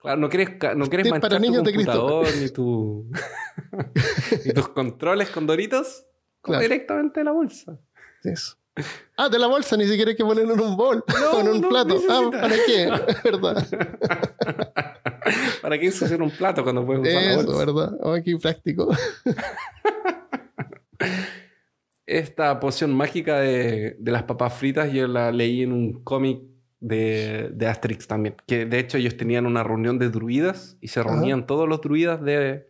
Claro, 0.00 0.20
no 0.20 0.28
quieres, 0.28 0.50
no 0.76 0.86
quieres 0.86 1.10
manchar 1.10 1.20
para 1.30 1.36
tu 1.36 1.42
niños 1.42 1.64
de 1.64 1.72
Cristo. 1.72 1.92
computador 1.92 2.28
ni 2.42 2.48
tu 2.50 3.10
ni 4.44 4.52
tus 4.52 4.68
controles 4.68 5.30
con 5.30 5.46
doritos. 5.46 6.06
Claro. 6.42 6.60
directamente 6.62 7.20
de 7.20 7.24
la 7.24 7.32
bolsa. 7.32 7.78
Eso. 8.22 8.56
Ah, 9.16 9.28
de 9.30 9.38
la 9.38 9.46
bolsa, 9.46 9.76
ni 9.76 9.86
siquiera 9.86 10.10
hay 10.10 10.16
que 10.16 10.24
ponerlo 10.24 10.52
en 10.54 10.60
un 10.60 10.76
bol 10.76 11.02
No, 11.08 11.30
o 11.30 11.40
en 11.40 11.48
un 11.48 11.60
no 11.62 11.68
plato. 11.70 11.96
Ah. 12.10 12.28
¿para 12.30 12.54
qué? 12.66 12.90
Verdad. 13.24 13.66
¿Para 15.62 15.78
qué 15.78 15.86
ensuciar 15.86 16.20
un 16.20 16.30
plato 16.30 16.62
cuando 16.64 16.84
puedes 16.84 17.02
usar 17.02 17.14
la 17.22 17.32
Eso, 17.34 17.46
bolsa? 17.46 17.58
¿verdad? 17.64 17.92
Oh, 18.02 18.14
qué 18.22 18.36
práctico. 18.36 18.88
Esta 22.06 22.60
poción 22.60 22.94
mágica 22.94 23.38
de, 23.40 23.96
de 23.98 24.12
las 24.12 24.24
papas 24.24 24.52
fritas 24.54 24.92
yo 24.92 25.06
la 25.08 25.32
leí 25.32 25.62
en 25.62 25.72
un 25.72 26.02
cómic 26.04 26.42
de, 26.84 27.50
de 27.54 27.66
Asterix 27.66 28.06
también. 28.06 28.36
Que 28.46 28.66
de 28.66 28.78
hecho 28.78 28.98
ellos 28.98 29.16
tenían 29.16 29.46
una 29.46 29.62
reunión 29.62 29.98
de 29.98 30.10
druidas 30.10 30.76
y 30.82 30.88
se 30.88 31.00
Ajá. 31.00 31.10
reunían 31.10 31.46
todos 31.46 31.66
los 31.66 31.80
druidas 31.80 32.22
de, 32.22 32.68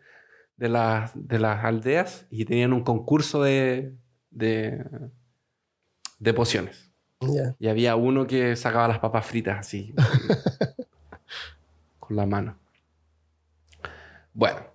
de, 0.57 0.69
las, 0.69 1.11
de 1.15 1.39
las 1.41 1.65
aldeas 1.65 2.27
y 2.31 2.45
tenían 2.45 2.73
un 2.73 2.85
concurso 2.85 3.43
de, 3.43 3.97
de, 4.31 4.85
de 6.21 6.35
pociones. 6.35 6.93
Y 7.59 7.69
había 7.69 7.97
uno 7.97 8.27
que 8.27 8.55
sacaba 8.55 8.87
las 8.87 8.99
papas 8.99 9.27
fritas 9.27 9.59
así. 9.59 9.95
con 11.99 12.17
la 12.17 12.27
mano. 12.27 12.57
Bueno. 14.33 14.73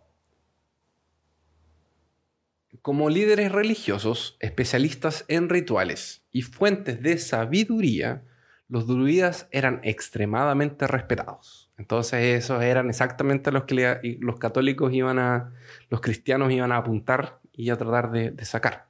Como 2.81 3.09
líderes 3.09 3.51
religiosos, 3.51 4.35
especialistas 4.39 5.25
en 5.27 5.47
rituales 5.47 6.23
y 6.31 6.41
fuentes 6.41 7.03
de 7.03 7.19
sabiduría, 7.19 8.23
los 8.69 8.85
druidas 8.87 9.47
eran 9.51 9.81
extremadamente 9.83 10.87
respetados. 10.87 11.71
Entonces 11.77 12.21
esos 12.43 12.61
eran 12.63 12.89
exactamente 12.89 13.51
los 13.51 13.63
que 13.63 13.73
le- 13.75 14.17
los 14.19 14.37
católicos 14.37 14.93
iban 14.93 15.17
a, 15.19 15.53
los 15.89 16.01
cristianos 16.01 16.51
iban 16.51 16.71
a 16.71 16.77
apuntar 16.77 17.39
y 17.51 17.69
a 17.71 17.77
tratar 17.77 18.11
de- 18.11 18.31
de 18.31 18.45
sacar. 18.45 18.87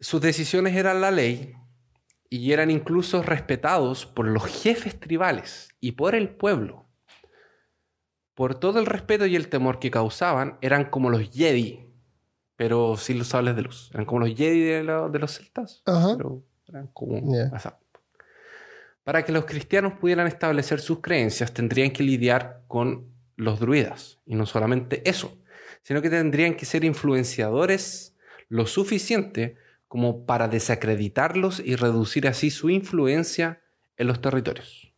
Sus 0.00 0.20
decisiones 0.20 0.74
eran 0.76 1.00
la 1.00 1.10
ley 1.10 1.54
y 2.30 2.52
eran 2.52 2.70
incluso 2.70 3.22
respetados 3.22 4.06
por 4.06 4.26
los 4.26 4.44
jefes 4.46 4.98
tribales 4.98 5.70
y 5.80 5.92
por 5.92 6.14
el 6.14 6.28
pueblo. 6.30 6.86
Por 8.34 8.54
todo 8.54 8.78
el 8.78 8.86
respeto 8.86 9.26
y 9.26 9.34
el 9.34 9.48
temor 9.48 9.80
que 9.80 9.90
causaban, 9.90 10.58
eran 10.60 10.84
como 10.90 11.10
los 11.10 11.28
Jedi, 11.30 11.84
pero 12.54 12.96
sin 12.96 13.18
los 13.18 13.28
sables 13.28 13.56
de 13.56 13.62
luz. 13.62 13.90
Eran 13.92 14.06
como 14.06 14.20
los 14.20 14.28
Jedi 14.34 14.60
de, 14.60 14.84
lo- 14.84 15.08
de 15.08 15.18
los 15.18 15.32
celtas, 15.36 15.82
Ajá. 15.86 16.14
pero 16.16 16.42
eran 16.68 16.86
como... 16.88 17.16
Para 19.08 19.24
que 19.24 19.32
los 19.32 19.46
cristianos 19.46 19.94
pudieran 19.94 20.26
establecer 20.26 20.80
sus 20.80 21.00
creencias, 21.00 21.54
tendrían 21.54 21.92
que 21.92 22.02
lidiar 22.02 22.64
con 22.68 23.06
los 23.36 23.58
druidas. 23.58 24.20
Y 24.26 24.34
no 24.34 24.44
solamente 24.44 25.00
eso, 25.08 25.34
sino 25.80 26.02
que 26.02 26.10
tendrían 26.10 26.56
que 26.56 26.66
ser 26.66 26.84
influenciadores 26.84 28.14
lo 28.50 28.66
suficiente 28.66 29.56
como 29.86 30.26
para 30.26 30.46
desacreditarlos 30.46 31.58
y 31.58 31.74
reducir 31.74 32.28
así 32.28 32.50
su 32.50 32.68
influencia 32.68 33.62
en 33.96 34.08
los 34.08 34.20
territorios. 34.20 34.92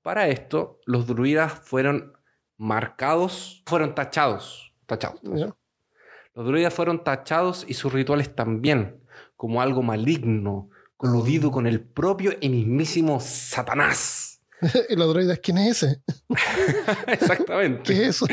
Para 0.00 0.28
esto, 0.28 0.80
los 0.86 1.06
druidas 1.06 1.52
fueron 1.52 2.14
marcados, 2.56 3.62
fueron 3.66 3.94
tachados, 3.94 4.72
tachados. 4.86 5.20
Los 5.22 6.46
druidas 6.46 6.72
fueron 6.72 7.04
tachados 7.04 7.66
y 7.68 7.74
sus 7.74 7.92
rituales 7.92 8.34
también, 8.34 9.02
como 9.36 9.60
algo 9.60 9.82
maligno, 9.82 10.70
coludido 10.98 11.50
con 11.50 11.66
el 11.66 11.80
propio 11.80 12.32
y 12.40 12.50
mismísimo 12.50 13.20
Satanás. 13.20 14.42
¿Y 14.90 14.96
los 14.96 15.08
droides 15.08 15.38
quién 15.38 15.56
es 15.58 15.82
ese? 15.82 16.02
Exactamente. 17.06 17.84
¿Qué 17.84 18.02
es 18.02 18.08
eso? 18.08 18.26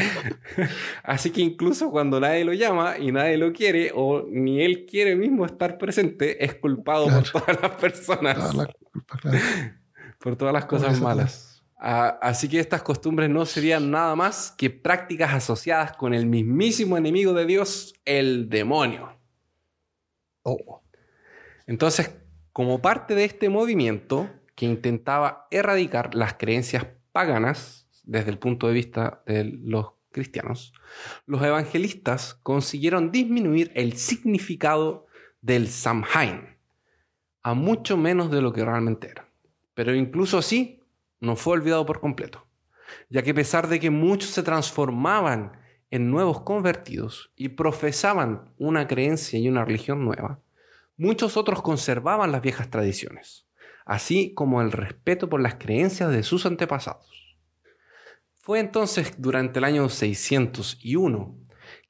Así 1.04 1.30
que 1.30 1.42
incluso 1.42 1.92
cuando 1.92 2.20
nadie 2.20 2.44
lo 2.44 2.54
llama 2.54 2.98
y 2.98 3.12
nadie 3.12 3.38
lo 3.38 3.54
quiere, 3.54 3.92
o 3.96 4.26
ni 4.28 4.62
él 4.64 4.86
quiere 4.90 5.16
mismo 5.16 5.46
estar 5.46 5.78
presente, 5.78 6.44
es 6.44 6.56
culpado 6.56 7.06
Claro. 7.06 7.24
por 7.32 7.42
todas 7.44 7.62
las 7.62 7.72
personas, 7.80 8.56
la 8.56 8.66
culpa, 8.92 9.18
claro. 9.20 9.38
por 10.20 10.36
todas 10.36 10.54
las 10.54 10.66
cosas 10.66 11.00
malas. 11.00 11.64
Ah, 11.78 12.18
así 12.22 12.50
que 12.50 12.60
estas 12.60 12.82
costumbres 12.82 13.30
no 13.30 13.46
serían 13.46 13.92
nada 13.92 14.16
más 14.16 14.52
que 14.58 14.72
prácticas 14.72 15.32
asociadas 15.34 15.96
con 15.96 16.16
el 16.16 16.26
mismísimo 16.26 16.98
enemigo 16.98 17.34
de 17.34 17.46
Dios, 17.46 17.94
el 18.06 18.50
demonio. 18.50 19.16
Oh. 20.42 20.82
Entonces, 21.68 22.12
como 22.56 22.82
parte 22.82 23.16
de 23.16 23.26
este 23.26 23.50
movimiento 23.50 24.30
que 24.56 24.66
intentaba 24.66 25.46
erradicar 25.52 26.16
las 26.16 26.36
creencias 26.36 26.88
paganas 27.12 27.86
desde 28.04 28.30
el 28.32 28.40
punto 28.40 28.70
de 28.70 28.74
vista 28.74 29.22
de 29.26 29.44
los 29.44 29.88
cristianos, 30.10 30.72
los 31.26 31.44
evangelistas 31.44 32.36
consiguieron 32.44 33.12
disminuir 33.12 33.74
el 33.76 33.98
significado 33.98 35.06
del 35.42 35.68
Samhain 35.68 36.56
a 37.44 37.54
mucho 37.56 37.98
menos 37.98 38.32
de 38.32 38.42
lo 38.42 38.54
que 38.54 38.64
realmente 38.64 39.10
era. 39.10 39.30
Pero 39.74 39.94
incluso 39.94 40.38
así, 40.38 40.80
no 41.20 41.36
fue 41.36 41.56
olvidado 41.56 41.86
por 41.86 42.00
completo, 42.00 42.48
ya 43.10 43.22
que 43.22 43.32
a 43.32 43.36
pesar 43.36 43.68
de 43.68 43.82
que 43.82 43.90
muchos 43.90 44.30
se 44.30 44.44
transformaban 44.44 45.60
en 45.92 46.10
nuevos 46.10 46.40
convertidos 46.44 47.34
y 47.36 47.50
profesaban 47.50 48.54
una 48.58 48.88
creencia 48.88 49.38
y 49.38 49.50
una 49.50 49.66
religión 49.66 50.06
nueva, 50.06 50.40
muchos 50.98 51.38
otros 51.38 51.62
conservaban 51.62 52.32
las 52.32 52.42
viejas 52.42 52.70
tradiciones, 52.70 53.48
así 53.86 54.34
como 54.34 54.62
el 54.62 54.72
respeto 54.72 55.30
por 55.30 55.42
las 55.42 55.56
creencias 55.56 56.12
de 56.12 56.24
sus 56.24 56.46
antepasados. 56.46 57.38
Fue 58.36 58.60
entonces 58.60 59.14
durante 59.18 59.60
el 59.60 59.66
año 59.66 59.90
601 59.90 61.36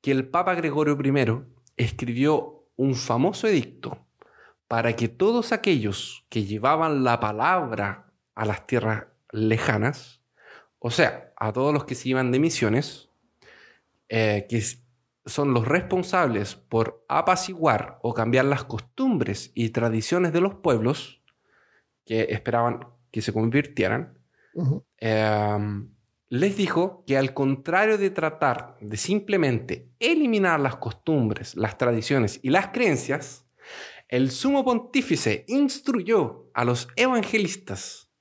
que 0.02 0.12
el 0.12 0.28
Papa 0.28 0.56
Gregorio 0.56 0.98
I 1.04 1.44
escribió 1.76 2.66
un 2.78 2.96
famoso 2.96 3.48
edicto 3.48 4.06
para 4.68 4.96
que 4.96 5.08
todos 5.08 5.52
aquellos 5.52 6.26
que 6.30 6.46
llevaban 6.46 7.04
la 7.04 7.20
palabra 7.20 8.12
a 8.36 8.46
las 8.46 8.66
tierras 8.68 9.06
lejanas, 9.32 10.22
o 10.80 10.92
sea, 10.92 11.34
a 11.38 11.52
todos 11.52 11.74
los 11.74 11.86
que 11.86 11.96
se 11.96 12.10
iban 12.10 12.32
de 12.32 12.40
misiones, 12.40 13.10
eh, 14.10 14.46
que 14.50 14.64
son 15.26 15.54
los 15.54 15.68
responsables 15.68 16.56
por 16.56 17.04
apaciguar 17.08 18.00
o 18.04 18.14
cambiar 18.14 18.46
las 18.46 18.64
costumbres 18.64 19.52
y 19.56 19.70
tradiciones 19.70 20.34
de 20.34 20.42
los 20.42 20.56
pueblos 20.56 21.22
que 22.06 22.28
esperaban 22.30 22.88
que 23.12 23.22
se 23.22 23.34
convirtieran, 23.34 24.20
em, 24.98 25.90
les 26.30 26.58
dijo 26.58 27.04
que 27.08 27.18
al 27.18 27.34
contrario 27.34 27.98
de 27.98 28.10
tratar 28.10 28.78
de 28.82 28.98
simplemente 28.98 29.90
eliminar 30.00 30.60
las 30.60 30.76
costumbres, 30.76 31.56
las 31.56 31.78
tradiciones 31.78 32.40
y 32.44 32.50
las 32.50 32.68
creencias, 32.68 33.48
el 34.08 34.32
sumo 34.32 34.64
pontífice 34.64 35.46
instruyó 35.48 36.50
a 36.54 36.64
los 36.66 36.88
evangelistas 36.96 38.12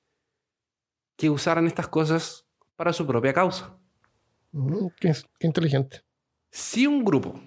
que 1.17 1.29
usaran 1.29 1.67
estas 1.67 1.87
cosas 1.87 2.47
para 2.75 2.93
su 2.93 3.05
propia 3.05 3.33
causa. 3.33 3.77
Mm, 4.51 4.87
qué, 4.99 5.13
inteligente. 5.41 6.04
Si 6.55 6.87
un 6.87 7.03
grupo 7.03 7.37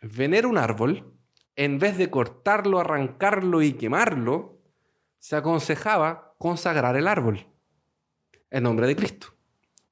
venera 0.00 0.46
un 0.46 0.56
árbol, 0.56 1.12
en 1.56 1.80
vez 1.80 1.98
de 1.98 2.10
cortarlo, 2.10 2.78
arrancarlo 2.78 3.60
y 3.60 3.72
quemarlo, 3.72 4.60
se 5.18 5.34
aconsejaba 5.34 6.36
consagrar 6.38 6.96
el 6.96 7.08
árbol 7.08 7.44
en 8.50 8.62
nombre 8.62 8.86
de 8.86 8.94
Cristo. 8.94 9.34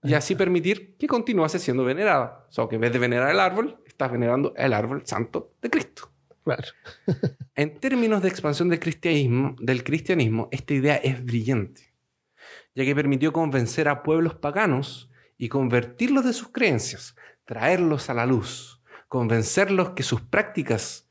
Y 0.04 0.14
así 0.14 0.36
permitir 0.36 0.96
que 0.96 1.08
continuase 1.08 1.58
siendo 1.58 1.84
venerada. 1.84 2.46
O 2.48 2.52
sea, 2.52 2.68
que 2.68 2.76
en 2.76 2.82
vez 2.82 2.92
de 2.92 3.00
venerar 3.00 3.32
el 3.32 3.40
árbol, 3.40 3.82
estás 3.84 4.12
venerando 4.12 4.54
el 4.56 4.72
árbol 4.72 5.02
santo 5.04 5.56
de 5.60 5.68
Cristo. 5.68 6.12
Claro. 6.44 6.68
en 7.56 7.80
términos 7.80 8.22
de 8.22 8.28
expansión 8.28 8.68
del 8.68 8.78
cristianismo, 8.78 9.56
del 9.58 9.82
cristianismo, 9.82 10.48
esta 10.52 10.74
idea 10.74 10.94
es 10.94 11.24
brillante 11.24 11.90
ya 12.74 12.84
que 12.84 12.94
permitió 12.94 13.32
convencer 13.32 13.88
a 13.88 14.04
pueblos 14.04 14.34
paganos 14.36 15.10
y 15.36 15.48
convertirlos 15.48 16.24
de 16.24 16.32
sus 16.32 16.48
creencias, 16.48 17.16
traerlos 17.50 18.08
a 18.10 18.14
la 18.14 18.26
luz, 18.26 18.80
convencerlos 19.08 19.90
que 19.90 20.04
sus 20.04 20.20
prácticas 20.20 21.10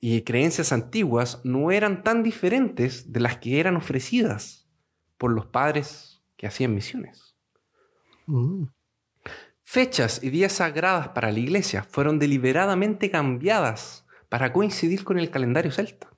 y 0.00 0.22
creencias 0.22 0.72
antiguas 0.72 1.42
no 1.44 1.70
eran 1.70 2.02
tan 2.02 2.24
diferentes 2.24 3.12
de 3.12 3.20
las 3.20 3.36
que 3.36 3.60
eran 3.60 3.76
ofrecidas 3.76 4.68
por 5.16 5.30
los 5.30 5.46
padres 5.46 6.24
que 6.36 6.48
hacían 6.48 6.74
misiones. 6.74 7.36
Mm. 8.26 8.64
Fechas 9.62 10.24
y 10.24 10.30
días 10.30 10.54
sagradas 10.54 11.10
para 11.10 11.30
la 11.30 11.38
iglesia 11.38 11.84
fueron 11.84 12.18
deliberadamente 12.18 13.12
cambiadas 13.12 14.06
para 14.28 14.52
coincidir 14.52 15.04
con 15.04 15.20
el 15.20 15.30
calendario 15.30 15.70
celta. 15.70 16.10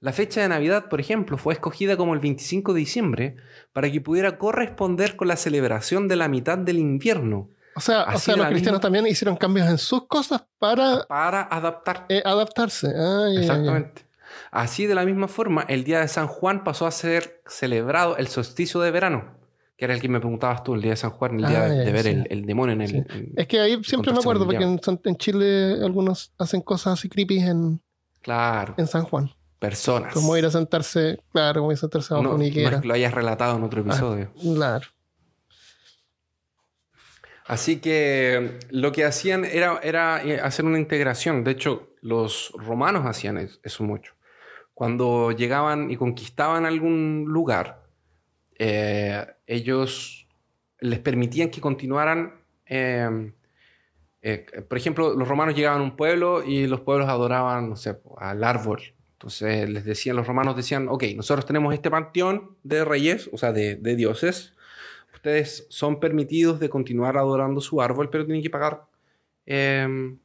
La 0.00 0.12
fecha 0.12 0.40
de 0.40 0.48
Navidad, 0.48 0.88
por 0.88 0.98
ejemplo, 0.98 1.38
fue 1.38 1.54
escogida 1.54 1.96
como 1.96 2.12
el 2.12 2.18
25 2.18 2.74
de 2.74 2.80
diciembre 2.80 3.36
para 3.72 3.88
que 3.88 4.00
pudiera 4.00 4.36
corresponder 4.36 5.14
con 5.14 5.28
la 5.28 5.36
celebración 5.36 6.08
de 6.08 6.16
la 6.16 6.26
mitad 6.26 6.58
del 6.58 6.80
invierno. 6.80 7.48
O 7.74 7.80
sea, 7.80 8.06
los 8.36 8.46
cristianos 8.46 8.80
también 8.80 9.06
hicieron 9.06 9.36
cambios 9.36 9.68
en 9.68 9.78
sus 9.78 10.06
cosas 10.06 10.44
para... 10.58 11.04
Para 11.06 11.42
adaptar. 11.42 12.06
Eh, 12.08 12.22
adaptarse. 12.24 12.92
Exactamente. 13.38 14.06
Así, 14.50 14.86
de 14.86 14.94
la 14.94 15.04
misma 15.04 15.28
forma, 15.28 15.64
el 15.68 15.84
día 15.84 16.00
de 16.00 16.08
San 16.08 16.26
Juan 16.26 16.64
pasó 16.64 16.86
a 16.86 16.90
ser 16.90 17.42
celebrado 17.46 18.16
el 18.16 18.28
solsticio 18.28 18.80
de 18.80 18.90
verano, 18.90 19.36
que 19.76 19.86
era 19.86 19.94
el 19.94 20.00
que 20.00 20.08
me 20.08 20.20
preguntabas 20.20 20.62
tú, 20.62 20.74
el 20.74 20.82
día 20.82 20.92
de 20.92 20.96
San 20.96 21.10
Juan, 21.10 21.40
el 21.40 21.46
día 21.46 21.68
de, 21.68 21.92
ver 21.92 22.06
el, 22.28 22.46
demonio 22.46 22.74
en 22.74 22.82
el... 22.82 23.32
es 23.36 23.46
que 23.46 23.60
ahí 23.60 23.82
siempre 23.84 24.12
me 24.12 24.18
acuerdo, 24.18 24.44
porque 24.44 24.64
en, 24.64 25.16
Chile 25.16 25.78
algunos 25.82 26.32
hacen 26.38 26.60
cosas 26.60 26.98
así 26.98 27.08
creepy 27.08 27.38
en, 27.38 27.80
claro. 28.20 28.74
en 28.76 28.86
San 28.86 29.04
Juan 29.04 29.30
personas. 29.62 30.12
Como 30.12 30.36
ir 30.36 30.44
a 30.44 30.50
sentarse, 30.50 31.20
claro, 31.30 31.60
como 31.60 31.70
ir 31.70 31.76
a 31.78 31.80
sentarse 31.80 32.12
bajo 32.12 32.24
no, 32.24 32.36
No 32.36 32.42
es 32.42 32.52
que 32.52 32.80
lo 32.82 32.94
hayas 32.94 33.14
relatado 33.14 33.56
en 33.56 33.62
otro 33.62 33.80
ah, 33.80 33.88
episodio. 33.88 34.32
claro. 34.34 34.88
Así 37.46 37.80
que 37.80 38.58
lo 38.70 38.92
que 38.92 39.04
hacían 39.04 39.44
era, 39.44 39.80
era 39.82 40.24
eh, 40.24 40.40
hacer 40.40 40.64
una 40.64 40.78
integración. 40.78 41.44
De 41.44 41.52
hecho, 41.52 41.94
los 42.00 42.52
romanos 42.56 43.04
hacían 43.06 43.36
eso 43.38 43.84
mucho. 43.84 44.14
Cuando 44.74 45.32
llegaban 45.32 45.90
y 45.90 45.96
conquistaban 45.96 46.66
algún 46.66 47.24
lugar, 47.28 47.82
eh, 48.58 49.26
ellos 49.46 50.28
les 50.80 50.98
permitían 51.00 51.50
que 51.50 51.60
continuaran. 51.60 52.40
Eh, 52.66 53.32
por 54.68 54.78
ejemplo, 54.78 55.14
los 55.14 55.26
romanos 55.26 55.54
llegaban 55.56 55.80
a 55.80 55.84
un 55.84 55.96
pueblo 55.96 56.44
y 56.44 56.66
los 56.66 56.80
pueblos 56.80 57.08
adoraban, 57.08 57.68
no 57.68 57.76
sé, 57.76 57.98
al 58.18 58.44
árbol 58.44 58.94
entonces 59.22 59.70
les 59.70 59.84
decían, 59.84 60.16
los 60.16 60.26
romanos 60.26 60.56
decían, 60.56 60.88
ok, 60.88 61.04
nosotros 61.14 61.46
tenemos 61.46 61.72
este 61.72 61.92
panteón 61.92 62.56
de 62.64 62.84
reyes, 62.84 63.30
o 63.32 63.38
sea, 63.38 63.52
de, 63.52 63.76
dioses. 63.76 64.54
Ustedes 65.22 65.68
son 65.68 66.00
permitidos 66.00 66.58
de 66.58 66.68
continuar 66.68 67.16
adorando 67.16 67.60
su 67.60 67.80
árbol, 67.80 68.10
pero 68.10 68.24
tienen 68.24 68.42
que 68.42 68.50
pagar. 68.50 68.86
Em, 69.46 70.18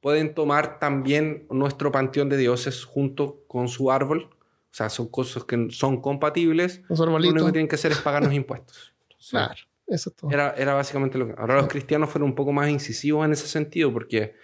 pueden 0.00 0.32
tomar 0.32 0.78
también 0.78 1.46
nuestro 1.50 1.92
panteón 1.92 2.30
de 2.30 2.38
dioses 2.38 2.82
junto 2.82 3.44
con 3.46 3.68
su 3.68 3.92
árbol. 3.92 4.30
O 4.32 4.74
sea, 4.74 4.88
son 4.88 5.08
cosas 5.08 5.44
que 5.44 5.68
son 5.68 6.00
compatibles. 6.00 6.80
Lo 6.88 7.04
único 7.04 7.44
que 7.44 7.52
tienen 7.52 7.68
que 7.68 7.74
hacer 7.74 7.92
es 7.92 7.98
pagarnos 7.98 8.32
impuestos. 8.32 8.94
claro, 9.28 9.54
eso 9.86 10.08
es 10.08 10.16
todo. 10.16 10.30
Era, 10.30 10.54
era 10.56 10.72
básicamente 10.72 11.18
lo 11.18 11.26
que... 11.26 11.34
Ahora 11.36 11.56
los 11.56 11.68
cristianos 11.68 12.08
fueron 12.08 12.30
un 12.30 12.34
poco 12.34 12.50
más 12.50 12.70
incisivos 12.70 13.26
en 13.26 13.32
ese 13.32 13.46
sentido 13.46 13.92
porque 13.92 14.34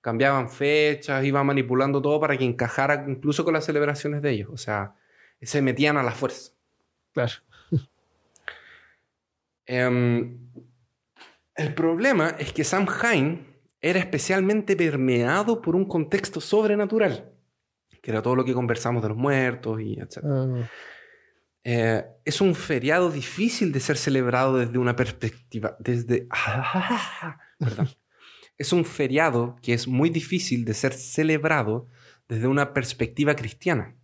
cambiaban 0.00 0.48
fechas, 0.50 1.24
iban 1.24 1.44
manipulando 1.46 2.00
todo 2.00 2.20
para 2.20 2.38
que 2.38 2.44
encajara 2.44 3.06
incluso 3.08 3.44
con 3.44 3.54
las 3.54 3.64
celebraciones 3.64 4.22
de 4.22 4.30
ellos. 4.30 4.50
O 4.52 4.56
sea, 4.56 4.94
se 5.42 5.60
metían 5.62 5.96
a 5.96 6.04
la 6.04 6.12
fuerza. 6.12 6.52
Claro. 7.12 7.32
Em, 9.68 10.50
el 11.54 11.74
problema 11.74 12.30
es 12.38 12.52
que 12.52 12.64
Samhain 12.64 13.46
era 13.80 14.00
especialmente 14.00 14.74
permeado 14.74 15.62
por 15.62 15.76
un 15.76 15.84
contexto 15.84 16.40
sobrenatural, 16.40 17.32
que 18.02 18.10
era 18.10 18.22
todo 18.22 18.34
lo 18.34 18.44
que 18.44 18.54
conversamos 18.54 19.02
de 19.02 19.10
los 19.10 19.18
muertos 19.18 19.80
y 19.80 20.00
etc. 20.00 20.18
Ah. 20.24 20.68
Eh, 21.62 22.04
es 22.24 22.40
un 22.40 22.54
feriado 22.54 23.10
difícil 23.10 23.70
de 23.70 23.80
ser 23.80 23.96
celebrado 23.96 24.56
desde 24.56 24.78
una 24.78 24.96
perspectiva, 24.96 25.76
desde... 25.78 26.26
perdón 27.58 27.88
es 28.58 28.72
un 28.72 28.84
feriado 28.84 29.56
que 29.62 29.72
es 29.72 29.86
muy 29.86 30.10
difícil 30.10 30.64
de 30.64 30.74
ser 30.74 30.92
celebrado 30.92 31.88
desde 32.28 32.48
una 32.48 32.74
perspectiva 32.74 33.36
cristiana. 33.36 33.94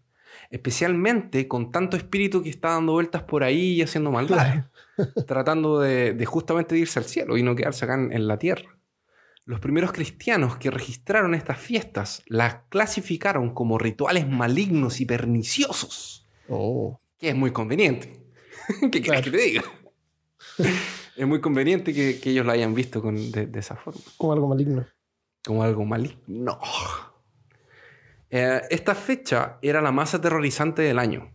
Especialmente 0.50 1.48
con 1.48 1.72
tanto 1.72 1.96
espíritu 1.96 2.42
que 2.42 2.50
está 2.50 2.70
dando 2.70 2.92
vueltas 2.92 3.24
por 3.24 3.42
ahí 3.42 3.72
y 3.72 3.82
haciendo 3.82 4.12
maldad. 4.12 4.66
tratando 5.26 5.80
de, 5.80 6.24
justamente 6.26 6.78
irse 6.78 6.98
al 6.98 7.04
cielo 7.04 7.36
y 7.36 7.42
no 7.42 7.54
quedarse 7.54 7.84
acá 7.84 7.94
en, 7.94 8.26
la 8.26 8.38
tierra. 8.38 8.78
Los 9.44 9.60
primeros 9.60 9.92
cristianos 9.92 10.56
que 10.56 10.70
registraron 10.70 11.34
estas 11.34 11.58
fiestas 11.58 12.22
las 12.26 12.56
clasificaron 12.70 13.52
como 13.52 13.78
rituales 13.78 14.28
malignos 14.28 15.00
y 15.00 15.06
perniciosos. 15.06 16.28
Oh. 16.48 17.00
Que 17.18 17.30
es 17.30 17.34
muy 17.34 17.52
conveniente. 17.52 18.24
¿Qué 18.92 19.02
quieres 19.02 19.22
que 19.22 19.30
te 19.30 19.36
diga? 19.36 19.62
es 21.16 21.26
muy 21.26 21.40
conveniente 21.40 21.92
que, 21.92 22.18
ellos 22.30 22.46
lo 22.46 22.52
hayan 22.52 22.74
visto 22.74 23.02
de, 23.02 23.50
esa 23.58 23.76
forma. 23.76 24.00
Como 24.16 24.32
algo 24.32 24.48
maligno. 24.48 24.86
Como 25.44 25.62
algo 25.62 25.84
maligno. 25.84 26.58
Eh, 28.30 28.62
esta 28.70 28.94
fecha 28.94 29.58
era 29.62 29.82
la 29.82 29.92
más 29.92 30.14
aterrorizante 30.14 30.82
del 30.82 30.98
año. 30.98 31.30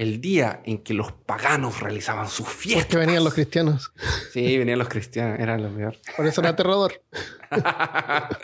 El 0.00 0.18
día 0.22 0.62
en 0.64 0.78
que 0.78 0.94
los 0.94 1.12
paganos 1.12 1.80
realizaban 1.80 2.26
sus 2.26 2.48
fiestas. 2.48 2.86
Que 2.86 2.96
venían 2.96 3.22
los 3.22 3.34
cristianos. 3.34 3.92
Sí, 4.32 4.56
venían 4.56 4.78
los 4.78 4.88
cristianos, 4.88 5.38
era 5.38 5.58
lo 5.58 5.68
peor. 5.76 5.94
Por 6.16 6.26
eso 6.26 6.40
era 6.40 6.50
aterrador. 6.50 7.02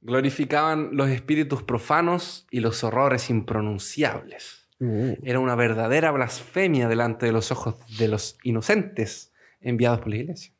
Glorificaban 0.00 0.90
los 0.92 1.10
espíritus 1.10 1.64
profanos 1.64 2.46
y 2.52 2.60
los 2.60 2.84
horrores 2.84 3.30
impronunciables. 3.30 4.68
Uh. 4.78 5.16
Era 5.24 5.40
una 5.40 5.56
verdadera 5.56 6.12
blasfemia 6.12 6.86
delante 6.86 7.26
de 7.26 7.32
los 7.32 7.50
ojos 7.50 7.74
de 7.98 8.06
los 8.06 8.38
inocentes 8.44 9.32
enviados 9.60 9.98
por 9.98 10.10
la 10.10 10.16
iglesia. 10.18 10.54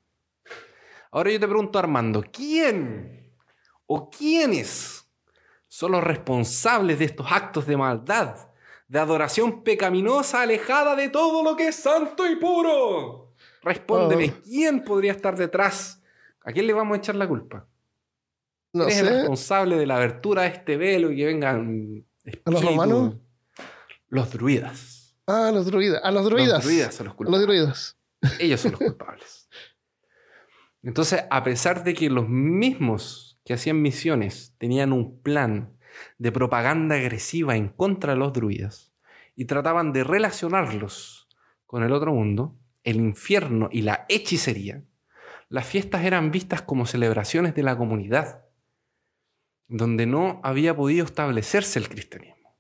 Ahora 1.13 1.31
yo 1.31 1.39
te 1.39 1.47
pregunto, 1.47 1.79
Armando, 1.79 2.25
¿quién 2.33 3.33
o 3.87 4.11
quiénes 4.11 5.09
son 5.69 5.93
los 5.93 6.03
responsables 6.03 6.99
de 6.99 7.05
estos 7.05 7.31
actos 7.31 7.65
de 7.65 7.77
maldad, 7.77 8.49
de 8.89 8.99
adoración 8.99 9.62
pecaminosa 9.64 10.43
alejada 10.43 10.95
de 10.97 11.09
todo 11.09 11.43
lo 11.43 11.57
que 11.57 11.68
es 11.68 11.76
santo 11.76 12.26
y 12.30 12.37
puro? 12.37 13.32
Respóndeme, 13.62 14.35
Oh. 14.37 14.43
¿quién 14.45 14.85
podría 14.85 15.12
estar 15.12 15.37
detrás? 15.37 16.03
¿A 16.45 16.53
quién 16.53 16.66
le 16.66 16.72
vamos 16.74 16.95
a 16.97 16.99
echar 16.99 17.14
la 17.14 17.26
culpa? 17.26 17.66
No 18.74 18.87
¿Quién 18.87 18.99
es 18.99 19.03
el 19.05 19.09
responsable 19.20 19.76
de 19.76 19.87
la 19.87 19.97
abertura 19.97 20.43
de 20.43 20.49
este 20.49 20.76
velo 20.76 21.11
y 21.12 21.16
que 21.16 21.26
vengan 21.26 22.05
¿A 22.45 22.51
los 22.51 22.64
romanos? 22.64 23.14
Los 24.09 24.30
druidas. 24.32 25.16
Ah, 25.26 25.51
los 25.53 25.66
druidas. 25.66 26.01
A 26.05 26.11
los 26.11 26.24
druidas. 26.26 26.53
Los 26.59 26.64
druidas 26.64 26.95
son 26.95 27.07
los 27.07 27.14
A 27.14 27.16
culpables. 27.16 27.41
los 27.41 27.47
druidas. 27.49 27.97
Ellos 28.39 28.61
son 28.61 28.72
los 28.72 28.80
culpables. 28.80 29.49
Entonces, 30.82 31.24
a 31.30 31.43
pesar 31.43 31.82
de 31.85 31.95
que 31.95 32.11
los 32.11 32.28
mismos 32.28 33.39
que 33.45 33.55
hacían 33.55 33.80
misiones 33.80 34.55
tenían 34.59 34.93
un 34.93 35.20
plan 35.22 35.76
de 36.19 36.33
propaganda 36.33 36.97
agresiva 36.97 37.57
en 37.57 37.69
contra 37.69 38.13
de 38.13 38.19
los 38.19 38.33
druidas 38.33 38.95
y 39.37 39.47
trataban 39.47 39.93
de 39.93 40.05
relacionarlos 40.05 41.29
con 41.67 41.83
el 41.83 41.93
otro 41.93 42.15
mundo, 42.15 42.57
el 42.83 42.97
infierno 42.97 43.69
y 43.73 43.83
la 43.83 44.07
hechicería, 44.09 44.85
las 45.49 45.67
fiestas 45.67 46.05
eran 46.05 46.31
vistas 46.31 46.63
como 46.63 46.87
celebraciones 46.87 47.55
de 47.55 47.63
la 47.63 47.77
comunidad, 47.77 48.45
donde 49.69 50.07
no 50.07 50.41
había 50.43 50.77
podido 50.77 51.05
establecerse 51.05 51.79
el 51.79 51.89
cristianismo. 51.89 52.57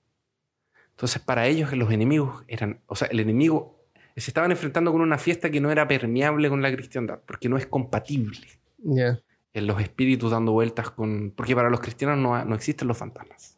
Entonces, 0.90 1.20
para 1.20 1.46
ellos 1.46 1.72
los 1.72 1.90
enemigos 1.90 2.44
eran, 2.46 2.82
o 2.86 2.94
sea, 2.94 3.08
el 3.08 3.20
enemigo 3.20 3.84
se 4.16 4.30
estaban 4.30 4.52
enfrentando 4.52 4.92
con 4.92 5.00
una 5.00 5.18
fiesta 5.18 5.50
que 5.50 5.60
no 5.60 5.70
era 5.72 5.88
permeable 5.88 6.48
con 6.48 6.62
la 6.62 6.72
cristiandad, 6.72 7.20
porque 7.26 7.48
no 7.48 7.56
es 7.56 7.66
compatible. 7.66 8.46
Ya. 8.78 9.20
En 9.54 9.66
los 9.66 9.80
espíritus 9.80 10.30
dando 10.32 10.52
vueltas 10.52 10.90
con... 10.90 11.32
Porque 11.34 11.54
para 11.54 11.70
los 11.70 11.80
cristianos 11.80 12.18
no, 12.18 12.44
no 12.44 12.54
existen 12.54 12.88
los 12.88 12.98
fantasmas, 12.98 13.56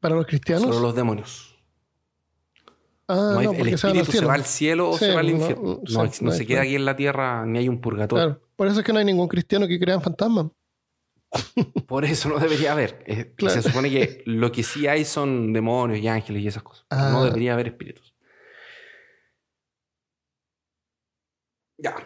Para 0.00 0.16
los 0.16 0.26
cristianos. 0.26 0.62
solo 0.64 0.80
los 0.80 0.94
demonios. 0.94 1.48
Ah, 3.08 3.30
No 3.34 3.38
hay- 3.38 3.46
no, 3.46 3.52
el 3.52 3.78
se 3.78 3.86
espíritu 3.86 4.12
se 4.12 4.24
va 4.24 4.34
al 4.34 4.44
cielo 4.44 4.90
o 4.90 4.98
Sí, 4.98 5.04
se 5.06 5.14
va 5.14 5.20
al 5.20 5.26
no, 5.26 5.32
infierno. 5.32 5.80
no, 5.88 6.12
sí, 6.12 6.30
se 6.32 6.46
queda 6.46 6.62
aquí 6.62 6.74
en 6.74 6.84
la 6.84 6.96
tierra 6.96 7.46
ni 7.46 7.58
hay 7.60 7.68
un 7.68 7.80
purgatorio. 7.80 8.24
Claro. 8.34 8.48
Por 8.56 8.66
eso 8.68 8.80
es 8.80 8.86
que 8.86 8.92
no 8.92 8.98
hay 8.98 9.04
ningún 9.04 9.28
cristiano 9.28 9.66
que 9.68 9.78
crea 9.78 9.94
en 9.94 10.02
fantasmas. 10.02 10.46
Por 11.86 12.04
eso 12.04 12.28
no 12.28 12.38
debería 12.38 12.72
haber. 12.72 13.04
Eh, 13.06 13.32
Claro. 13.36 13.54
Se 13.54 13.68
supone 13.68 13.88
que 13.90 14.22
lo 14.26 14.50
que 14.52 14.62
sí 14.62 14.86
hay 14.86 15.04
son 15.04 15.52
demonios 15.52 16.00
y 16.00 16.08
ángeles 16.08 16.42
y 16.42 16.48
esas 16.48 16.62
cosas. 16.62 16.84
pero 16.88 17.02
No 17.10 17.18
Ah. 17.20 17.24
debería 17.24 17.54
haber 17.54 17.68
espíritus. 17.68 18.14
Ya. 21.78 21.96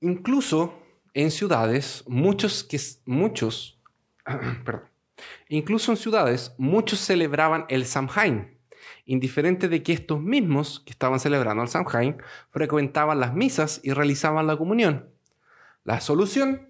Incluso 0.00 0.74
en 1.16 1.30
ciudades, 1.30 2.04
muchos 2.06 2.62
que 2.62 2.78
muchos, 3.06 3.80
perdón, 4.64 4.90
incluso 5.48 5.90
en 5.90 5.96
ciudades, 5.96 6.54
muchos 6.58 6.98
celebraban 7.00 7.64
el 7.70 7.86
Samhain, 7.86 8.58
indiferente 9.06 9.70
de 9.70 9.82
que 9.82 9.94
estos 9.94 10.20
mismos 10.20 10.80
que 10.84 10.90
estaban 10.90 11.18
celebrando 11.18 11.62
el 11.62 11.70
Samhain 11.70 12.18
frecuentaban 12.50 13.18
las 13.18 13.32
misas 13.32 13.80
y 13.82 13.94
realizaban 13.94 14.46
la 14.46 14.58
comunión. 14.58 15.08
La 15.84 16.00
solución, 16.02 16.68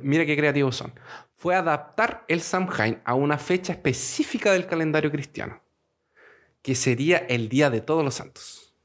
mira 0.00 0.24
qué 0.26 0.36
creativos 0.36 0.76
son, 0.76 0.94
fue 1.34 1.56
adaptar 1.56 2.24
el 2.28 2.42
Samhain 2.42 3.00
a 3.04 3.14
una 3.14 3.36
fecha 3.36 3.72
específica 3.72 4.52
del 4.52 4.68
calendario 4.68 5.10
cristiano, 5.10 5.60
que 6.62 6.76
sería 6.76 7.18
el 7.18 7.48
Día 7.48 7.68
de 7.68 7.80
Todos 7.80 8.04
los 8.04 8.14
Santos. 8.14 8.76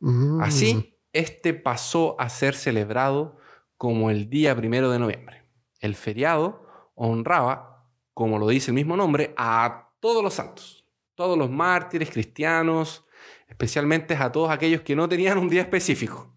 Mm. 0.00 0.40
Así, 0.40 0.96
este 1.12 1.52
pasó 1.52 2.18
a 2.18 2.30
ser 2.30 2.54
celebrado 2.54 3.41
como 3.82 4.10
el 4.12 4.30
día 4.30 4.54
primero 4.54 4.92
de 4.92 5.00
noviembre. 5.00 5.42
El 5.80 5.96
feriado 5.96 6.64
honraba, 6.94 7.84
como 8.14 8.38
lo 8.38 8.46
dice 8.46 8.70
el 8.70 8.76
mismo 8.76 8.96
nombre, 8.96 9.34
a 9.36 9.88
todos 9.98 10.22
los 10.22 10.34
santos, 10.34 10.86
todos 11.16 11.36
los 11.36 11.50
mártires 11.50 12.08
cristianos, 12.08 13.04
especialmente 13.48 14.14
a 14.14 14.30
todos 14.30 14.52
aquellos 14.52 14.82
que 14.82 14.94
no 14.94 15.08
tenían 15.08 15.36
un 15.36 15.48
día 15.48 15.62
específico. 15.62 16.32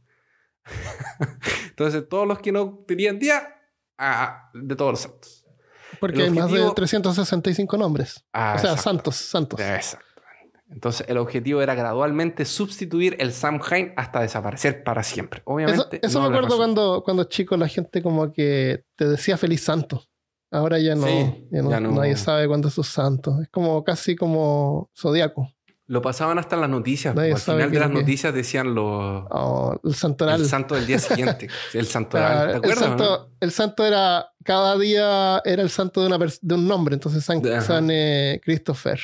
Entonces, 1.69 2.09
todos 2.09 2.27
los 2.27 2.39
que 2.39 2.51
no 2.51 2.83
tenían 2.87 3.19
día, 3.19 3.47
a- 3.95 4.49
de 4.55 4.75
todos 4.75 4.93
los 4.93 4.99
santos. 5.01 5.45
Porque 5.99 6.17
el 6.17 6.23
hay 6.23 6.29
más 6.31 6.49
de 6.51 6.61
objetivo- 6.61 6.73
365 6.73 7.77
nombres. 7.77 8.25
Ah, 8.33 8.55
o 8.55 8.59
sea, 8.59 8.71
exacto. 8.71 8.81
santos, 9.11 9.15
santos. 9.17 9.59
Exactamente. 9.59 10.04
Entonces, 10.69 11.05
el 11.07 11.17
objetivo 11.17 11.61
era 11.61 11.75
gradualmente 11.75 12.43
sustituir 12.45 13.15
el 13.19 13.31
Samhain 13.33 13.93
hasta 13.97 14.19
desaparecer 14.21 14.83
para 14.83 15.03
siempre. 15.03 15.39
Eso, 15.41 15.51
Obviamente. 15.53 15.99
eso 16.01 16.19
no 16.21 16.29
me 16.29 16.35
acuerdo 16.35 16.57
cuando, 16.57 17.03
cuando 17.05 17.23
chico 17.25 17.55
la 17.55 17.67
gente 17.67 18.01
como 18.01 18.33
que 18.33 18.83
te 18.95 19.07
decía 19.07 19.37
feliz 19.37 19.63
santo. 19.63 20.03
Ahora 20.51 20.79
ya 20.79 20.95
no, 20.95 21.05
Sí, 21.05 21.47
ya 21.51 21.61
no, 21.61 21.69
ya 21.69 21.79
no. 21.79 21.91
nadie 21.91 22.15
sabe 22.17 22.47
cuándo 22.47 22.69
es 22.69 22.73
su 22.73 22.83
santo. 22.83 23.41
Es 23.41 23.49
como 23.49 23.83
casi 23.83 24.15
como 24.15 24.89
zodiaco. 24.97 25.51
Lo 25.87 26.01
pasaban 26.01 26.39
hasta 26.39 26.55
en 26.55 26.61
las 26.61 26.69
noticias. 26.71 27.15
Al 27.15 27.37
final 27.37 27.69
de 27.71 27.79
las 27.79 27.89
lo 27.91 27.99
noticias 27.99 28.33
decían 28.33 28.73
los, 28.73 29.23
Oh, 29.29 29.79
el 29.83 29.93
santoral. 29.93 30.41
el 30.41 30.47
santo 30.47 30.73
del 30.73 30.87
día 30.87 30.97
siguiente. 30.97 31.47
el 31.73 31.85
santo 31.85 32.17
Claro, 32.17 32.45
¿Te 32.47 32.51
el, 32.51 32.57
acuerdas? 32.57 32.79
santo, 32.85 33.03
no? 33.03 33.35
el 33.39 33.51
santo 33.51 33.85
era, 33.85 34.31
cada 34.43 34.77
día 34.79 35.41
era 35.45 35.61
el 35.61 35.69
santo 35.69 36.01
de, 36.01 36.07
una 36.07 36.17
de 36.41 36.55
un 36.55 36.67
nombre. 36.67 36.95
Entonces 36.95 37.23
San. 37.23 37.43
San, 37.61 37.89
eh, 37.91 38.41
Christopher. 38.43 38.99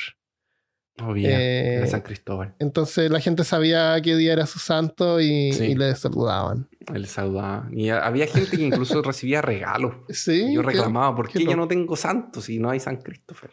Oh, 1.04 1.12
bien. 1.12 1.30
eh, 1.32 1.74
Era 1.76 1.86
San 1.86 2.02
Cristóbal. 2.02 2.54
Entonces 2.58 3.10
la 3.10 3.20
gente 3.20 3.44
sabía 3.44 4.00
qué 4.02 4.16
día 4.16 4.32
era 4.32 4.46
su 4.46 4.58
santo 4.58 5.20
y, 5.20 5.52
Sí. 5.52 5.64
y 5.64 5.74
le 5.74 5.94
saludaban. 5.96 6.68
El 6.92 7.06
saludaba. 7.06 7.68
Y 7.72 7.88
había 7.90 8.26
gente 8.26 8.56
que 8.56 8.62
incluso 8.64 9.02
recibía 9.02 9.42
regalos. 9.42 9.94
Sí. 10.08 10.46
Y 10.50 10.54
yo 10.54 10.62
reclamaba, 10.62 11.14
¿por 11.14 11.28
qué 11.28 11.40
qué 11.40 11.44
yo 11.46 11.56
no 11.56 11.66
tengo 11.68 11.96
santo 11.96 12.40
si 12.40 12.58
no 12.58 12.70
hay 12.70 12.80
San 12.80 12.96
Cristóbal? 12.98 13.50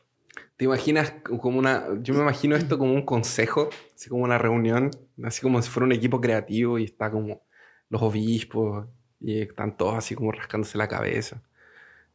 ¿Te 0.58 0.66
imaginas 0.66 1.14
como 1.40 1.58
una... 1.58 1.86
Yo 2.02 2.14
me 2.14 2.20
imagino 2.22 2.56
esto 2.58 2.78
como 2.78 2.94
un 2.94 3.04
consejo, 3.06 3.70
así 3.96 4.10
como 4.10 4.24
una 4.26 4.38
reunión, 4.38 4.92
así 5.24 5.42
como 5.42 5.62
si 5.62 5.70
fuera 5.70 5.86
un 5.86 5.94
equipo 5.94 6.20
creativo 6.20 6.78
y 6.78 6.84
está 6.84 7.10
como 7.10 7.44
los 7.90 8.02
obispos 8.02 8.86
y 9.22 9.42
están 9.42 9.78
todos 9.78 9.96
así 9.96 10.16
como 10.16 10.32
rascándose 10.34 10.78
la 10.78 10.88
cabeza. 10.90 11.42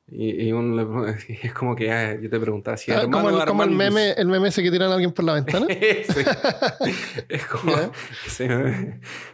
Y, 0.06 0.48
y 0.48 0.52
uno 0.52 1.04
le- 1.06 1.16
es 1.42 1.52
como 1.54 1.74
que 1.74 1.90
ah, 1.90 2.14
yo 2.20 2.28
te 2.28 2.38
preguntaba 2.38 2.76
si 2.76 2.90
Ah, 2.92 3.02
hermano 3.02 3.10
como 3.10 3.28
el, 3.30 3.46
como 3.46 3.62
el 3.62 3.70
Armandus". 3.70 3.94
meme, 3.94 4.10
el 4.12 4.28
meme 4.28 4.48
ese 4.48 4.62
que 4.62 4.70
tiran 4.70 4.90
a 4.90 4.94
alguien 4.94 5.12
por 5.12 5.24
la 5.24 5.34
ventana. 5.34 5.66
Es 7.28 7.46
como 7.46 7.72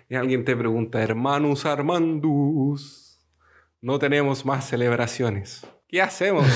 y 0.09 0.14
alguien 0.14 0.45
te 0.45 0.57
pregunta, 0.57 1.03
hermanos 1.03 1.64
Armandus, 1.66 3.18
no 3.81 3.99
tenemos 3.99 4.45
más 4.45 4.68
celebraciones. 4.68 5.66
¿Qué 5.89 6.01
hacemos? 6.01 6.47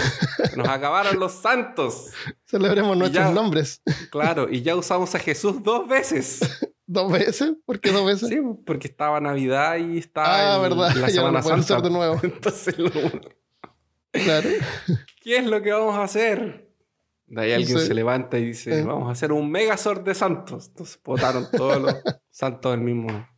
Nos 0.56 0.68
acabaron 0.68 1.18
los 1.18 1.32
santos. 1.32 2.12
Celebremos 2.44 2.96
nuestros 2.96 3.26
ya. 3.26 3.32
nombres. 3.32 3.82
Claro, 4.12 4.48
y 4.48 4.62
ya 4.62 4.76
usamos 4.76 5.12
a 5.16 5.18
Jesús 5.18 5.60
dos 5.62 5.88
veces. 5.88 6.38
¿Dos 6.86 7.10
veces? 7.10 7.54
¿Por 7.66 7.80
qué 7.80 7.90
dos 7.90 8.06
veces? 8.06 8.28
Sí, 8.28 8.36
porque 8.64 8.86
estaba 8.86 9.18
Navidad 9.20 9.76
y 9.78 9.98
estaba 9.98 10.52
ah, 10.54 10.56
el- 10.56 10.62
verdad. 10.70 10.94
la 10.94 11.08
Ya 11.08 11.14
Semana 11.14 11.42
Santa. 11.42 11.80
de 11.80 11.90
nuevo. 11.90 12.20
Entonces, 12.22 12.78
lo- 12.78 12.90
Claro. 14.22 14.48
¿qué 15.20 15.38
es 15.38 15.46
lo 15.46 15.60
que 15.62 15.72
vamos 15.72 15.96
a 15.96 16.04
hacer? 16.04 16.70
De 17.26 17.40
ahí 17.42 17.52
alguien 17.52 17.78
Sí. 17.80 17.86
se 17.86 17.94
levanta 17.94 18.38
y 18.38 18.46
dice, 18.46 18.78
Eh. 18.80 18.82
vamos 18.82 19.08
a 19.08 19.12
hacer 19.12 19.32
un 19.32 19.50
megazord 19.50 20.02
de 20.04 20.14
santos. 20.14 20.68
Entonces 20.68 21.00
votaron 21.02 21.48
todos 21.50 21.80
los 21.82 21.94
santos 22.30 22.72
del 22.72 22.80
mismo. 22.80 23.28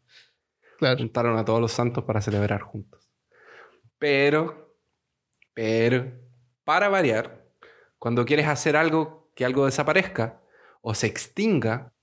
Claro. 0.78 0.98
Juntaron 0.98 1.38
a 1.38 1.44
todos 1.44 1.60
los 1.60 1.72
santos 1.72 2.04
para 2.04 2.20
celebrar 2.20 2.60
juntos. 2.60 3.08
Pero, 3.98 4.76
pero, 5.54 6.12
para 6.64 6.88
variar, 6.88 7.46
cuando 7.98 8.24
quieres 8.26 8.46
hacer 8.46 8.76
algo 8.76 9.30
que 9.34 9.44
algo 9.44 9.64
desaparezca 9.64 10.42
o 10.82 10.94
se 10.94 11.06
extinga, 11.06 11.94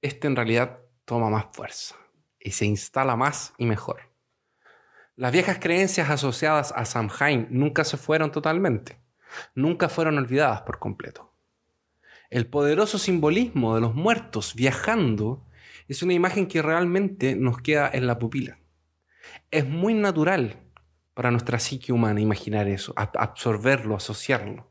este 0.00 0.26
en 0.28 0.36
realidad 0.36 0.78
toma 1.04 1.28
más 1.28 1.46
fuerza 1.52 1.96
y 2.40 2.52
se 2.52 2.64
instala 2.64 3.16
más 3.16 3.52
y 3.58 3.66
mejor. 3.66 4.00
Las 5.16 5.32
viejas 5.32 5.58
creencias 5.58 6.10
asociadas 6.10 6.72
a 6.76 6.84
Samhain 6.84 7.48
nunca 7.50 7.84
se 7.84 7.96
fueron 7.96 8.30
totalmente, 8.30 9.00
nunca 9.54 9.88
fueron 9.88 10.18
olvidadas 10.18 10.60
por 10.62 10.78
completo. 10.78 11.32
El 12.28 12.46
poderoso 12.46 12.98
simbolismo 12.98 13.74
de 13.74 13.80
los 13.80 13.94
muertos 13.94 14.54
viajando 14.54 15.46
es 15.88 16.02
una 16.02 16.12
imagen 16.12 16.46
que 16.48 16.60
realmente 16.60 17.34
nos 17.34 17.58
queda 17.62 17.88
en 17.92 18.06
la 18.06 18.18
pupila. 18.18 18.58
Es 19.50 19.66
muy 19.66 19.94
natural 19.94 20.56
para 21.14 21.30
nuestra 21.30 21.58
psique 21.58 21.92
humana 21.92 22.20
imaginar 22.20 22.68
eso, 22.68 22.94
ab- 22.94 23.16
absorberlo, 23.18 23.96
asociarlo, 23.96 24.70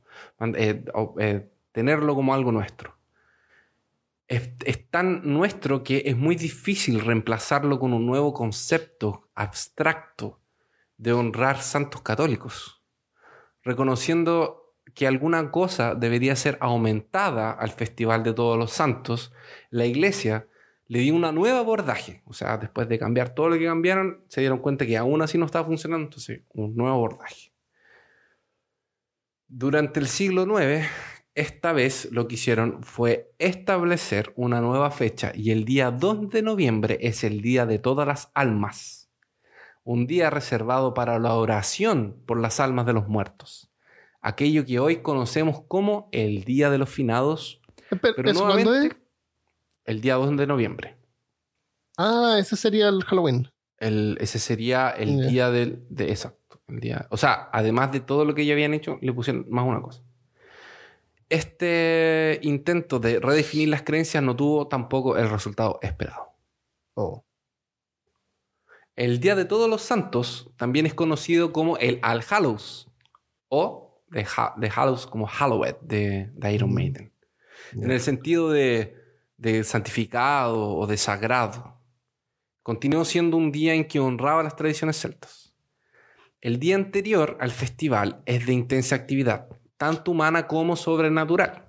eh, 0.56 0.86
eh, 1.20 1.50
tenerlo 1.72 2.14
como 2.14 2.36
algo 2.36 2.52
nuestro. 2.52 2.95
Es, 4.28 4.89
tan 4.89 5.21
nuestro 5.23 5.84
que 5.84 6.03
es 6.05 6.17
muy 6.17 6.36
difícil 6.36 6.99
reemplazarlo 7.01 7.80
con 7.80 7.93
un 7.93 8.05
nuevo 8.05 8.34
concepto 8.34 9.30
abstracto 9.36 10.39
de 10.97 11.13
honrar 11.13 11.61
santos 11.61 12.01
católicos, 12.01 12.82
reconociendo 13.63 14.73
que 14.93 15.07
alguna 15.07 15.51
cosa 15.51 15.93
debería 15.93 16.36
ser 16.36 16.57
aumentada 16.61 17.51
al 17.51 17.71
Festival 17.71 18.23
de 18.23 18.34
Todos 18.34 18.57
los 18.57 18.71
Santos, 18.71 19.34
la 19.69 19.86
Iglesia 19.86 20.47
le 20.88 20.99
dio 20.99 21.15
una 21.15 21.32
nueva 21.32 21.59
abordaje. 21.59 22.21
O 22.26 22.34
sea, 22.34 22.57
después 22.57 22.88
de 22.88 22.99
cambiar 22.99 23.34
todo 23.34 23.49
lo 23.49 23.57
que 23.57 23.65
cambiaron, 23.65 24.23
se 24.28 24.41
dieron 24.41 24.59
cuenta 24.59 24.86
que 24.86 24.97
aún 24.97 25.21
así 25.21 25.38
no 25.38 25.45
estaba 25.45 25.65
funcionando, 25.65 26.05
entonces 26.05 26.41
un 26.53 26.76
nuevo 26.76 26.95
abordaje. 26.95 27.51
Durante 29.47 29.99
el 29.99 30.07
siglo 30.07 30.43
IX, 30.43 30.88
esta 31.36 31.74
vez 31.74 32.10
lo 32.12 32.28
que 32.28 32.36
hicieron 32.36 32.82
fue 32.84 33.34
establecer 33.40 34.32
una 34.36 34.62
nueva 34.62 34.90
fecha 34.92 35.32
y 35.36 35.52
el 35.52 35.66
día 35.66 35.92
2 35.92 36.30
de 36.30 36.42
noviembre 36.42 36.98
es 37.02 37.24
el 37.24 37.42
Día 37.42 37.66
de 37.66 37.78
Todas 37.80 38.08
las 38.08 38.32
Almas, 38.34 39.10
un 39.84 40.08
día 40.08 40.30
reservado 40.30 40.94
para 40.94 41.20
la 41.20 41.34
oración 41.36 42.22
por 42.26 42.40
las 42.40 42.60
almas 42.60 42.86
de 42.86 42.94
los 42.94 43.08
muertos, 43.08 43.70
aquello 44.22 44.66
que 44.66 44.80
hoy 44.80 44.98
conocemos 45.02 45.62
como 45.68 46.08
el 46.12 46.44
Día 46.46 46.70
de 46.70 46.78
los 46.78 46.90
Finados, 46.90 47.62
Pero, 47.90 48.16
pero 48.16 48.34
nuevamente 48.34 48.96
el 49.84 50.02
día 50.02 50.16
2 50.16 50.36
de 50.38 50.48
noviembre. 50.48 50.98
Ah, 51.98 52.38
ese 52.40 52.56
sería 52.56 52.90
el 52.90 53.04
Halloween. 53.04 53.50
El- 53.78 54.18
ese 54.20 54.40
sería 54.40 54.90
el 54.90 55.28
día 55.30 55.52
del, 55.52 55.86
de 55.90 56.10
exacto. 56.10 56.62
El 56.68 56.80
día, 56.80 57.08
o 57.12 57.18
sea, 57.18 57.50
además 57.54 57.92
de 57.92 58.00
todo 58.00 58.26
lo 58.26 58.34
que 58.34 58.46
ya 58.46 58.54
habían 58.54 58.74
hecho, 58.74 58.98
le 59.02 59.14
pusieron 59.14 59.46
más 59.50 59.66
una 59.68 59.82
cosa. 59.82 60.02
Este 61.30 62.39
intento 62.43 62.99
de 62.99 63.19
redefinir 63.19 63.69
las 63.69 63.82
creencias 63.82 64.23
no 64.23 64.36
tuvo 64.36 64.67
tampoco 64.67 65.17
el 65.17 65.30
resultado 65.30 65.80
esperado. 65.82 66.34
Oh. 66.93 67.26
El 68.95 69.19
Día 69.19 69.36
de 69.36 69.45
Todos 69.45 69.69
los 69.69 69.82
Santos 69.82 70.51
también 70.55 70.86
es 70.86 70.93
conocido 70.93 71.51
como 71.51 71.78
el 71.78 71.99
All 72.03 72.23
Hallows 72.30 72.89
o 73.49 74.01
de, 74.09 74.26
Ha- 74.38 74.53
de 74.57 74.69
Hallows 74.73 75.07
como 75.07 75.28
Hallowed 75.28 75.76
de, 75.82 76.30
de 76.34 76.53
Iron 76.53 76.69
Mm. 76.71 76.73
Maiden. 76.73 77.11
En 77.73 77.91
el 77.91 77.99
sentido 77.99 78.51
de, 78.51 78.95
de 79.38 79.63
santificado 79.63 80.76
o 80.76 80.88
de 80.88 80.97
sagrado. 80.97 81.82
Continuó 82.61 83.03
siendo 83.03 83.38
un 83.38 83.51
día 83.51 83.73
en 83.73 83.88
que 83.88 83.99
honraba 83.99 84.43
las 84.43 84.55
tradiciones 84.55 84.99
celtas. 84.99 85.53
El 86.41 86.59
día 86.59 86.76
anterior 86.76 87.38
al 87.41 87.51
festival 87.51 88.21
es 88.26 88.45
de 88.45 88.53
intensa 88.53 88.95
actividad, 88.95 89.49
tanto 89.78 90.11
humana 90.11 90.47
como 90.47 90.76
sobrenatural. 90.76 91.65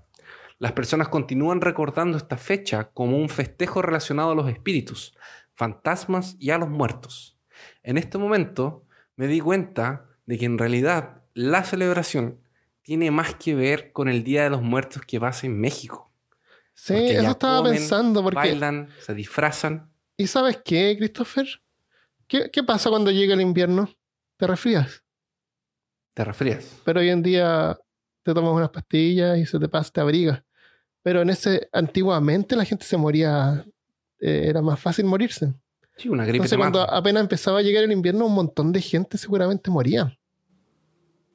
Las 0.58 0.72
personas 0.72 1.08
continúan 1.08 1.60
recordando 1.60 2.16
esta 2.16 2.38
fecha 2.38 2.90
como 2.92 3.18
un 3.18 3.28
festejo 3.28 3.82
relacionado 3.82 4.30
a 4.30 4.34
los 4.34 4.48
espíritus, 4.48 5.16
fantasmas 5.54 6.36
y 6.38 6.50
a 6.50 6.58
los 6.58 6.68
muertos. 6.68 7.36
En 7.82 7.98
este 7.98 8.18
momento 8.18 8.84
me 9.16 9.26
di 9.26 9.40
cuenta 9.40 10.06
de 10.24 10.38
que 10.38 10.46
en 10.46 10.58
realidad 10.58 11.22
la 11.34 11.64
celebración 11.64 12.40
tiene 12.82 13.10
más 13.10 13.34
que 13.34 13.54
ver 13.54 13.92
con 13.92 14.08
el 14.08 14.24
Día 14.24 14.44
de 14.44 14.50
los 14.50 14.62
Muertos 14.62 15.02
que 15.02 15.20
pasa 15.20 15.46
en 15.46 15.60
México. 15.60 16.12
Sí, 16.72 16.92
Porque 16.92 17.16
eso 17.16 17.30
estaba 17.30 17.58
comen, 17.58 17.72
pensando. 17.74 18.22
Porque, 18.22 18.36
Bailan, 18.36 18.88
se 19.00 19.14
disfrazan. 19.14 19.90
¿Y 20.16 20.26
sabes 20.26 20.60
qué, 20.64 20.94
Christopher? 20.96 21.46
¿Qué, 22.28 22.50
¿Qué 22.50 22.62
pasa 22.62 22.90
cuando 22.90 23.10
llega 23.10 23.34
el 23.34 23.40
invierno? 23.40 23.90
Te 24.36 24.46
resfrías. 24.46 25.02
Te 26.14 26.24
resfrías. 26.24 26.80
Pero 26.84 27.00
hoy 27.00 27.10
en 27.10 27.22
día 27.22 27.76
te 28.26 28.34
tomas 28.34 28.52
unas 28.52 28.70
pastillas 28.70 29.38
y 29.38 29.46
se 29.46 29.58
te 29.58 29.68
pasa, 29.68 29.90
te 29.92 30.00
abrigas. 30.00 30.42
Pero 31.02 31.22
en 31.22 31.30
ese, 31.30 31.68
antiguamente 31.72 32.56
la 32.56 32.64
gente 32.64 32.84
se 32.84 32.96
moría, 32.96 33.64
eh, 34.20 34.46
era 34.48 34.60
más 34.62 34.78
fácil 34.80 35.04
morirse. 35.06 35.54
Sí, 35.96 36.08
una 36.10 36.24
gripe 36.24 36.38
Entonces 36.38 36.58
cuando 36.58 36.80
mata. 36.80 36.96
apenas 36.96 37.22
empezaba 37.22 37.60
a 37.60 37.62
llegar 37.62 37.84
el 37.84 37.92
invierno, 37.92 38.26
un 38.26 38.34
montón 38.34 38.72
de 38.72 38.80
gente 38.82 39.16
seguramente 39.16 39.70
moría. 39.70 40.16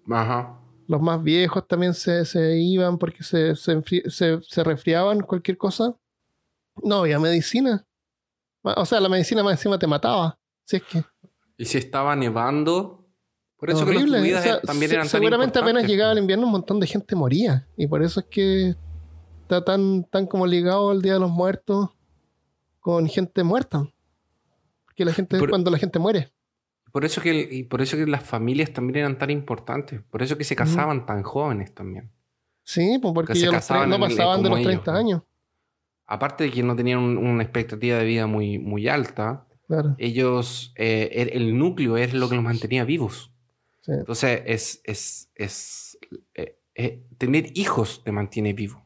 Ajá. 0.10 0.58
Los 0.88 1.02
más 1.02 1.24
viejos 1.24 1.68
también 1.68 1.94
se, 1.94 2.26
se 2.26 2.58
iban 2.60 2.98
porque 2.98 3.24
se, 3.24 3.56
se, 3.56 3.82
se- 4.10 4.64
resfriaban, 4.64 5.22
cualquier 5.22 5.58
cosa. 5.58 5.96
No 6.84 6.98
había 6.98 7.18
medicina. 7.20 7.86
O 8.62 8.86
sea, 8.86 9.00
la 9.00 9.10
medicina 9.10 9.42
más 9.44 9.54
encima 9.54 9.80
te 9.80 9.88
mataba. 9.88 10.38
Si 10.66 10.76
es 10.78 10.84
que. 10.84 11.04
Y 11.58 11.66
si 11.66 11.78
estaba 11.78 12.16
nevando. 12.16 13.01
Por 13.62 13.70
eso 13.70 13.86
que 13.86 13.92
horrible. 13.96 14.20
los 14.32 14.40
O 14.40 14.42
sea, 14.42 14.60
también 14.62 14.90
se- 14.90 14.96
eran 14.96 15.06
tan 15.08 15.10
seguramente 15.22 15.60
apenas 15.60 15.86
llegaba 15.88 16.12
el 16.12 16.18
invierno, 16.18 16.46
un 16.48 16.52
montón 16.52 16.80
de 16.82 16.88
gente 16.88 17.16
moría. 17.16 17.68
Y 17.78 17.88
por 17.88 18.02
eso 18.04 18.20
es 18.20 18.26
que 18.26 18.76
está 19.44 19.64
tan, 19.64 20.04
tan 20.06 20.26
como 20.26 20.46
ligado 20.48 20.92
el 20.92 21.02
Día 21.02 21.14
de 21.14 21.20
los 21.20 21.30
Muertos 21.32 21.92
con 22.80 23.08
gente 23.08 23.44
muerta. 23.44 23.88
Porque 24.86 25.06
la 25.06 25.14
gente, 25.14 25.38
Por- 25.40 25.50
cuando 25.50 25.72
la 25.72 25.78
gente 25.78 26.00
muere. 26.00 26.32
Por 26.92 27.06
eso 27.06 27.22
que, 27.22 27.48
y 27.52 27.64
por 27.64 27.82
eso 27.82 27.96
que 27.96 28.06
las 28.06 28.24
familias 28.24 28.74
también 28.74 28.98
eran 29.06 29.18
tan 29.18 29.30
importantes. 29.30 30.02
Por 30.10 30.22
eso 30.24 30.38
que 30.38 30.44
se 30.44 30.56
casaban 30.58 31.06
tan 31.06 31.24
jóvenes 31.24 31.74
también. 31.74 32.12
Sí, 32.64 33.00
pues 33.02 33.14
porque 33.14 33.34
Que 33.34 33.40
ya 33.40 33.46
los 33.46 33.70
no 33.70 33.96
el- 33.96 34.02
pasaban 34.02 34.44
de 34.44 34.50
los 34.50 34.60
ellos, 34.60 34.68
30 34.72 34.92
¿no? 34.92 34.98
años. 34.98 35.22
Aparte 36.08 36.44
de 36.46 36.52
que 36.52 36.64
no 36.64 36.76
tenían 36.76 37.00
un- 37.00 37.18
una 37.18 37.44
expectativa 37.44 37.98
de 38.00 38.06
vida 38.06 38.28
muy, 38.28 38.60
muy 38.60 38.88
alta, 38.90 39.46
Claro. 39.68 39.96
ellos, 40.00 40.74
eh, 40.76 41.10
el, 41.14 41.30
el 41.44 41.58
núcleo 41.58 41.96
es 41.96 42.14
lo 42.14 42.28
que 42.28 42.36
los 42.36 42.44
mantenía 42.44 42.84
vivos. 42.84 43.31
Sí. 43.82 43.92
Entonces, 43.94 44.42
es, 44.46 44.82
es, 44.86 45.30
es 45.36 45.98
eh, 46.36 46.58
eh, 46.76 47.04
tener 47.18 47.46
hijos 47.58 48.04
te 48.04 48.12
mantiene 48.12 48.54
vivo. 48.54 48.86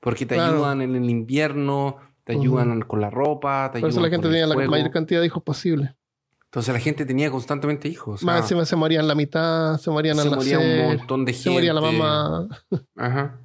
Porque 0.00 0.26
te 0.26 0.34
Claro. 0.36 0.54
ayudan 0.56 0.82
en 0.82 0.94
el 0.96 1.08
invierno, 1.10 1.96
te 2.24 2.32
ayudan 2.32 2.80
con 2.82 3.00
la 3.00 3.10
ropa, 3.10 3.70
te 3.72 3.80
Por 3.80 3.88
eso 3.90 3.98
ayudan 3.98 4.10
la 4.10 4.16
gente 4.16 4.28
tenía 4.28 4.46
la 4.46 4.68
mayor 4.68 4.90
cantidad 4.90 5.20
de 5.20 5.26
hijos 5.26 5.42
posible. 5.42 5.94
Entonces 6.44 6.72
la 6.72 6.80
gente 6.80 7.04
tenía 7.04 7.30
constantemente 7.30 7.88
hijos. 7.88 8.22
o 8.22 8.26
Más 8.26 8.36
sea, 8.36 8.42
encima 8.42 8.64
se 8.64 8.74
morían 8.76 9.06
la 9.06 9.14
mitad, 9.14 9.76
se 9.78 9.90
morían 9.90 10.16
se 10.16 10.22
al 10.22 10.30
moría 10.34 10.58
un 10.58 10.96
montón 10.96 11.24
de 11.24 11.32
gente. 11.32 11.42
se 11.44 11.50
moría 11.50 11.72
la 11.74 11.80
mamá. 11.80 12.48
Ajá. 12.96 13.40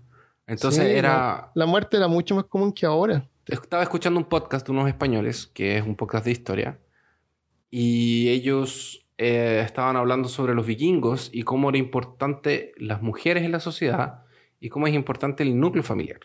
Entonces 0.47 0.83
Sí, 0.85 0.91
era... 0.91 1.51
La 1.55 1.65
muerte 1.65 1.97
era 1.97 2.07
mucho 2.07 2.33
más 2.35 2.45
común 2.45 2.71
que 2.71 2.85
ahora. 2.85 3.29
Estaba 3.47 3.83
escuchando 3.83 4.19
un 4.19 4.25
podcast 4.25 4.65
de 4.65 4.71
unos 4.71 4.87
españoles, 4.87 5.47
que 5.47 5.77
es 5.77 5.85
un 5.85 5.95
podcast 5.97 6.23
de 6.25 6.31
historia, 6.31 6.79
y 7.69 8.29
ellos 8.29 9.02
eh, 9.17 9.61
estaban 9.65 9.95
hablando 9.95 10.27
sobre 10.29 10.53
los 10.55 10.65
vikingos 10.65 11.29
y 11.33 11.43
cómo 11.43 11.69
era 11.69 11.77
importante 11.77 12.73
las 12.77 13.01
mujeres 13.01 13.43
en 13.43 13.51
la 13.51 13.59
sociedad 13.59 14.23
y 14.59 14.69
cómo 14.69 14.87
es 14.87 14.93
importante 14.93 15.43
el 15.43 15.59
núcleo 15.59 15.83
familiar. 15.83 16.19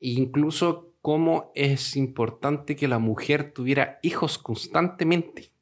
E 0.00 0.10
incluso 0.10 0.92
cómo 1.00 1.50
es 1.54 1.96
importante 1.96 2.76
que 2.76 2.86
la 2.88 2.98
mujer 2.98 3.52
tuviera 3.52 3.98
hijos 4.02 4.38
constantemente. 4.38 5.52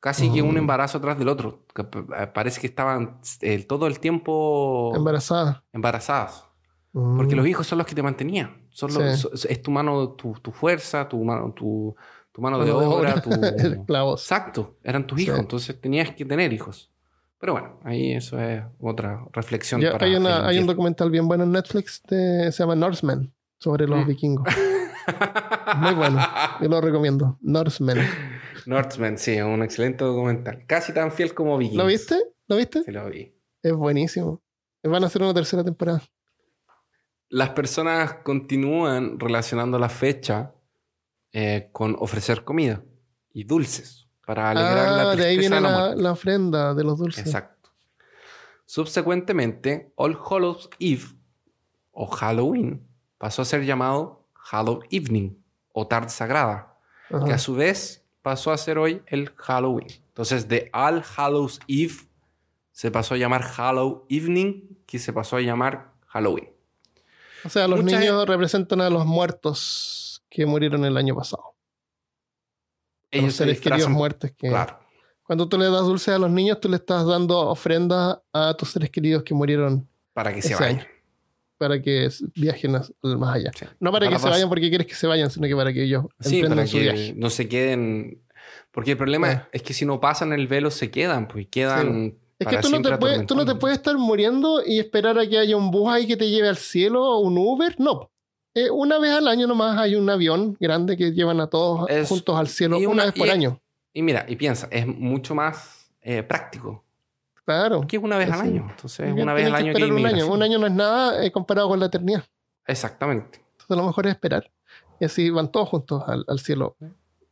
Casi 0.00 0.30
que 0.30 0.42
un 0.42 0.54
Mm. 0.54 0.58
embarazo 0.58 0.98
atrás 0.98 1.18
del 1.18 1.28
otro. 1.28 1.64
Que 1.74 1.82
eh, 1.82 2.26
parece 2.32 2.60
que 2.60 2.66
estaban 2.68 3.18
eh, 3.40 3.64
todo 3.64 3.86
el 3.86 3.98
tiempo 3.98 4.92
Embarazada. 4.94 5.64
embarazadas. 5.72 6.44
Porque 6.92 7.34
Mm. 7.34 7.38
los 7.38 7.46
hijos 7.48 7.66
son 7.66 7.78
los 7.78 7.86
que 7.86 7.94
te 7.94 8.02
mantenían. 8.02 8.66
Son 8.70 8.92
los- 8.94 9.20
Sí. 9.34 9.48
es 9.50 9.62
tu 9.62 9.70
mano, 9.70 10.10
tu, 10.10 10.34
tu 10.40 10.52
fuerza, 10.52 11.08
tu 11.08 11.22
mano, 11.24 11.52
tu, 11.52 11.94
tu 12.36 12.42
mano 12.42 12.62
de 12.62 12.70
obra. 12.70 13.18
tu- 13.22 13.30
Esclavos. 13.80 14.20
Exacto, 14.22 14.76
eran 14.84 15.06
tus 15.06 15.18
Sí. 15.18 15.24
hijos, 15.24 15.38
entonces 15.40 15.80
tenías 15.80 16.10
que 16.10 16.26
tener 16.26 16.52
hijos. 16.52 16.90
Pero 17.38 17.54
bueno, 17.54 17.80
ahí 17.82 18.12
eso 18.12 18.38
es 18.38 18.62
otra 18.78 19.24
reflexión. 19.32 19.80
Ya, 19.80 19.92
para 19.92 20.04
hay, 20.04 20.16
una, 20.16 20.46
hay 20.46 20.58
un 20.58 20.66
documental 20.66 21.10
bien 21.10 21.26
bueno 21.26 21.44
en 21.44 21.52
Netflix 21.52 22.02
de- 22.08 22.52
se 22.52 22.62
llama 22.62 22.74
Norseman 22.76 23.32
sobre 23.58 23.86
los 23.88 24.04
Mm. 24.04 24.08
vikingos. 24.08 24.46
Muy 25.78 25.94
bueno. 25.94 26.20
Yo 26.60 26.68
lo 26.68 26.80
recomiendo. 26.82 27.38
Norseman. 27.40 27.98
Northman, 28.66 29.16
sí, 29.16 29.32
es 29.32 29.42
un 29.44 29.62
excelente 29.62 30.04
documental. 30.04 30.64
Casi 30.66 30.92
tan 30.92 31.10
fiel 31.12 31.32
como 31.32 31.56
Vikings. 31.56 31.78
¿Lo 31.78 31.86
viste? 31.86 32.16
¿Lo 32.48 32.56
viste? 32.56 32.82
Sí, 32.84 32.90
lo 32.92 33.08
vi. 33.08 33.32
Es 33.62 33.72
buenísimo. 33.72 34.42
Van 34.82 35.02
a 35.02 35.06
hacer 35.06 35.22
una 35.22 35.32
tercera 35.32 35.64
temporada. 35.64 36.02
Las 37.28 37.50
personas 37.50 38.14
continúan 38.24 39.18
relacionando 39.18 39.78
la 39.78 39.88
fecha 39.88 40.52
eh, 41.38 41.68
con 41.70 41.94
ofrecer 41.98 42.44
comida 42.44 42.82
y 43.34 43.44
dulces 43.44 44.06
para 44.24 44.48
alegrar 44.50 44.88
la 44.96 45.10
Ah, 45.10 45.16
de 45.16 45.26
ahí 45.26 45.36
tristeza 45.36 45.40
viene 45.40 45.56
de 45.56 45.60
la 45.62 45.88
la, 45.90 45.94
la 45.94 46.12
ofrenda 46.12 46.72
de 46.74 46.82
los 46.82 46.98
dulces. 46.98 47.26
Exacto. 47.26 47.70
Subsecuentemente, 48.64 49.92
All 49.96 50.18
Hallows 50.18 50.70
Eve 50.78 51.04
o 51.92 52.06
Halloween 52.06 52.86
pasó 53.18 53.42
a 53.42 53.44
ser 53.44 53.64
llamado 53.64 54.26
Hallow 54.50 54.80
Evening 54.90 55.36
o 55.72 55.86
tarde 55.86 56.08
sagrada, 56.08 56.74
Ajá. 57.10 57.24
que 57.24 57.32
a 57.32 57.38
su 57.38 57.54
vez 57.54 58.02
pasó 58.22 58.50
a 58.52 58.56
ser 58.58 58.78
hoy 58.78 59.02
el 59.06 59.30
Halloween. 59.36 59.88
Entonces, 60.08 60.48
de 60.48 60.70
All 60.72 61.02
Hallows 61.16 61.60
Eve 61.68 61.94
se 62.72 62.90
pasó 62.90 63.14
a 63.14 63.18
llamar 63.18 63.44
Hallow 63.56 64.06
Evening, 64.08 64.76
que 64.86 64.98
se 64.98 65.12
pasó 65.12 65.36
a 65.36 65.40
llamar 65.42 65.92
Halloween. 66.06 66.48
O 67.44 67.48
sea, 67.48 67.68
los 67.68 67.82
Mucha 67.82 68.00
niños 68.00 68.26
representan 68.26 68.80
a 68.80 68.90
los 68.90 69.06
muertos 69.06 70.15
que 70.30 70.46
murieron 70.46 70.84
el 70.84 70.96
año 70.96 71.14
pasado. 71.14 71.54
Ellos 73.10 73.26
los 73.26 73.34
se 73.34 73.44
seres 73.44 73.60
queridos 73.60 73.90
muertos 73.90 74.30
que... 74.36 74.48
Claro. 74.48 74.78
Cuando 75.22 75.48
tú 75.48 75.58
le 75.58 75.64
das 75.66 75.82
dulces 75.82 76.08
a 76.14 76.18
los 76.18 76.30
niños, 76.30 76.60
tú 76.60 76.68
le 76.68 76.76
estás 76.76 77.04
dando 77.04 77.38
ofrenda 77.48 78.22
a 78.32 78.54
tus 78.54 78.70
seres 78.70 78.90
queridos 78.90 79.24
que 79.24 79.34
murieron. 79.34 79.88
Para 80.12 80.32
que 80.32 80.40
se 80.40 80.54
vayan. 80.54 80.78
año. 80.80 80.86
para 81.58 81.80
que 81.82 82.08
viajen 82.34 82.76
al 82.76 83.18
más 83.18 83.34
allá. 83.36 83.50
Sí. 83.58 83.64
No 83.80 83.90
para 83.90 84.08
que 84.08 84.18
se 84.18 84.28
vayan 84.28 84.48
porque 84.48 84.68
quieres 84.68 84.86
que 84.86 84.94
se 84.94 85.06
vayan, 85.06 85.30
sino 85.30 85.46
que 85.48 85.56
para 85.56 85.72
que 85.72 85.82
ellos 85.82 86.04
Sí, 86.20 86.36
emprendan 86.36 86.58
para 86.58 86.66
su 86.68 86.78
viaje. 86.78 87.14
no 87.16 87.30
se 87.30 87.48
queden. 87.48 88.22
Porque 88.70 88.92
el 88.92 88.96
problema 88.98 89.28
Ah. 89.30 89.48
es 89.52 89.62
que 89.62 89.72
si 89.74 89.84
no 89.86 89.98
pasan 90.00 90.32
el 90.32 90.46
velo, 90.46 90.70
se 90.70 90.90
quedan, 90.90 91.26
pues 91.28 91.48
quedan. 91.50 92.18
Es 92.38 92.46
que 92.46 92.58
tú 92.58 92.68
no, 92.70 92.82
te 92.82 92.96
puedes, 92.98 93.26
tú 93.26 93.34
no 93.34 93.44
te 93.46 93.54
puedes 93.54 93.78
estar 93.78 93.96
muriendo 93.96 94.62
y 94.64 94.78
esperar 94.78 95.18
a 95.18 95.26
que 95.26 95.38
haya 95.38 95.56
un 95.56 95.70
bus 95.70 95.88
ahí 95.90 96.06
que 96.06 96.16
te 96.18 96.28
lleve 96.28 96.48
al 96.48 96.58
cielo 96.58 97.02
o 97.02 97.18
un 97.20 97.36
Uber. 97.38 97.74
No. 97.80 98.10
Eh, 98.58 98.70
una 98.70 98.98
vez 98.98 99.12
al 99.12 99.28
año 99.28 99.46
nomás 99.46 99.76
hay 99.78 99.96
un 99.96 100.08
avión 100.08 100.56
grande 100.58 100.96
que 100.96 101.12
llevan 101.12 101.40
a 101.40 101.46
todos 101.46 101.90
Es- 101.90 102.08
juntos 102.08 102.34
al 102.38 102.48
cielo 102.48 102.78
una, 102.78 102.88
una- 102.88 103.04
vez 103.04 103.12
por 103.12 103.26
y- 103.26 103.30
año. 103.30 103.60
Y 103.92 104.00
mira, 104.02 104.24
y 104.26 104.34
piensa, 104.36 104.66
es 104.70 104.86
mucho 104.86 105.34
más 105.34 105.90
eh, 106.00 106.22
práctico. 106.22 106.82
Claro. 107.44 107.78
Porque 107.78 107.96
es 107.96 108.02
una 108.02 108.16
vez 108.16 108.30
al 108.30 108.40
Sí. 108.40 108.46
año. 108.48 108.66
Entonces, 108.70 109.12
una 109.12 109.34
vez 109.34 109.44
al 109.46 109.52
que 109.52 109.56
año 109.58 109.64
que 109.66 109.70
esperar 109.82 109.92
un 109.92 110.06
año. 110.06 110.26
Un 110.32 110.42
año 110.42 110.58
no 110.58 110.66
es 110.66 110.72
nada 110.72 111.24
eh, 111.24 111.30
comparado 111.32 111.68
con 111.68 111.78
la 111.80 111.86
eternidad. 111.86 112.24
Exactamente. 112.66 113.44
Entonces 113.52 113.76
lo 113.76 113.84
mejor 113.86 114.06
es 114.06 114.12
esperar. 114.14 114.50
Y 115.00 115.04
así 115.04 115.28
van 115.30 115.52
todos 115.52 115.68
juntos 115.68 116.02
al, 116.06 116.24
al 116.28 116.38
cielo. 116.38 116.76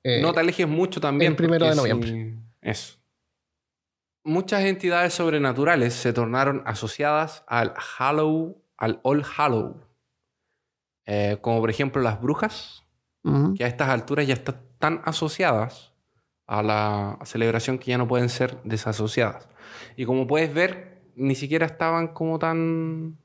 Eh, 0.02 0.20
no 0.20 0.32
te 0.34 0.40
alejes 0.40 0.68
mucho 0.68 1.00
también. 1.00 1.32
el 1.32 1.36
primero 1.36 1.66
de 1.66 1.74
noviembre. 1.74 2.34
Eso. 2.60 2.98
Muchas 4.24 4.62
entidades 4.64 5.14
sobrenaturales 5.14 5.94
se 5.94 6.12
tornaron 6.12 6.62
asociadas 6.66 7.44
al 7.46 7.72
Hallow, 7.98 8.56
al 8.76 9.00
All 9.02 9.24
Hallow. 9.36 9.76
Eh, 11.06 11.38
como 11.40 11.60
por 11.60 11.70
ejemplo 11.70 12.00
las 12.02 12.20
brujas, 12.20 12.82
ujú. 13.22 13.54
que 13.54 13.64
a 13.64 13.66
estas 13.66 13.88
alturas 13.90 14.26
ya 14.26 14.34
están 14.34 14.60
tan 14.78 15.02
asociadas 15.04 15.92
a 16.46 16.62
la 16.62 17.18
celebración 17.24 17.78
que 17.78 17.90
ya 17.90 17.98
no 17.98 18.06
pueden 18.08 18.28
ser 18.28 18.60
desasociadas. 18.64 19.48
Y 19.96 20.04
como 20.04 20.26
puedes 20.26 20.52
ver, 20.52 21.02
ni 21.14 21.34
siquiera 21.34 21.66
estaban 21.66 22.08
como 22.08 22.38
tan... 22.38 23.18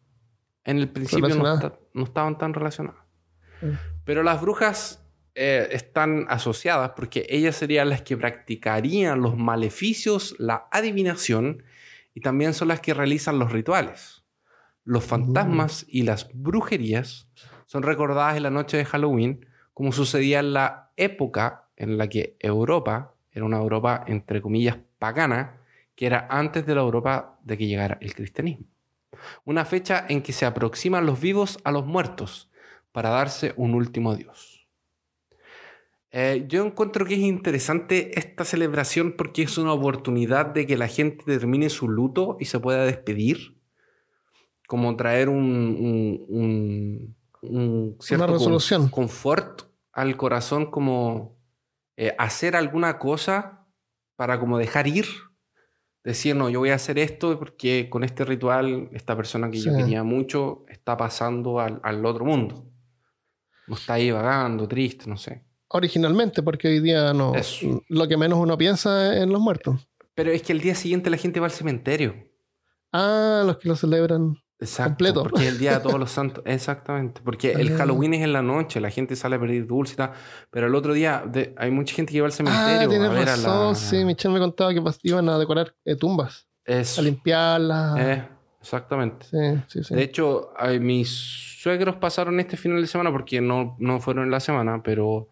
En 0.65 0.77
el 0.77 0.89
principio 0.89 1.27
no, 1.29 1.35
Relacionadas. 1.35 1.63
esta- 1.73 1.79
no 1.93 2.03
estaban 2.03 2.37
tan 2.37 2.53
relacionadas. 2.53 3.01
Mm. 3.61 3.71
Pero 4.05 4.23
las 4.23 4.41
brujas 4.41 5.05
eh, 5.35 5.69
están 5.71 6.25
asociadas 6.29 6.91
porque 6.95 7.25
ellas 7.29 7.55
serían 7.55 7.89
las 7.89 8.01
que 8.03 8.15
practicarían 8.17 9.21
los 9.21 9.35
maleficios, 9.37 10.35
la 10.37 10.67
adivinación, 10.71 11.63
y 12.13 12.21
también 12.21 12.53
son 12.53 12.67
las 12.67 12.81
que 12.81 12.93
realizan 12.93 13.39
los 13.39 13.51
rituales. 13.51 14.23
Los 14.83 15.03
fantasmas 15.05 15.85
y 15.87 16.03
las 16.03 16.29
brujerías 16.33 17.27
son 17.69 17.83
recordadas 17.83 18.35
en 18.35 18.41
la 18.41 18.49
noche 18.49 18.77
de 18.77 18.85
Halloween, 18.85 19.45
como 19.75 19.91
sucedía 19.91 20.39
en 20.39 20.53
la 20.53 20.89
época 20.97 21.67
en 21.75 21.99
la 21.99 22.07
que 22.07 22.35
Europa 22.39 23.13
era 23.31 23.45
una 23.45 23.57
Europa, 23.57 24.03
entre 24.07 24.41
comillas, 24.41 24.79
pagana, 24.97 25.61
que 25.93 26.07
era 26.07 26.25
antes 26.31 26.65
de 26.65 26.73
la 26.73 26.81
Europa 26.81 27.37
de 27.43 27.59
que 27.59 27.67
llegara 27.67 27.99
el 28.01 28.15
cristianismo. 28.15 28.65
Una 29.45 29.65
fecha 29.65 30.03
en 30.09 30.23
que 30.23 30.33
se 30.33 30.47
aproximan 30.47 31.05
los 31.05 31.21
vivos 31.21 31.59
a 31.63 31.71
los 31.71 31.85
muertos 31.85 32.49
para 32.91 33.11
darse 33.11 33.53
un 33.55 33.75
último 33.75 34.13
adiós. 34.13 34.67
Eh, 36.09 36.45
yo 36.47 36.65
encuentro 36.65 37.05
que 37.05 37.13
es 37.13 37.19
interesante 37.19 38.17
esta 38.17 38.45
celebración 38.45 39.11
porque 39.15 39.43
es 39.43 39.59
una 39.59 39.73
oportunidad 39.73 40.47
de 40.47 40.65
que 40.65 40.75
la 40.75 40.87
gente 40.87 41.23
termine 41.23 41.69
su 41.69 41.87
luto 41.87 42.35
y 42.39 42.45
se 42.45 42.59
pueda 42.59 42.83
despedir. 42.83 43.59
Como 44.65 44.95
traer 44.95 45.29
un, 45.29 46.25
un 47.41 47.97
cierto 47.99 48.25
con- 48.27 48.33
resolución. 48.35 48.89
confort 48.89 49.63
al 49.93 50.17
corazón, 50.17 50.69
como 50.71 51.37
eh, 51.97 52.15
hacer 52.17 52.55
alguna 52.55 52.97
cosa 52.99 53.65
para 54.15 54.39
como 54.39 54.57
dejar 54.57 54.87
ir. 54.87 55.05
Decir, 56.03 56.35
no, 56.35 56.49
yo 56.49 56.59
voy 56.59 56.69
a 56.69 56.75
hacer 56.75 56.97
esto 56.97 57.37
porque 57.37 57.89
con 57.89 58.03
este 58.05 58.23
ritual 58.23 58.89
esta 58.93 59.15
persona 59.17 59.51
que 59.51 59.59
yo 59.59 59.71
Sí. 59.71 59.77
quería 59.77 60.03
mucho 60.03 60.63
está 60.69 60.95
pasando 60.95 61.59
al, 61.59 61.79
al 61.83 62.05
otro 62.05 62.23
mundo. 62.25 62.65
No 63.67 63.75
está 63.75 63.93
ahí 63.95 64.09
vagando, 64.09 64.67
triste, 64.67 65.07
no 65.09 65.17
sé. 65.17 65.45
Originalmente, 65.67 66.41
porque 66.41 66.67
hoy 66.69 66.79
día 66.79 67.13
no. 67.13 67.35
Eso. 67.35 67.83
Lo 67.89 68.07
que 68.07 68.17
menos 68.17 68.39
uno 68.39 68.57
piensa 68.57 69.13
es 69.15 69.21
en 69.23 69.29
los 69.31 69.41
muertos. 69.41 69.87
Pero 70.15 70.31
es 70.31 70.41
que 70.41 70.53
el 70.53 70.61
día 70.61 70.73
siguiente 70.73 71.09
la 71.09 71.17
gente 71.17 71.39
va 71.39 71.45
al 71.47 71.51
cementerio. 71.51 72.15
Ah, 72.91 73.43
los 73.45 73.57
que 73.57 73.67
lo 73.69 73.75
celebran. 73.75 74.35
Exacto. 74.61 74.89
Completo. 74.89 75.23
Porque 75.23 75.43
es 75.47 75.53
el 75.53 75.57
día 75.57 75.73
de 75.75 75.79
todos 75.79 75.97
los 75.99 76.11
santos. 76.19 76.43
Exactamente. 76.45 77.21
Porque 77.23 77.51
el. 77.53 77.77
Halloween 77.77 78.13
es 78.15 78.23
en 78.23 78.33
la 78.33 78.41
noche, 78.41 78.81
la 78.81 78.89
gente 78.89 79.15
sale 79.15 79.37
a 79.37 79.39
pedir 79.39 79.65
dulce 79.65 79.93
y 79.93 79.97
tal. 79.97 80.11
Pero 80.51 80.67
el 80.67 80.75
otro 80.75 80.93
día 80.93 81.23
de- 81.25 81.53
hay 81.57 81.71
mucha 81.71 81.95
gente 81.95 82.11
que 82.11 82.19
va 82.21 82.27
al 82.27 82.33
cementerio. 82.33 82.81
Ah, 82.81 82.87
tienes 82.89 83.09
a 83.09 83.13
ver 83.13 83.29
a 83.29 83.35
razón. 83.35 83.67
la- 83.69 83.75
Sí, 83.75 84.03
Michelle 84.03 84.33
me 84.33 84.39
contaba 84.39 84.73
que 84.73 84.81
iban 85.03 85.29
a 85.29 85.37
decorar 85.39 85.73
eh, 85.85 85.95
tumbas, 85.95 86.47
Eso. 86.65 86.99
a 86.99 87.03
limpiarlas. 87.05 87.97
Eh, 87.99 88.27
exactamente. 88.61 89.25
Sí, 89.31 89.37
sí, 89.67 89.83
sí. 89.85 89.95
De 89.95 90.03
hecho, 90.03 90.51
ay, 90.57 90.79
mis 90.81 91.09
suegros 91.61 91.95
pasaron 91.95 92.39
este 92.39 92.57
final 92.57 92.81
de 92.81 92.87
semana 92.87 93.11
porque 93.11 93.39
no, 93.41 93.75
no 93.79 93.99
fueron 94.01 94.25
en 94.25 94.31
la 94.31 94.39
semana, 94.41 94.81
pero 94.83 95.29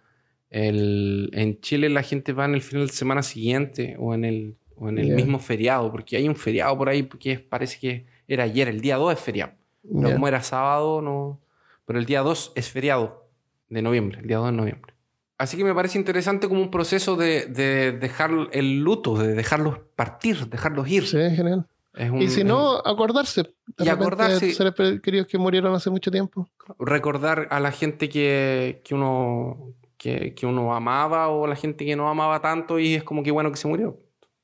el, 0.50 1.30
en 1.34 1.60
Chile 1.60 1.90
la 1.90 2.04
gente 2.04 2.34
va 2.34 2.46
en 2.46 2.54
el 2.56 2.62
final 2.62 2.88
de 2.88 2.94
semana 2.94 3.24
siguiente 3.24 3.96
o 4.00 4.14
en 4.14 4.24
el, 4.26 4.56
o 4.78 4.90
en 4.90 4.98
el 5.00 5.10
Ya. 5.10 5.16
mismo 5.16 5.40
feriado, 5.40 5.92
porque 5.92 6.16
hay 6.18 6.28
un 6.30 6.36
feriado 6.36 6.78
por 6.78 6.88
ahí 6.90 7.04
que 7.04 7.40
parece 7.40 7.80
que 7.80 8.06
era 8.28 8.44
ayer, 8.46 8.68
el 8.68 8.82
día 8.82 8.98
2 8.98 9.14
es 9.14 9.20
feriado. 9.20 9.54
Ya. 9.84 10.14
como 10.14 10.28
era 10.28 10.44
sábado, 10.44 11.02
no. 11.02 11.40
Pero 11.86 11.98
el 12.00 12.06
día 12.06 12.22
2 12.22 12.52
es 12.56 12.70
feriado 12.70 13.26
de 13.70 13.82
noviembre, 13.82 14.20
el 14.20 14.28
día 14.28 14.38
2 14.38 14.48
de 14.48 14.52
noviembre. 14.52 14.94
Así 15.38 15.56
que 15.56 15.64
me 15.64 15.74
parece 15.74 15.98
interesante 15.98 16.48
como 16.50 16.62
un 16.62 16.72
proceso 16.72 17.16
de, 17.16 17.46
de 17.46 17.92
dejar 17.94 18.32
el 18.52 18.80
luto, 18.80 19.16
de 19.18 19.34
dejarlos 19.34 19.80
partir, 19.96 20.48
dejarlos 20.50 20.88
ir. 20.90 21.06
Sí, 21.08 21.18
genial. 21.36 21.68
Es 21.94 22.10
un- 22.12 22.22
Y 22.22 22.28
si 22.30 22.44
no, 22.44 22.78
acordarse. 22.84 23.44
De 23.78 23.86
Y 23.86 23.90
acordarse. 23.90 24.52
Seres 24.54 24.74
queridos 25.02 25.28
que 25.28 25.38
murieron 25.38 25.74
hace 25.74 25.90
mucho 25.90 26.12
tiempo. 26.12 26.48
recordar 26.80 27.48
a 27.52 27.60
la 27.60 27.72
gente 27.72 28.10
que, 28.10 28.82
que 28.84 28.94
uno 28.96 29.74
que, 29.98 30.34
que 30.36 30.46
uno 30.46 30.76
amaba 30.76 31.30
o 31.30 31.48
la 31.48 31.56
gente 31.56 31.86
que 31.86 31.96
no 31.96 32.08
amaba 32.10 32.40
tanto 32.42 32.78
y 32.78 32.96
es 32.96 33.04
como 33.04 33.24
que 33.24 33.32
bueno 33.32 33.50
que 33.52 33.58
se 33.58 33.68
murió. 33.68 33.98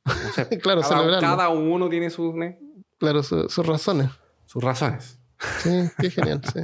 No 0.05 0.13
sé, 0.33 0.47
Claro, 0.61 0.81
cada, 0.81 1.19
cada 1.19 1.49
uno 1.49 1.89
tiene 1.89 2.09
sus, 2.09 2.33
¿ne? 2.33 2.57
Claro, 3.03 3.21
su- 3.21 3.49
sus 3.49 3.65
razones. 3.65 4.09
sus 4.45 4.63
razones. 4.63 5.19
Sí, 5.59 5.69
qué 5.99 6.09
genial, 6.09 6.41
sí. 6.53 6.61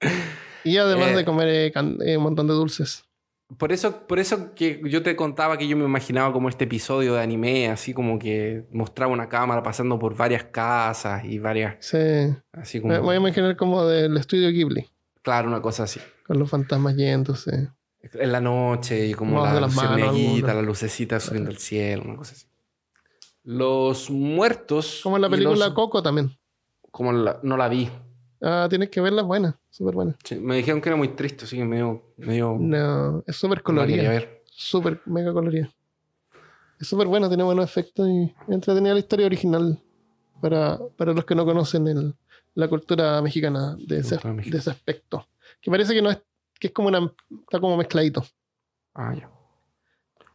Y 0.64 0.76
además 0.76 1.08
Eh. 1.08 1.16
de 1.16 1.24
comer 1.24 1.48
eh, 1.48 1.72
can- 1.72 1.98
eh, 2.04 2.16
un 2.16 2.22
montón 2.22 2.46
de 2.46 2.54
dulces. 2.54 3.04
Por 3.58 3.72
eso, 3.72 4.06
por 4.06 4.20
eso 4.20 4.54
que 4.54 4.80
yo 4.84 5.02
te 5.02 5.16
contaba 5.16 5.58
que 5.58 5.66
yo 5.66 5.76
me 5.76 5.84
imaginaba 5.84 6.32
como 6.32 6.48
este 6.48 6.64
episodio 6.64 7.14
de 7.14 7.20
anime, 7.22 7.68
así 7.68 7.92
como 7.92 8.16
que 8.18 8.68
mostraba 8.70 9.12
una 9.12 9.28
cámara 9.28 9.60
pasando 9.64 9.98
por 9.98 10.16
varias 10.16 10.44
casas 10.44 11.24
y 11.24 11.40
varias, 11.40 11.74
Sí. 11.80 11.98
así 12.52 12.80
como, 12.80 12.92
Me 12.94 13.00
voy 13.00 13.14
a 13.14 13.18
imaginar 13.18 13.56
como 13.56 13.84
del 13.86 14.16
estudio 14.18 14.50
Ghibli, 14.50 14.86
claro, 15.22 15.48
una 15.48 15.60
cosa 15.60 15.82
así. 15.82 15.98
con 16.24 16.38
los 16.38 16.48
fantasmas 16.48 16.94
yéndose. 16.94 17.70
En 18.02 18.32
la 18.32 18.40
noche 18.40 19.08
y 19.08 19.14
como 19.14 19.44
la 19.44 19.52
de 19.54 19.60
las 19.62 19.74
manos, 19.74 20.16
la 20.42 20.62
lucecita 20.62 21.18
subiendo 21.18 21.50
al 21.50 21.58
cielo, 21.58 22.04
una 22.04 22.16
cosa 22.16 22.34
así. 22.34 22.46
Los 23.52 24.10
muertos. 24.10 25.00
Como 25.02 25.16
en 25.16 25.22
la 25.22 25.28
película 25.28 25.66
los- 25.66 25.74
Coco 25.74 26.02
también. 26.02 26.30
como 26.92 27.12
la- 27.12 27.40
no 27.42 27.56
la 27.56 27.68
vi. 27.68 27.88
Ah, 28.42 28.66
tienes 28.70 28.90
que 28.90 29.00
verla, 29.00 29.22
buena, 29.22 29.58
súper 29.70 29.94
buena. 29.94 30.16
Sí, 30.24 30.36
Me 30.36 30.56
dijeron 30.56 30.80
que 30.80 30.88
era 30.88 30.96
muy 30.96 31.08
triste, 31.08 31.44
así 31.44 31.56
que 31.56 31.64
medio. 31.64 32.02
medio 32.16 32.56
No, 32.60 33.22
es 33.26 33.34
súper 33.36 33.58
no 33.58 33.64
colorida. 33.64 34.08
ver. 34.08 34.42
Súper, 34.44 35.00
mega 35.06 35.32
colorida. 35.32 35.68
Es 36.78 36.86
súper 36.88 37.06
buena, 37.08 37.28
tiene 37.28 37.42
buenos 37.42 37.64
efectos 37.64 38.08
y 38.08 38.32
entretenida 38.48 38.94
la 38.94 39.00
historia 39.00 39.26
original 39.26 39.78
para, 40.40 40.78
para 40.96 41.12
los 41.12 41.24
que 41.24 41.34
no 41.34 41.44
conocen 41.44 41.86
el- 41.88 42.14
la 42.54 42.68
cultura 42.68 43.20
mexicana 43.20 43.76
de 43.78 43.98
ese, 43.98 44.16
de 44.16 44.58
ese 44.58 44.70
aspecto. 44.70 45.26
Que 45.60 45.70
parece 45.70 45.92
que 45.92 46.02
no 46.02 46.10
es, 46.10 46.22
que 46.58 46.68
es 46.68 46.72
como 46.72 46.88
una, 46.88 47.12
está 47.42 47.58
como 47.60 47.76
mezcladito. 47.76 48.24
Ah, 48.94 49.12
ya. 49.14 49.28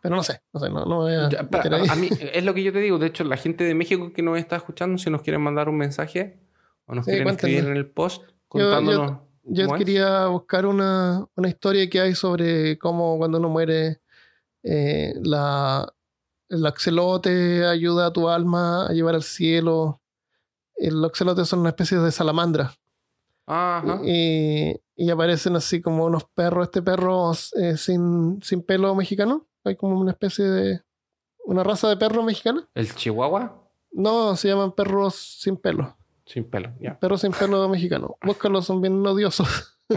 Pero 0.06 0.18
no 0.18 0.22
sé, 0.22 0.40
no 0.54 0.60
sé, 0.60 0.70
no, 0.70 0.86
no 0.86 0.98
voy 0.98 1.14
a 1.16 1.30
Ya, 1.30 1.96
mí, 1.96 2.10
es 2.32 2.46
lo 2.46 2.54
que 2.54 2.62
yo 2.62 2.72
te 2.72 2.78
digo. 2.80 3.00
De 3.00 3.08
hecho, 3.08 3.24
la 3.24 3.38
gente 3.38 3.64
de 3.64 3.74
México 3.74 4.14
que 4.14 4.22
nos 4.22 4.38
está 4.38 4.56
escuchando, 4.56 5.00
si 5.00 5.10
nos 5.10 5.24
quieren 5.24 5.42
mandar 5.42 5.68
un 5.68 5.78
mensaje 5.78 6.38
o 6.86 6.94
nos 6.94 7.06
Sí, 7.06 7.12
quieren 7.12 7.30
escribir 7.30 7.66
en 7.66 7.76
el 7.76 7.90
post 7.90 8.22
contándonos. 8.48 9.18
Yo 9.46 9.66
¿cómo 9.66 9.76
es? 9.78 9.80
quería 9.84 10.28
buscar 10.28 10.68
una, 10.68 11.26
una 11.36 11.48
historia 11.50 11.90
que 11.90 12.02
hay 12.02 12.14
sobre 12.14 12.78
cómo 12.78 13.18
cuando 13.18 13.40
uno 13.40 13.50
muere, 13.50 14.00
eh, 14.62 15.16
la, 15.24 15.92
el 16.50 16.66
axelote 16.68 17.66
ayuda 17.66 18.06
a 18.06 18.14
tu 18.14 18.30
alma 18.30 18.86
a 18.86 18.92
llevar 18.94 19.16
al 19.16 19.24
cielo. 19.24 20.04
El 20.76 21.04
axelote 21.04 21.46
son 21.46 21.62
una 21.62 21.70
especie 21.70 21.98
de 21.98 22.12
salamandra. 22.12 22.76
Ajá. 23.48 24.02
Y, 24.06 24.80
y 24.96 25.10
aparecen 25.10 25.56
así 25.56 25.82
como 25.82 26.06
unos 26.06 26.26
perros. 26.26 26.66
Este 26.66 26.84
perro 26.84 27.32
eh, 27.60 27.76
sin, 27.76 28.40
sin 28.44 28.62
pelo 28.62 28.94
mexicano. 28.94 29.48
Hay 29.66 29.76
como 29.76 30.00
una 30.00 30.12
especie 30.12 30.46
de. 30.46 30.82
Una 31.44 31.64
raza 31.64 31.90
de 31.90 31.98
perro 31.98 32.24
mexicana. 32.24 32.68
El 32.74 32.94
chihuahua 32.96 33.62
No, 33.92 34.36
se 34.36 34.48
llaman 34.48 34.72
perros 34.72 35.16
sin 35.16 35.58
pelo. 35.58 35.96
sin 36.26 36.44
pelo. 36.50 36.72
Ya. 36.80 36.98
Perros 37.00 37.22
sin 37.22 37.32
pelo 37.32 37.68
mexicano. 37.70 38.18
Búscalos, 38.24 38.66
son 38.66 38.82
bien 38.82 39.06
odiosos. 39.06 39.78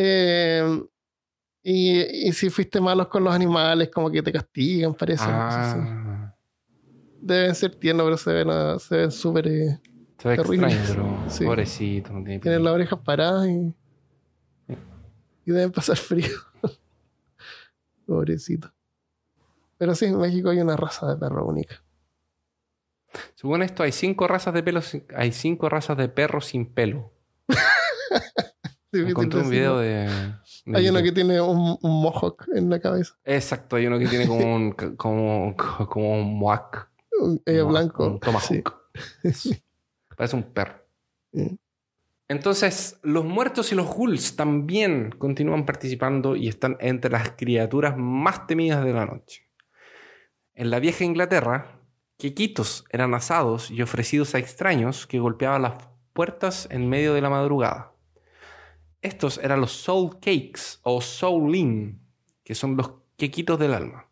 Eh, 0.00 0.80
y, 1.62 2.28
y 2.28 2.32
si 2.32 2.50
fuiste 2.50 2.80
malos 2.80 3.08
con 3.08 3.24
los 3.24 3.34
animales, 3.34 3.90
como 3.92 4.10
que 4.12 4.22
te 4.22 4.30
castigan, 4.32 4.94
parece. 4.94 5.24
Sí. 5.24 5.30
Ah. 5.32 6.34
Deben 7.20 7.54
ser 7.56 7.74
tiernos, 7.74 8.04
pero 8.04 8.16
se 8.16 8.32
ven, 8.32 8.48
ah, 8.48 8.76
se 8.78 8.96
ven 8.96 9.10
súper 9.10 9.48
eh, 9.48 9.80
Se 10.18 10.28
ve 10.28 10.36
Terrible. 10.36 10.68
extraño, 10.72 11.18
pero 11.24 11.30
Sí. 11.30 11.44
pobrecito. 11.44 12.12
No 12.12 12.22
tiene 12.22 12.38
Tienen 12.38 12.62
las 12.62 12.74
orejas 12.74 12.98
paradas 13.00 13.48
y. 13.48 13.74
Y 15.46 15.50
deben 15.50 15.72
pasar 15.72 15.96
frío. 15.96 16.28
Pobrecito. 18.08 18.72
Pero 19.76 19.94
sí, 19.94 20.06
en 20.06 20.18
México 20.18 20.48
hay 20.48 20.60
una 20.60 20.76
raza 20.76 21.06
de 21.06 21.16
perro 21.18 21.44
única. 21.46 21.84
Según 23.34 23.62
esto, 23.62 23.82
hay 23.82 23.92
cinco 23.92 24.26
razas 24.26 24.54
de 24.54 24.62
pelos, 24.62 24.96
hay 25.14 25.32
cinco 25.32 25.68
razas 25.68 25.98
de 25.98 26.08
perros 26.08 26.46
sin 26.46 26.72
pelo. 26.72 27.12
Encontré 28.92 29.40
un 29.40 29.50
video 29.50 29.78
de. 29.78 30.08
de 30.64 30.78
Hay 30.78 30.88
uno 30.88 31.02
que 31.02 31.12
tiene 31.12 31.38
un, 31.40 31.76
un 31.82 32.02
mohawk 32.02 32.46
en 32.54 32.70
la 32.70 32.80
cabeza. 32.80 33.14
Exacto, 33.24 33.76
hay 33.76 33.86
uno 33.86 33.98
que 33.98 34.06
tiene 34.08 34.26
como 34.26 34.54
un, 34.56 34.72
como, 34.96 35.54
como 35.56 36.12
un 36.14 36.38
moac. 36.38 36.90
Un- 37.20 37.42
eh, 37.44 37.60
blanco. 37.60 38.06
Un 38.06 38.20
tomahawk. 38.20 38.74
Parece 40.16 40.34
un 40.36 40.42
perro. 40.44 40.82
Entonces, 42.28 43.00
los 43.02 43.24
muertos 43.24 43.72
y 43.72 43.74
los 43.74 43.86
ghouls 43.86 44.36
también 44.36 45.10
continúan 45.16 45.64
participando 45.64 46.36
y 46.36 46.48
están 46.48 46.76
entre 46.80 47.10
las 47.10 47.30
criaturas 47.32 47.94
más 47.96 48.46
temidas 48.46 48.84
de 48.84 48.92
la 48.92 49.06
noche. 49.06 49.48
En 50.54 50.70
la 50.70 50.78
vieja 50.78 51.04
Inglaterra, 51.04 51.80
quequitos 52.18 52.84
eran 52.90 53.14
asados 53.14 53.70
y 53.70 53.80
ofrecidos 53.80 54.34
a 54.34 54.38
extraños 54.38 55.06
que 55.06 55.20
golpeaban 55.20 55.62
las 55.62 55.74
puertas 56.12 56.68
en 56.70 56.88
medio 56.88 57.14
de 57.14 57.22
la 57.22 57.30
madrugada. 57.30 57.92
Estos 59.00 59.38
eran 59.38 59.60
los 59.60 59.72
soul 59.72 60.14
cakes 60.20 60.80
o 60.82 61.00
soulin, 61.00 62.00
que 62.44 62.54
son 62.54 62.76
los 62.76 62.92
quequitos 63.16 63.58
del 63.58 63.72
alma 63.72 64.08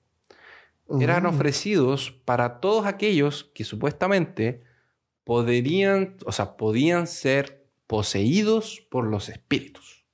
eran 1.00 1.24
Mm. 1.24 1.26
ofrecidos 1.26 2.10
para 2.24 2.60
todos 2.60 2.86
aquellos 2.86 3.50
que 3.54 3.64
supuestamente 3.64 4.62
podrían, 5.24 6.16
o 6.24 6.32
sea, 6.32 6.56
podían 6.56 7.06
ser 7.06 7.65
poseídos 7.86 8.86
por 8.90 9.06
los 9.06 9.28
espíritus. 9.28 10.04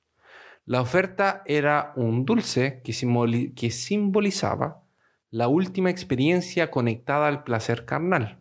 La 0.65 0.81
oferta 0.81 1.43
era 1.45 1.91
un 1.95 2.25
dulce 2.25 2.81
que, 2.83 2.93
simboli- 2.93 3.53
que 3.53 3.69
simbolizaba 3.71 4.83
la 5.29 5.47
última 5.47 5.89
experiencia 5.89 6.71
conectada 6.71 7.27
al 7.27 7.43
placer 7.43 7.85
carnal. 7.85 8.39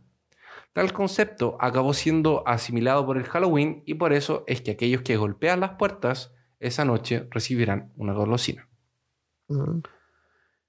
Tal 0.73 0.93
concepto 0.93 1.57
acabó 1.61 1.93
siendo 1.95 2.47
asimilado 2.47 3.05
por 3.05 3.17
el 3.19 3.25
Halloween 3.25 3.83
y 3.87 3.95
por 3.95 4.13
eso 4.13 4.45
es 4.47 4.61
que 4.63 4.71
aquellos 4.73 5.03
que 5.03 5.17
golpean 5.17 5.61
las 5.61 5.73
puertas 5.73 6.33
esa 6.61 6.85
noche 6.85 7.27
recibirán 7.31 7.93
una 7.97 8.13
golosina. 8.13 8.69
Mm. 9.49 9.81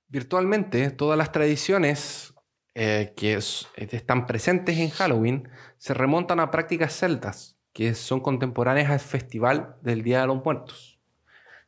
Virtualmente 0.08 0.90
todas 0.92 1.18
las 1.18 1.32
tradiciones 1.32 2.34
eh, 2.76 3.14
que 3.16 3.36
es- 3.36 3.68
están 3.76 4.26
presentes 4.26 4.78
en 4.80 4.90
Halloween 4.90 5.48
se 5.78 5.94
remontan 5.94 6.40
a 6.40 6.50
prácticas 6.52 6.98
celtas 6.98 7.58
que 7.74 7.96
son 7.96 8.22
contemporáneas 8.22 8.92
al 8.92 9.00
festival 9.00 9.76
del 9.82 10.04
Día 10.04 10.22
de 10.22 10.28
los 10.28 10.44
Muertos. 10.44 11.00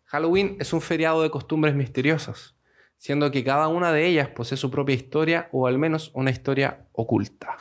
Halloween 0.06 0.56
es 0.60 0.72
un 0.72 0.82
feriado 0.82 1.24
de 1.24 1.32
costumbres 1.32 1.76
misteriosas, 1.76 2.56
siendo 2.98 3.32
que 3.32 3.44
cada 3.44 3.68
una 3.68 3.92
de 3.92 4.06
ellas 4.06 4.30
posee 4.30 4.58
su 4.58 4.72
propia 4.72 4.96
historia 4.96 5.50
o 5.52 5.68
al 5.68 5.80
menos 5.80 6.12
una 6.14 6.30
historia 6.30 6.88
oculta. 6.94 7.58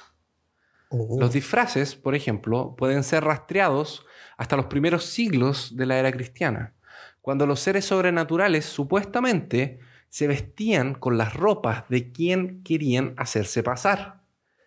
Oh. 0.91 1.17
Los 1.19 1.33
disfraces, 1.33 1.97
por 1.97 2.15
ejemplo, 2.15 2.75
pueden 2.77 3.03
ser 3.03 3.25
rastreados 3.25 4.07
hasta 4.37 4.57
los 4.57 4.67
primeros 4.67 5.07
siglos 5.07 5.77
de 5.77 5.87
la 5.87 5.99
era 5.99 6.13
cristiana, 6.13 6.75
cuando 7.23 7.47
los 7.47 7.61
seres 7.61 7.87
sobrenaturales 7.87 8.67
supuestamente 8.67 9.81
se 10.11 10.29
vestían 10.29 10.95
con 10.95 11.17
las 11.17 11.35
ropas 11.35 11.89
de 11.89 12.13
quien 12.13 12.63
querían 12.63 13.15
hacerse 13.17 13.63
pasar. 13.63 14.24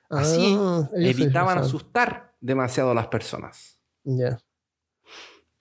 Así 0.10 0.56
Ah, 0.60 0.90
evitaban 0.96 1.58
asustar 1.58 2.36
demasiado 2.40 2.92
a 2.92 2.96
las 2.96 3.08
personas. 3.08 3.80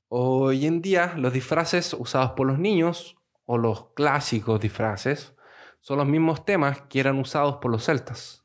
Hoy 0.09 0.67
en 0.67 0.83
día, 0.83 1.15
los 1.17 1.33
disfraces 1.33 1.95
usados 1.95 2.33
por 2.33 2.47
los 2.47 2.59
niños, 2.59 3.17
o 3.45 3.59
los 3.59 3.89
clásicos 3.95 4.61
disfraces, 4.61 5.35
son 5.81 5.99
los 5.99 6.07
mismos 6.07 6.45
temas 6.45 6.83
que 6.83 7.01
eran 7.01 7.19
usados 7.19 7.57
por 7.57 7.71
los 7.71 7.85
celtas. 7.85 8.45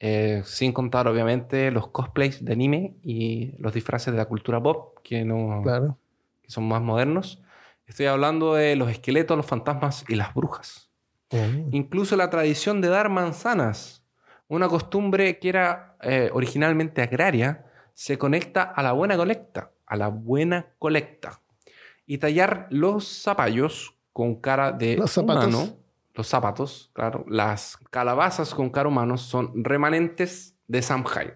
Eh, 0.00 0.42
sin 0.44 0.72
contar, 0.72 1.08
obviamente, 1.08 1.70
los 1.70 1.88
cosplays 1.88 2.44
de 2.44 2.52
anime 2.52 2.96
y 3.02 3.54
los 3.58 3.72
disfraces 3.74 4.12
de 4.12 4.18
la 4.18 4.26
cultura 4.26 4.62
pop, 4.62 4.98
que, 5.02 5.24
no, 5.24 5.62
Claro. 5.62 5.98
que 6.42 6.50
son 6.50 6.68
más 6.68 6.82
modernos. 6.82 7.42
Estoy 7.86 8.06
hablando 8.06 8.54
de 8.54 8.76
los 8.76 8.90
esqueletos, 8.90 9.36
los 9.36 9.46
fantasmas 9.46 10.04
y 10.08 10.16
las 10.16 10.34
brujas. 10.34 10.90
Mm. 11.30 11.74
Incluso 11.74 12.16
la 12.16 12.30
tradición 12.30 12.80
de 12.80 12.88
dar 12.88 13.08
manzanas, 13.10 14.01
una 14.52 14.68
costumbre 14.68 15.38
que 15.38 15.48
era 15.48 15.96
eh, 16.02 16.28
originalmente 16.32 17.00
agraria, 17.00 17.64
se 17.94 18.18
conecta 18.18 18.62
a 18.62 18.82
la 18.82 18.92
buena 18.92 19.16
colecta, 19.16 19.70
a 19.86 19.96
la 19.96 20.08
buena 20.08 20.74
colecta. 20.78 21.40
Y 22.04 22.18
tallar 22.18 22.66
los 22.68 23.22
zapallos 23.22 23.94
con 24.12 24.36
cara 24.36 24.70
de 24.72 24.96
Los 24.96 25.12
zapatos. 25.12 25.46
humano, 25.46 25.76
los 26.12 26.26
zapatos, 26.26 26.90
claro, 26.92 27.24
las 27.28 27.78
calabazas 27.90 28.54
con 28.54 28.68
cara 28.68 28.90
humano 28.90 29.16
son 29.16 29.64
remanentes 29.64 30.54
de 30.68 30.82
Samhain. 30.82 31.32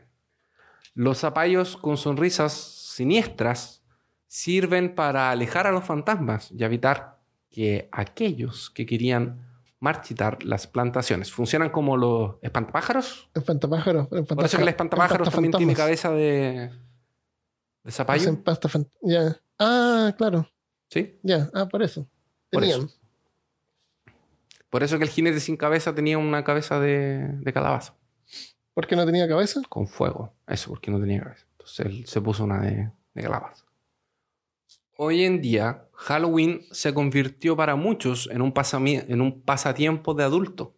Los 0.92 1.20
zapallos 1.20 1.78
con 1.78 1.96
sonrisas 1.96 2.52
siniestras 2.52 3.82
sirven 4.26 4.94
para 4.94 5.30
alejar 5.30 5.66
a 5.66 5.72
los 5.72 5.84
fantasmas 5.84 6.52
y 6.52 6.62
evitar 6.62 7.18
que 7.48 7.88
aquellos 7.92 8.68
que 8.68 8.84
querían 8.84 9.45
marchitar 9.86 10.42
las 10.42 10.66
plantaciones 10.66 11.30
funcionan 11.30 11.70
como 11.70 11.96
los 11.96 12.36
espantapájaros. 12.42 13.30
Espantapájaros. 13.34 14.08
Por 14.08 14.44
eso 14.44 14.56
que 14.56 14.64
el 14.64 14.68
espantapájaros 14.68 15.30
también 15.30 15.52
tiene 15.52 15.74
cabeza 15.74 16.10
de, 16.10 16.72
de 17.84 17.92
zapallo. 17.92 18.42
Pasta. 18.42 18.68
Ah, 19.60 20.12
claro. 20.18 20.50
¿Sí? 20.90 21.20
Ya. 21.22 21.48
Ah, 21.54 21.68
por 21.68 21.84
eso. 21.84 22.04
Por 22.50 22.64
eso. 22.64 22.88
Por 24.70 24.82
eso 24.82 24.98
que 24.98 25.04
el 25.04 25.10
jinete 25.10 25.38
sin 25.38 25.56
cabeza 25.56 25.94
tenía 25.94 26.18
una 26.18 26.42
cabeza 26.42 26.80
de, 26.80 27.28
de 27.28 27.52
calabaza 27.52 27.94
¿Por 28.74 28.88
qué 28.88 28.96
no 28.96 29.06
tenía 29.06 29.28
cabeza? 29.28 29.62
con 29.68 29.86
fuego. 29.86 30.34
Eso, 30.48 30.70
porque 30.70 30.90
no 30.90 30.98
tenía 30.98 31.22
cabeza. 31.22 31.46
Entonces 31.52 31.86
él 31.86 32.06
se 32.06 32.20
puso 32.20 32.42
una 32.42 32.60
de, 32.60 32.90
de 33.14 33.22
calabaza. 33.22 33.65
Hoy 34.98 35.24
en 35.24 35.42
día, 35.42 35.88
Halloween 35.92 36.62
se 36.70 36.94
convirtió 36.94 37.54
para 37.54 37.76
muchos 37.76 38.30
en 38.32 38.40
un, 38.40 38.54
pasami- 38.54 39.04
en 39.08 39.20
un 39.20 39.42
pasatiempo 39.42 40.14
de 40.14 40.24
adulto. 40.24 40.74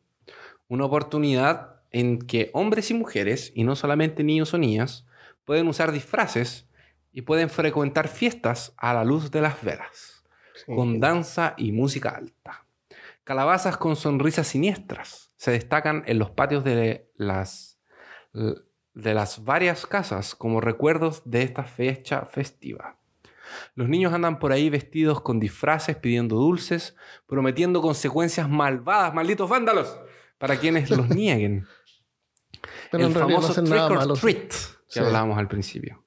Una 0.67 0.87
oportunidad 0.87 1.83
en 1.93 2.19
que 2.19 2.51
hombres 2.53 2.91
y 2.91 2.95
mujeres, 2.95 3.53
y 3.55 3.63
no 3.63 3.77
solamente 3.77 4.25
niños 4.25 4.53
o 4.53 4.59
niñas, 4.59 5.07
pueden 5.45 5.69
usar 5.69 5.93
disfraces 5.93 6.69
y 7.13 7.23
pueden 7.23 7.49
frecuentar 7.49 8.09
fiestas 8.09 8.75
a 8.77 8.93
la 8.93 9.05
luz 9.05 9.31
de 9.31 9.41
las 9.41 9.63
velas 9.63 10.25
con 10.67 10.99
danza 10.99 11.55
y 11.57 11.71
música 11.71 12.11
alta. 12.11 12.67
Calabazas 13.23 13.77
con 13.77 13.95
sonrisas 13.95 14.49
siniestras 14.49 15.33
se 15.37 15.53
destacan 15.53 16.03
en 16.07 16.19
los 16.19 16.31
patios 16.31 16.65
de 16.65 17.09
las, 17.17 17.79
de 18.33 19.15
las 19.15 19.45
varias 19.45 19.87
casas 19.87 20.35
como 20.35 20.61
recuerdos 20.61 21.23
de 21.25 21.43
esta 21.43 21.63
fecha 21.63 22.27
festiva. 22.27 22.98
Los 23.75 23.89
niños 23.89 24.13
andan 24.13 24.39
por 24.39 24.53
ahí 24.53 24.71
vestidos 24.71 25.21
con 25.21 25.41
disfraces, 25.41 25.97
pidiendo 25.97 26.37
dulces, 26.37 26.97
prometiendo 27.27 27.81
consecuencias 27.81 28.49
malvadas, 28.49 29.15
malditos 29.15 29.49
vándalos, 29.49 29.99
para 30.39 30.57
quienes 30.59 30.91
los 30.91 31.09
nieguen. 31.15 31.67
Pero 32.91 33.07
el 33.07 33.15
no 33.15 33.21
famoso 33.21 33.53
trick 33.55 33.69
nada 33.69 33.87
or 33.87 33.97
malo. 33.97 34.15
treat 34.15 34.53
que 34.91 35.01
hablábamos 35.01 35.39
al 35.39 35.49
principio. 35.49 36.05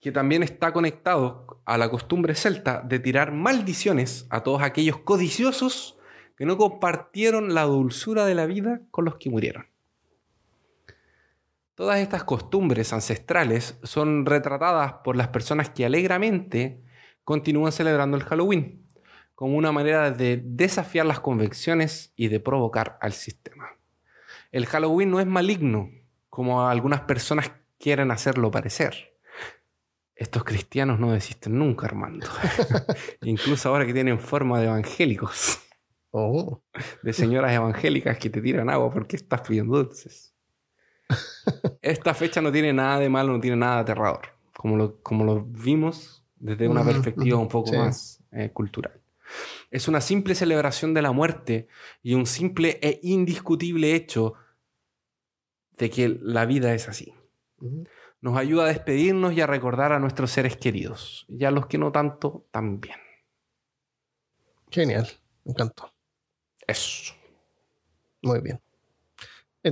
Que 0.00 0.12
también 0.12 0.42
está 0.42 0.72
conectado 0.72 1.60
a 1.64 1.76
la 1.76 1.90
costumbre 1.90 2.34
celta 2.34 2.80
de 2.80 2.98
tirar 2.98 3.32
maldiciones 3.32 4.26
a 4.30 4.42
todos 4.42 4.62
aquellos 4.62 4.98
codiciosos 4.98 5.98
que 6.36 6.46
no 6.46 6.56
compartieron 6.56 7.52
la 7.52 7.64
dulzura 7.64 8.24
de 8.24 8.34
la 8.34 8.46
vida 8.46 8.80
con 8.90 9.04
los 9.04 9.16
que 9.16 9.28
murieron. 9.28 9.66
Todas 11.78 12.00
estas 12.00 12.24
costumbres 12.24 12.92
ancestrales 12.92 13.78
son 13.84 14.26
retratadas 14.26 14.94
por 15.04 15.14
las 15.14 15.28
personas 15.28 15.70
que 15.70 15.86
alegramente 15.86 16.82
continúan 17.22 17.70
celebrando 17.70 18.16
el 18.16 18.24
Halloween, 18.24 18.84
como 19.36 19.56
una 19.56 19.70
manera 19.70 20.10
de 20.10 20.42
desafiar 20.44 21.06
las 21.06 21.20
convenciones 21.20 22.12
y 22.16 22.26
de 22.26 22.40
provocar 22.40 22.98
al 23.00 23.12
sistema. 23.12 23.76
El 24.50 24.66
Halloween 24.66 25.08
no 25.08 25.20
es 25.20 25.26
maligno, 25.28 25.92
como 26.28 26.66
algunas 26.66 27.02
personas 27.02 27.52
quieren 27.78 28.10
hacerlo 28.10 28.50
parecer. 28.50 29.16
Estos 30.16 30.42
cristianos 30.42 30.98
no 30.98 31.12
desisten 31.12 31.60
nunca, 31.60 31.86
Armando. 31.86 32.26
Incluso 33.22 33.68
ahora 33.68 33.86
que 33.86 33.94
tienen 33.94 34.18
forma 34.18 34.58
de 34.58 34.66
evangélicos, 34.66 35.60
Oh. 36.10 36.60
de 37.04 37.12
señoras 37.12 37.52
evangélicas 37.52 38.18
que 38.18 38.30
te 38.30 38.40
tiran 38.42 38.68
agua 38.68 38.90
porque 38.90 39.14
estás 39.14 39.42
pidiendo 39.42 39.76
dulces. 39.76 40.34
Esta 41.82 42.14
fecha 42.14 42.40
no 42.40 42.52
tiene 42.52 42.72
nada 42.72 42.98
de 42.98 43.08
malo, 43.08 43.32
no 43.32 43.40
tiene 43.40 43.56
nada 43.56 43.76
de 43.76 43.80
aterrador, 43.82 44.28
como 44.54 44.76
lo, 44.76 45.00
como 45.02 45.24
lo 45.24 45.44
vimos 45.44 46.24
desde 46.36 46.68
una 46.68 46.84
perspectiva 46.84 47.38
un 47.38 47.48
poco 47.48 47.70
sí. 47.70 47.76
más 47.76 48.22
eh, 48.32 48.50
cultural. 48.50 49.00
Es 49.70 49.88
una 49.88 50.00
simple 50.00 50.34
celebración 50.34 50.94
de 50.94 51.02
la 51.02 51.12
muerte 51.12 51.68
y 52.02 52.14
un 52.14 52.26
simple 52.26 52.78
e 52.82 53.00
indiscutible 53.02 53.94
hecho 53.94 54.34
de 55.76 55.90
que 55.90 56.18
la 56.20 56.46
vida 56.46 56.74
es 56.74 56.88
así. 56.88 57.14
Nos 58.20 58.36
ayuda 58.36 58.64
a 58.64 58.68
despedirnos 58.68 59.32
y 59.34 59.40
a 59.40 59.46
recordar 59.46 59.92
a 59.92 59.98
nuestros 59.98 60.30
seres 60.30 60.56
queridos. 60.56 61.26
Y 61.28 61.44
a 61.44 61.50
los 61.50 61.66
que 61.66 61.78
no 61.78 61.92
tanto, 61.92 62.46
también. 62.50 62.96
Genial, 64.70 65.08
me 65.44 65.52
encantó. 65.52 65.92
Eso. 66.66 67.14
Muy 68.22 68.40
bien. 68.40 68.60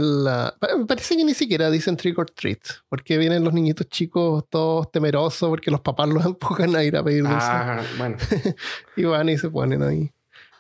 Ah, 0.00 0.54
me 0.78 0.86
parece 0.86 1.16
que 1.16 1.24
ni 1.24 1.34
siquiera 1.34 1.70
dicen 1.70 1.96
trick 1.96 2.18
or 2.18 2.30
treat, 2.30 2.60
porque 2.88 3.18
vienen 3.18 3.44
los 3.44 3.52
niñitos 3.52 3.88
chicos 3.88 4.44
todos 4.48 4.90
temerosos 4.90 5.48
porque 5.48 5.70
los 5.70 5.80
papás 5.80 6.08
los 6.08 6.24
empujan 6.26 6.74
a 6.76 6.82
ir 6.84 6.96
a 6.96 7.02
pedir 7.04 7.22
dulce. 7.22 7.36
Ah, 7.36 7.82
bueno. 7.98 8.16
Y 8.96 9.04
van 9.04 9.28
y 9.28 9.38
se 9.38 9.50
ponen 9.50 9.82
ahí. 9.82 10.10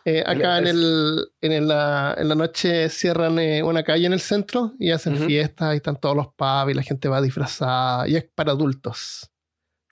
Eh, 0.04 0.22
acá 0.24 0.58
en, 0.58 0.68
el, 0.68 1.26
en, 1.40 1.66
la, 1.66 2.14
en 2.16 2.28
la 2.28 2.34
noche 2.36 2.88
cierran 2.90 3.38
eh, 3.40 3.62
una 3.64 3.82
calle 3.82 4.06
en 4.06 4.12
el 4.12 4.20
centro 4.20 4.72
y 4.78 4.92
hacen 4.92 5.14
Ujú. 5.16 5.24
fiestas 5.26 5.74
y 5.74 5.76
están 5.78 5.96
todos 5.98 6.14
los 6.14 6.28
pubs 6.28 6.70
y 6.70 6.74
la 6.74 6.82
gente 6.82 7.08
va 7.08 7.20
disfrazada 7.20 8.06
y 8.06 8.14
es 8.14 8.24
para 8.34 8.52
adultos. 8.52 9.28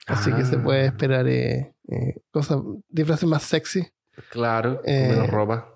Así 0.07 0.31
que 0.33 0.45
se 0.45 0.57
puede 0.57 0.83
Ah, 0.83 0.85
esperar 0.85 1.27
eh, 1.27 1.73
eh, 1.89 2.15
cosas, 2.31 2.59
disfraces 2.87 3.27
más 3.27 3.43
sexy. 3.43 3.85
Claro, 4.29 4.77
con 4.81 4.89
Eh, 4.93 5.07
menos 5.09 5.29
ropa. 5.31 5.74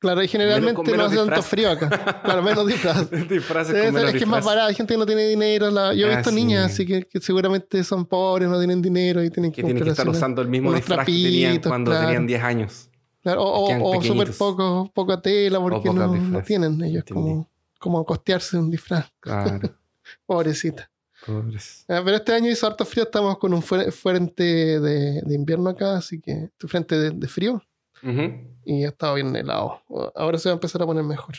Claro, 0.00 0.22
y 0.22 0.28
generalmente 0.28 0.96
no 0.96 1.04
hace 1.04 1.16
tanto 1.16 1.42
frío 1.42 1.70
acá. 1.72 2.20
Claro, 2.22 2.42
menos 2.42 2.66
disfraz. 2.66 3.10
Disfraces 3.28 3.74
con 3.84 3.94
menos 3.94 4.10
es 4.10 4.12
que 4.12 4.18
es 4.18 4.26
más 4.28 4.44
barato, 4.44 4.68
hay 4.68 4.74
gente 4.76 4.94
que 4.94 4.98
no 4.98 5.06
tiene 5.06 5.26
dinero. 5.26 5.70
la- 5.72 5.92
yo 5.92 6.06
he 6.06 6.12
Ah, 6.12 6.16
visto 6.18 6.30
sí. 6.30 6.36
niñas 6.36 6.66
así 6.72 6.86
que, 6.86 7.02
que 7.04 7.20
seguramente 7.20 7.82
son 7.82 8.06
pobres, 8.06 8.48
no 8.48 8.58
tienen 8.58 8.80
dinero 8.80 9.24
y 9.24 9.30
tienen 9.30 9.50
que 9.50 9.56
Que 9.56 9.66
tienen 9.66 9.82
que 9.82 9.90
estar 9.90 10.08
usando 10.08 10.40
el 10.40 10.48
mismo 10.48 10.72
disfraz 10.72 11.04
que 11.04 11.12
tenían 11.12 11.60
cuando 11.60 11.90
claro. 11.90 12.06
tenían 12.06 12.26
10 12.28 12.42
años. 12.42 12.90
Claro, 13.22 13.42
o 13.42 13.96
o, 13.98 14.02
súper 14.02 14.30
poco, 14.32 14.90
poca 14.94 15.20
tela 15.20 15.58
porque 15.60 15.92
no, 15.92 16.06
no 16.16 16.42
tienen 16.42 16.80
ellos 16.84 17.02
como, 17.12 17.50
como 17.80 18.04
costearse 18.04 18.56
un 18.56 18.70
disfraz. 18.70 19.06
Claro. 19.18 19.58
Pobrecita. 20.26 20.88
Pobres. 21.26 21.84
Ah, 21.88 22.00
pero 22.04 22.16
este 22.18 22.32
año 22.32 22.48
hizo 22.48 22.64
harto 22.68 22.84
frío, 22.84 23.02
estamos 23.02 23.36
con 23.38 23.52
un 23.52 23.62
frente 23.62 24.44
de, 24.80 25.20
de 25.22 25.34
invierno 25.34 25.70
acá, 25.70 25.96
así 25.96 26.20
que 26.20 26.50
tu 26.56 26.68
frente 26.68 26.96
de, 26.96 27.10
de 27.10 27.26
frío 27.28 27.60
Y 28.64 28.84
ha 28.84 28.88
estado 28.88 29.14
bien 29.14 29.34
helado. 29.34 29.80
Ahora 30.14 30.38
se 30.38 30.48
va 30.48 30.52
a 30.52 30.56
empezar 30.56 30.82
a 30.82 30.86
poner 30.86 31.04
mejor. 31.04 31.34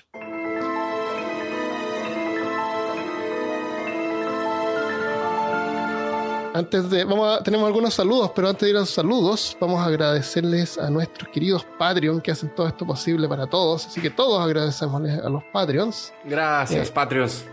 Antes 6.54 6.90
de, 6.90 7.04
vamos 7.06 7.40
a, 7.40 7.44
tenemos 7.44 7.68
algunos 7.68 7.94
saludos, 7.94 8.32
pero 8.36 8.50
antes 8.50 8.62
de 8.64 8.72
ir 8.72 8.76
a 8.76 8.80
los 8.80 8.90
saludos, 8.90 9.56
vamos 9.62 9.80
a 9.80 9.86
agradecerles 9.86 10.78
a 10.80 10.90
nuestros 10.90 11.30
queridos 11.30 11.66
Patreon 11.78 12.20
que 12.22 12.32
hacen 12.32 12.54
todo 12.56 12.68
esto 12.68 12.86
posible 12.88 13.30
para 13.30 13.46
todos. 13.48 13.86
Así 13.86 14.02
que 14.02 14.10
todos 14.10 14.42
agradecemos 14.44 15.02
a 15.24 15.30
los 15.30 15.44
Patreons. 15.54 16.12
Gracias, 16.26 16.90
Eh. 16.90 16.92
Patreons. 16.94 17.46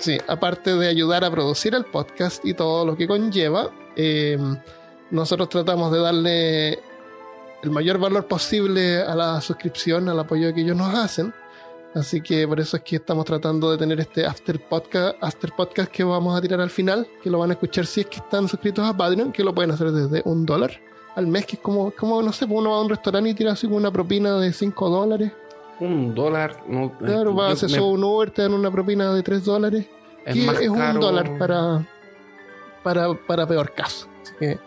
Sí, 0.00 0.18
aparte 0.26 0.74
de 0.74 0.88
ayudar 0.88 1.22
a 1.24 1.30
producir 1.30 1.74
el 1.74 1.84
podcast 1.84 2.44
y 2.44 2.54
todo 2.54 2.84
lo 2.86 2.96
que 2.96 3.06
conlleva, 3.06 3.70
eh, 3.94 4.38
nosotros 5.10 5.48
tratamos 5.50 5.92
de 5.92 5.98
darle 6.00 6.78
el 7.64 7.70
mayor 7.70 7.98
valor 7.98 8.26
posible 8.26 9.02
a 9.02 9.14
la 9.14 9.40
suscripción, 9.40 10.08
al 10.08 10.18
apoyo 10.20 10.52
que 10.54 10.60
ellos 10.60 10.76
nos 10.76 10.94
hacen. 10.94 11.32
Así 11.94 12.20
que 12.20 12.46
por 12.46 12.58
eso 12.60 12.76
es 12.76 12.82
que 12.82 12.96
estamos 12.96 13.24
tratando 13.24 13.70
de 13.70 13.78
tener 13.78 14.00
este 14.00 14.26
after 14.26 14.60
podcast, 14.68 15.16
after 15.20 15.52
podcast 15.56 15.90
que 15.90 16.02
vamos 16.04 16.36
a 16.36 16.40
tirar 16.40 16.60
al 16.60 16.70
final, 16.70 17.06
que 17.22 17.30
lo 17.30 17.38
van 17.38 17.50
a 17.50 17.52
escuchar 17.54 17.86
si 17.86 18.00
es 18.00 18.06
que 18.06 18.16
están 18.16 18.48
suscritos 18.48 18.84
a 18.84 18.96
Patreon, 18.96 19.32
que 19.32 19.44
lo 19.44 19.54
pueden 19.54 19.70
hacer 19.70 19.92
desde 19.92 20.20
un 20.24 20.44
dólar 20.44 20.72
al 21.14 21.28
mes, 21.28 21.46
que 21.46 21.54
es 21.56 21.62
como, 21.62 21.92
como 21.92 22.20
no 22.20 22.32
sé, 22.32 22.44
uno 22.46 22.70
va 22.72 22.76
a 22.78 22.80
un 22.80 22.88
restaurante 22.88 23.30
y 23.30 23.34
tira 23.34 23.52
así 23.52 23.66
una 23.68 23.92
propina 23.92 24.36
de 24.38 24.52
5 24.52 24.90
dólares. 24.90 25.30
Un 25.78 26.14
dólar. 26.14 26.64
No, 26.66 26.92
Claro, 26.98 27.34
va 27.34 27.48
a 27.48 27.52
hacer 27.52 27.70
me- 27.70 27.80
un 27.80 28.02
Uber, 28.02 28.30
te 28.32 28.42
dan 28.42 28.54
una 28.54 28.70
propina 28.72 29.12
de 29.14 29.22
3 29.22 29.44
dólares 29.44 29.86
es 30.26 30.34
que 30.34 30.46
más 30.46 30.60
es 30.60 30.68
un 30.68 30.98
dólar 31.00 31.38
para, 31.38 31.86
para, 32.82 33.14
para 33.14 33.46
peor 33.46 33.72
caso. 33.72 34.08
Así 34.22 34.32
que 34.40 34.58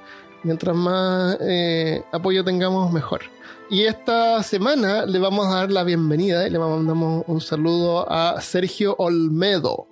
mientras 0.47 0.75
más 0.75 1.37
eh, 1.41 2.01
apoyo 2.11 2.43
tengamos, 2.43 2.91
mejor. 2.91 3.21
Y 3.69 3.83
esta 3.83 4.41
semana 4.43 5.05
le 5.05 5.19
vamos 5.19 5.45
a 5.47 5.55
dar 5.57 5.71
la 5.71 5.83
bienvenida 5.83 6.47
y 6.47 6.49
le 6.49 6.57
mandamos 6.57 7.25
un 7.27 7.41
saludo 7.41 8.09
a 8.09 8.39
Sergio 8.41 8.95
Olmedo. 8.97 9.87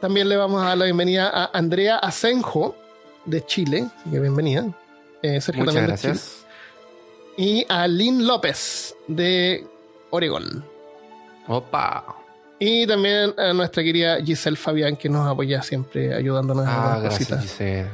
También 0.00 0.28
le 0.28 0.36
vamos 0.36 0.62
a 0.62 0.68
dar 0.68 0.78
la 0.78 0.84
bienvenida 0.86 1.28
a 1.32 1.50
Andrea 1.56 1.98
Asenjo 1.98 2.74
de 3.26 3.44
Chile. 3.44 3.86
Así 4.00 4.10
que 4.10 4.18
bienvenida. 4.20 4.66
Eh, 5.22 5.40
Sergio 5.40 5.64
Muchas 5.64 5.74
también 5.74 5.94
de 5.94 6.00
Chile. 6.00 6.12
gracias. 6.12 6.46
Y 7.36 7.66
a 7.68 7.86
Lynn 7.86 8.26
López 8.26 8.96
de 9.06 9.66
Oregón. 10.10 10.64
Opa. 11.46 12.16
Y 12.58 12.86
también 12.86 13.32
a 13.38 13.52
nuestra 13.52 13.82
querida 13.82 14.20
Giselle 14.22 14.56
Fabián, 14.56 14.96
que 14.96 15.08
nos 15.08 15.26
apoya 15.26 15.62
siempre 15.62 16.14
ayudándonos 16.14 16.66
a 16.66 16.70
Ah, 16.70 16.90
las 16.94 17.02
gracias, 17.02 17.18
cositas 17.28 17.42
Giselle. 17.42 17.88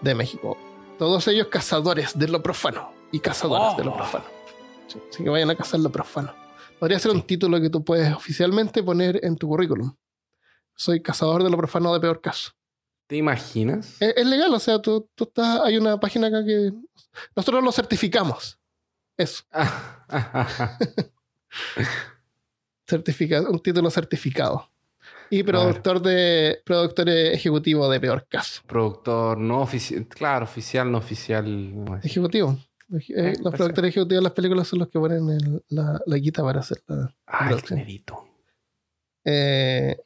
De 0.00 0.14
México. 0.14 0.56
Todos 0.98 1.26
ellos 1.28 1.48
cazadores 1.48 2.18
de 2.18 2.28
lo 2.28 2.42
profano 2.42 2.92
y 3.12 3.20
cazadoras 3.20 3.74
Oh. 3.74 3.76
de 3.78 3.84
lo 3.84 3.96
profano. 3.96 4.24
Sí, 4.88 4.98
así 5.10 5.24
que 5.24 5.30
vayan 5.30 5.50
a 5.50 5.56
cazar 5.56 5.80
lo 5.80 5.90
profano. 5.90 6.34
Podría 6.78 6.98
ser 6.98 7.10
un 7.12 7.22
título 7.22 7.60
que 7.60 7.70
tú 7.70 7.84
puedes 7.84 8.12
oficialmente 8.14 8.82
poner 8.82 9.20
en 9.24 9.36
tu 9.36 9.48
currículum. 9.48 9.94
Soy 10.74 11.00
cazador 11.02 11.42
de 11.42 11.50
lo 11.50 11.56
profano 11.56 11.92
de 11.94 12.00
peor 12.00 12.20
caso. 12.20 12.50
¿Te 13.06 13.16
imaginas? 13.16 13.96
Es, 14.00 14.14
es 14.16 14.26
legal, 14.26 14.52
o 14.52 14.58
sea, 14.58 14.80
tú, 14.82 15.08
tú 15.14 15.24
estás, 15.24 15.60
hay 15.64 15.78
una 15.78 15.98
página 15.98 16.26
acá 16.26 16.44
que 16.44 16.72
nosotros 17.34 17.62
lo 17.64 17.72
certificamos. 17.72 18.58
Eso, 19.16 19.44
certifica, 22.86 23.40
un 23.42 23.60
título 23.60 23.90
certificado. 23.90 24.70
Y 25.30 25.42
productor 25.42 26.00
de 26.02 26.60
productor 26.64 27.08
ejecutivo 27.08 27.88
de 27.90 27.98
peor 28.00 28.26
caso. 28.28 28.62
Productor 28.66 29.38
no 29.38 29.60
oficial. 29.62 30.06
Claro, 30.06 30.44
oficial, 30.44 30.90
no 30.90 30.98
oficial. 30.98 31.84
no. 31.84 31.96
Ejecutivo. 32.02 32.56
Eh, 32.90 33.32
los 33.34 33.38
parece. 33.42 33.56
productores 33.56 33.88
ejecutivos 33.90 34.20
de 34.20 34.22
las 34.22 34.32
películas 34.32 34.68
son 34.68 34.78
los 34.78 34.88
que 34.88 34.98
ponen 35.00 35.28
el- 35.30 35.64
la, 35.70 36.00
la 36.06 36.16
guita 36.18 36.42
para 36.42 36.60
hacer 36.60 36.78
la. 36.86 37.12
Ah, 37.26 37.50
el 37.50 37.60
dinerito. 37.60 38.24
Eh, 39.24 39.96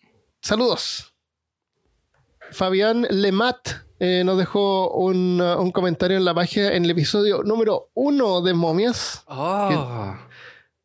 saludos. 0.41 1.13
Fabián 2.53 3.07
Lemat 3.11 3.69
eh, 3.99 4.23
nos 4.25 4.39
dejó 4.39 4.91
un, 4.95 5.41
uh, 5.41 5.61
un 5.61 5.71
comentario 5.71 6.17
en 6.17 6.25
la 6.25 6.35
página 6.35 6.73
en 6.75 6.85
el 6.85 6.91
episodio 6.91 7.43
número 7.43 7.91
uno 7.95 8.41
de 8.41 8.55
Momias. 8.55 9.23
Ah, 9.29 10.27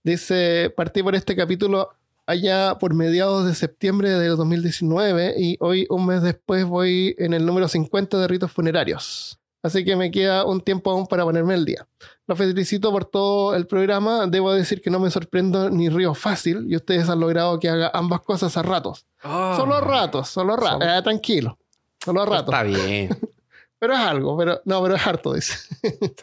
Dice, 0.03 0.71
partí 0.75 1.01
por 1.01 1.15
este 1.15 1.35
capítulo 1.35 1.89
allá 2.25 2.77
por 2.79 2.93
mediados 2.93 3.45
de 3.45 3.55
septiembre 3.55 4.09
del 4.11 4.35
2019 4.37 5.35
y 5.37 5.57
hoy, 5.59 5.85
un 5.89 6.05
mes 6.05 6.21
después, 6.21 6.65
voy 6.65 7.15
en 7.19 7.33
el 7.33 7.45
número 7.45 7.67
50 7.67 8.17
de 8.17 8.27
ritos 8.27 8.51
funerarios. 8.51 9.39
Así 9.63 9.83
que 9.83 9.95
me 9.95 10.11
queda 10.11 10.45
un 10.45 10.61
tiempo 10.61 10.91
aún 10.91 11.07
para 11.07 11.23
ponerme 11.23 11.55
al 11.55 11.65
día. 11.65 11.87
Lo 12.27 12.35
felicito 12.35 12.91
por 12.91 13.05
todo 13.05 13.55
el 13.55 13.65
programa. 13.65 14.27
Debo 14.27 14.53
decir 14.53 14.79
que 14.79 14.91
no 14.91 14.99
me 14.99 15.09
sorprendo 15.09 15.71
ni 15.71 15.89
río 15.89 16.13
fácil 16.13 16.65
y 16.69 16.75
ustedes 16.75 17.09
han 17.09 17.19
logrado 17.19 17.59
que 17.59 17.67
haga 17.69 17.89
ambas 17.93 18.21
cosas 18.21 18.55
a 18.57 18.61
ratos. 18.61 19.07
ah. 19.23 19.55
Solo 19.57 19.73
a 19.75 19.81
ratos, 19.81 20.29
solo 20.29 20.53
a 20.53 20.57
ratos. 20.57 20.79
Solo- 20.83 20.97
Eh, 20.97 21.01
tranquilo. 21.01 21.57
Solo 22.03 22.21
a 22.21 22.25
ratos. 22.27 22.53
Está 22.53 22.61
bien. 22.63 23.09
Pero 23.79 23.93
es 23.93 23.99
algo, 23.99 24.37
pero 24.37 24.61
no, 24.65 24.81
pero 24.81 24.95
es 24.95 25.05
harto, 25.05 25.33
dice. 25.33 25.53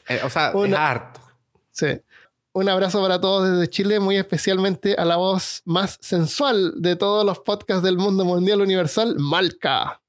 Eh, 0.08 0.20
o 0.24 0.30
sea, 0.30 0.48
es 0.50 0.54
Una- 0.54 0.90
harto. 0.90 1.20
Sí. 1.70 1.86
Un 2.54 2.68
abrazo 2.68 3.00
para 3.00 3.18
todos 3.20 3.50
desde 3.50 3.70
Chile, 3.70 3.98
muy 3.98 4.16
especialmente 4.18 4.94
a 4.94 5.04
la 5.06 5.16
voz 5.16 5.62
más 5.64 5.98
sensual 6.02 6.74
de 6.82 6.96
todos 6.96 7.24
los 7.24 7.38
podcasts 7.40 7.82
del 7.82 7.96
mundo 7.96 8.24
mundial 8.26 8.60
universal, 8.60 9.16
Malca. 9.18 10.02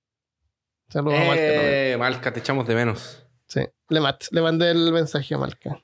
Saludos 0.89 1.15
a 1.19 1.23
Malca 1.23 1.35
también. 1.35 1.61
Eh, 1.63 1.95
Malca, 1.97 2.33
te 2.33 2.39
echamos 2.41 2.67
de 2.67 2.75
menos. 2.75 3.23
Sí, 3.47 3.61
le, 3.89 3.99
mat- 4.01 4.25
le 4.31 4.41
mandé 4.41 4.71
el 4.71 4.91
mensaje 4.91 5.33
a 5.35 5.37
Malca. 5.37 5.81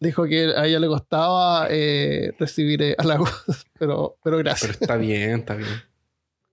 Dijo 0.00 0.24
que 0.24 0.52
a 0.56 0.66
ella 0.66 0.80
le 0.80 0.88
costaba 0.88 1.68
eh, 1.70 2.34
recibir 2.40 2.82
eh, 2.82 2.96
halagos, 2.98 3.30
pero, 3.78 4.18
pero 4.24 4.36
Pero 4.36 4.38
gracias. 4.38 4.72
está 4.80 4.96
bien, 4.96 5.40
está 5.40 5.54
bien. 5.54 5.70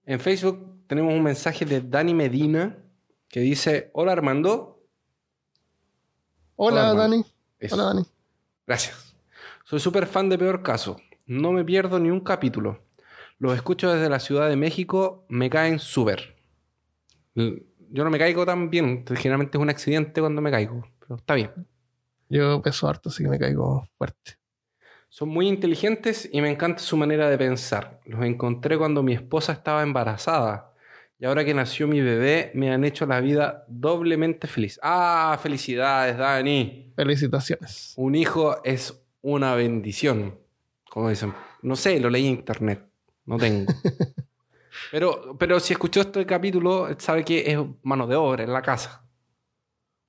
En 0.05 0.19
Facebook 0.19 0.85
tenemos 0.87 1.13
un 1.13 1.23
mensaje 1.23 1.65
de 1.65 1.81
Dani 1.81 2.13
Medina 2.13 2.77
que 3.29 3.39
dice: 3.39 3.89
Hola 3.93 4.11
Armando. 4.11 4.85
Hola, 6.55 6.91
Hola, 6.91 7.01
Dani. 7.01 7.25
Eso. 7.57 7.73
Hola, 7.75 7.85
Dani. 7.85 8.05
Gracias. 8.65 9.15
Soy 9.65 9.79
súper 9.79 10.07
fan 10.07 10.29
de 10.29 10.37
Peor 10.37 10.63
Caso. 10.63 10.97
No 11.25 11.51
me 11.51 11.63
pierdo 11.63 11.99
ni 11.99 12.09
un 12.09 12.21
capítulo. 12.21 12.83
Los 13.39 13.55
escucho 13.55 13.91
desde 13.93 14.09
la 14.09 14.19
Ciudad 14.19 14.47
de 14.49 14.55
México. 14.55 15.25
Me 15.29 15.49
caen 15.49 15.79
súper. 15.79 16.35
Yo 17.35 18.03
no 18.03 18.09
me 18.09 18.19
caigo 18.19 18.45
tan 18.45 18.69
bien. 18.69 19.05
Generalmente 19.05 19.57
es 19.57 19.61
un 19.61 19.69
accidente 19.69 20.21
cuando 20.21 20.41
me 20.41 20.51
caigo. 20.51 20.87
Pero 20.99 21.15
está 21.15 21.35
bien. 21.35 21.51
Yo 22.29 22.61
peso 22.61 22.87
harto, 22.87 23.09
así 23.09 23.23
que 23.23 23.29
me 23.29 23.39
caigo 23.39 23.87
fuerte. 23.97 24.37
Son 25.09 25.29
muy 25.29 25.47
inteligentes 25.47 26.27
y 26.31 26.41
me 26.41 26.49
encanta 26.49 26.81
su 26.81 26.97
manera 26.97 27.29
de 27.29 27.37
pensar. 27.37 27.99
Los 28.05 28.23
encontré 28.25 28.77
cuando 28.77 29.03
mi 29.03 29.13
esposa 29.13 29.53
estaba 29.53 29.83
embarazada. 29.83 30.72
Y 31.23 31.25
ahora 31.25 31.45
que 31.45 31.53
nació 31.53 31.87
mi 31.87 32.01
bebé, 32.01 32.51
me 32.53 32.69
han 32.73 32.83
hecho 32.83 33.05
la 33.05 33.21
vida 33.21 33.63
doblemente 33.69 34.45
feliz. 34.45 34.77
¡Ah! 34.83 35.39
Felicidades, 35.41 36.17
Dani. 36.17 36.91
Felicitaciones. 36.97 37.93
Un 37.95 38.13
hijo 38.15 38.61
es 38.65 39.01
una 39.21 39.55
bendición. 39.55 40.37
Como 40.89 41.07
dicen. 41.07 41.33
No 41.61 41.77
sé, 41.77 41.97
lo 42.01 42.09
leí 42.09 42.27
en 42.27 42.33
internet. 42.33 42.85
No 43.25 43.37
tengo. 43.37 43.71
Pero, 44.91 45.37
pero 45.37 45.59
si 45.61 45.71
escuchó 45.73 46.01
este 46.01 46.25
capítulo, 46.25 46.89
sabe 46.99 47.23
que 47.23 47.49
es 47.53 47.57
mano 47.83 48.05
de 48.05 48.15
obra 48.17 48.43
en 48.43 48.51
la 48.51 48.61
casa. 48.61 49.05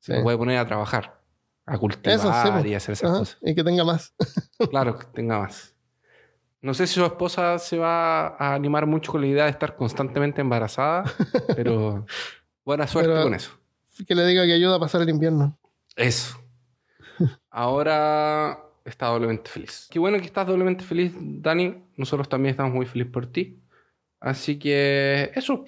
Se 0.00 0.16
Sí. 0.16 0.22
puede 0.22 0.36
poner 0.36 0.58
a 0.58 0.66
trabajar, 0.66 1.20
a 1.64 1.78
cultivar 1.78 2.16
Eso, 2.18 2.32
sí, 2.62 2.68
y 2.70 2.74
hacer 2.74 2.94
esas 2.94 3.10
Ajá, 3.10 3.18
cosas. 3.20 3.38
Y 3.42 3.54
que 3.54 3.62
tenga 3.62 3.84
más. 3.84 4.14
Claro, 4.70 4.98
que 4.98 5.06
tenga 5.14 5.38
más. 5.38 5.73
No 6.64 6.72
sé 6.72 6.86
si 6.86 6.94
su 6.94 7.04
esposa 7.04 7.58
se 7.58 7.76
va 7.76 8.28
a 8.38 8.54
animar 8.54 8.86
mucho 8.86 9.12
con 9.12 9.20
la 9.20 9.26
idea 9.26 9.44
de 9.44 9.50
estar 9.50 9.76
constantemente 9.76 10.40
embarazada, 10.40 11.04
pero 11.56 12.06
buena 12.64 12.86
suerte 12.86 13.10
Pero- 13.10 13.22
con 13.24 13.34
eso. 13.34 13.50
que 14.08 14.14
le 14.14 14.24
diga 14.26 14.46
que 14.46 14.54
ayuda 14.54 14.76
a 14.76 14.80
pasar 14.80 15.02
el 15.02 15.10
invierno. 15.10 15.58
Eso. 15.94 16.38
Ahora 17.50 18.58
está 18.84 19.06
doblemente 19.08 19.50
feliz. 19.50 19.88
Qué 19.90 19.98
bueno 19.98 20.18
que 20.18 20.24
estás 20.24 20.46
doblemente 20.46 20.84
feliz, 20.84 21.12
Dani. 21.18 21.84
Nosotros 21.96 22.28
también 22.28 22.52
estamos 22.52 22.72
muy 22.74 22.86
felices 22.86 23.12
por 23.12 23.26
ti. 23.26 23.60
Así 24.20 24.58
que 24.58 25.30
eso. 25.34 25.64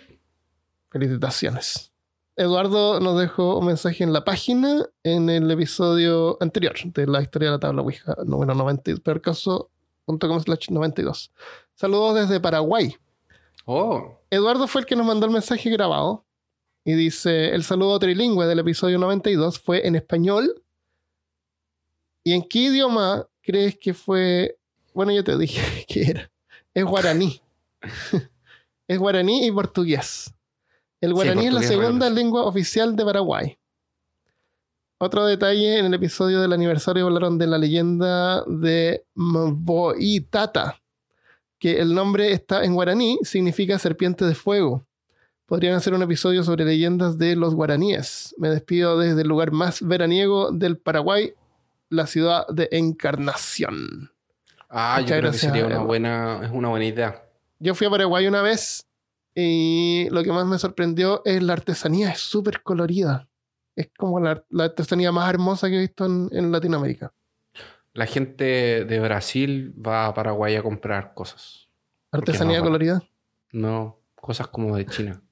Felicitaciones. 0.91 1.93
Eduardo 2.37 3.01
nos 3.01 3.19
dejó 3.21 3.59
un 3.59 3.67
mensaje 3.67 4.03
en 4.05 4.13
la 4.13 4.25
página 4.25 4.87
en 5.03 5.31
el 5.31 5.51
episodio 5.51 6.37
anterior 6.41 6.75
de 6.85 7.07
la 7.07 7.23
historia 7.23 7.49
de 7.49 7.53
la 7.57 7.61
tabla 7.61 7.83
Ouija, 7.83 8.15
número 8.27 8.55
90, 8.55 8.97
peor 8.97 9.21
caso, 9.23 9.71
punto 10.07 10.29
com 10.29 10.41
slash 10.41 10.71
92. 10.71 11.31
Saludos 11.75 12.15
desde 12.15 12.41
Paraguay. 12.41 12.97
Oh, 13.67 14.19
Eduardo 14.31 14.67
fue 14.69 14.81
el 14.81 14.87
que 14.87 14.97
nos 14.97 15.07
mandó 15.07 15.27
el 15.27 15.33
mensaje 15.33 15.69
grabado 15.69 16.25
y 16.85 16.95
dice, 16.95 17.55
el 17.55 17.65
saludo 17.65 17.99
trilingüe 17.99 18.47
del 18.47 18.61
episodio 18.61 18.97
92 18.99 19.59
fue 19.59 19.87
en 19.87 19.97
español. 19.97 20.63
¿Y 22.25 22.33
en 22.33 22.43
qué 22.43 22.61
idioma 22.61 23.27
crees 23.43 23.77
que 23.77 23.93
fue? 23.93 24.57
Bueno, 24.95 25.13
yo 25.13 25.23
te 25.25 25.37
dije 25.37 25.85
que 25.89 26.03
era. 26.03 26.31
Es 26.73 26.85
guaraní. 26.85 27.43
es 28.89 28.99
guaraní 28.99 29.47
y 29.47 29.53
portugués. 29.53 30.33
El 31.01 31.13
guaraní 31.13 31.47
es 31.47 31.53
la 31.53 31.63
segunda 31.63 32.09
lengua 32.09 32.45
oficial 32.45 32.97
de 32.97 33.05
Paraguay. 33.05 33.59
Otro 34.99 35.27
detalle, 35.27 35.79
en 35.79 35.85
el 35.85 35.93
episodio 35.93 36.41
del 36.41 36.55
aniversario 36.55 37.05
hablaron 37.05 37.37
de 37.37 37.47
la 37.47 37.59
leyenda 37.59 38.43
de 38.47 39.05
Mboitata, 39.15 40.81
que 41.59 41.81
el 41.83 41.95
nombre 41.95 42.33
está 42.33 42.65
en 42.65 42.73
guaraní, 42.73 43.19
significa 43.23 43.79
serpiente 43.79 44.25
de 44.25 44.35
fuego. 44.35 44.87
Podrían 45.45 45.75
hacer 45.75 45.93
un 45.93 46.03
episodio 46.03 46.43
sobre 46.43 46.65
leyendas 46.65 47.19
de 47.19 47.37
los 47.37 47.55
guaraníes. 47.55 48.35
Me 48.39 48.49
despido 48.49 48.99
desde 48.99 49.21
el 49.21 49.29
lugar 49.29 49.53
más 49.53 49.83
veraniego 49.83 50.51
del 50.51 50.79
Paraguay, 50.79 51.35
la 51.91 52.07
ciudad 52.07 52.47
de 52.49 52.71
Encarnación. 52.73 54.11
ah, 54.71 55.03
yo 55.03 55.19
creo 55.19 55.31
que 55.31 55.37
sería 55.37 55.67
una 55.67 55.81
buena, 55.81 56.41
es 56.43 56.51
una 56.51 56.69
buena 56.69 56.87
idea. 56.87 57.23
Yo 57.59 57.75
fui 57.75 57.87
a 57.87 57.91
Paraguay 57.91 58.27
una 58.27 58.41
vez 58.41 58.87
y 59.35 60.09
lo 60.11 60.25
que 60.25 60.33
más 60.33 60.47
me 60.47 60.59
sorprendió 60.59 61.21
es 61.27 61.43
la 61.43 61.53
artesanía, 61.53 62.13
es 62.13 62.21
súper 62.21 62.63
colorida. 62.63 63.29
Es 63.77 63.91
como 63.97 64.19
la, 64.19 64.43
la 64.51 64.65
artesanía 64.65 65.13
más 65.13 65.29
hermosa 65.31 65.69
que 65.69 65.77
he 65.77 65.81
visto 65.81 66.07
en, 66.07 66.29
en 66.33 66.51
Latinoamérica. 66.51 67.13
La 67.93 68.07
gente 68.07 68.85
de 68.85 69.01
Brasil 69.01 69.75
va 69.75 70.07
a 70.07 70.15
Paraguay 70.15 70.57
a 70.57 70.63
comprar 70.63 71.15
cosas. 71.15 71.69
Artesanía 72.11 72.61
colorida. 72.61 73.03
No, 73.53 74.01
cosas 74.15 74.49
como 74.49 74.77
de 74.77 74.87
China. 74.87 75.23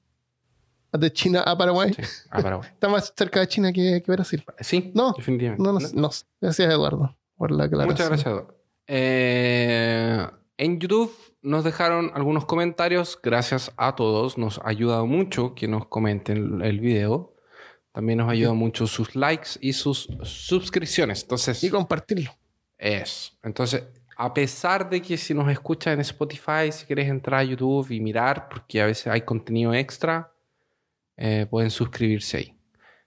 De 0.91 1.11
China 1.11 1.41
a 1.41 1.57
Paraguay. 1.57 1.93
Sí, 1.93 2.01
a 2.29 2.41
Paraguay. 2.41 2.69
Está 2.73 2.87
más 2.87 3.13
cerca 3.15 3.41
de 3.41 3.47
China 3.47 3.73
que, 3.73 4.01
que 4.03 4.11
Brasil. 4.11 4.43
Sí, 4.61 4.91
No, 4.95 5.13
definitivamente. 5.15 5.63
No, 5.63 5.73
no, 5.73 5.79
no. 5.79 6.09
Gracias, 6.41 6.73
Eduardo, 6.73 7.15
por 7.35 7.51
la 7.51 7.65
aclaración. 7.65 7.93
Muchas 7.93 8.07
gracias, 8.07 8.27
Eduardo. 8.27 8.55
Eh, 8.87 10.27
en 10.57 10.79
YouTube 10.79 11.13
nos 11.41 11.63
dejaron 11.63 12.11
algunos 12.13 12.45
comentarios. 12.45 13.19
Gracias 13.21 13.71
a 13.77 13.95
todos. 13.95 14.37
Nos 14.37 14.59
ha 14.59 14.69
ayudado 14.69 15.05
mucho 15.05 15.53
que 15.53 15.67
nos 15.67 15.85
comenten 15.87 16.61
el 16.61 16.79
video. 16.79 17.34
También 17.95 18.17
nos 18.19 18.29
ayuda 18.29 18.53
mucho 18.53 18.85
sus 18.87 19.15
likes 19.15 19.51
y 19.61 19.71
sus 19.73 20.07
suscripciones. 20.23 21.21
Entonces, 21.23 21.63
Y 21.63 21.69
compartirlo. 21.69 22.29
eso. 22.77 23.31
Entonces, 23.41 23.83
a 24.17 24.33
pesar 24.33 24.89
de 24.89 25.01
que 25.01 25.15
si 25.17 25.33
nos 25.33 25.49
escuchas 25.49 25.93
en 25.93 26.01
Spotify, 26.01 26.71
si 26.71 26.85
quieres 26.85 27.07
entrar 27.07 27.39
a 27.39 27.43
YouTube 27.45 27.89
y 27.91 27.99
mirar, 28.01 28.49
porque 28.49 28.81
a 28.81 28.85
veces 28.85 29.07
hay 29.07 29.21
contenido 29.21 29.73
extra, 29.73 30.31
eh, 31.17 31.47
pueden 31.49 31.71
suscribirse 31.71 32.37
ahí. 32.37 32.51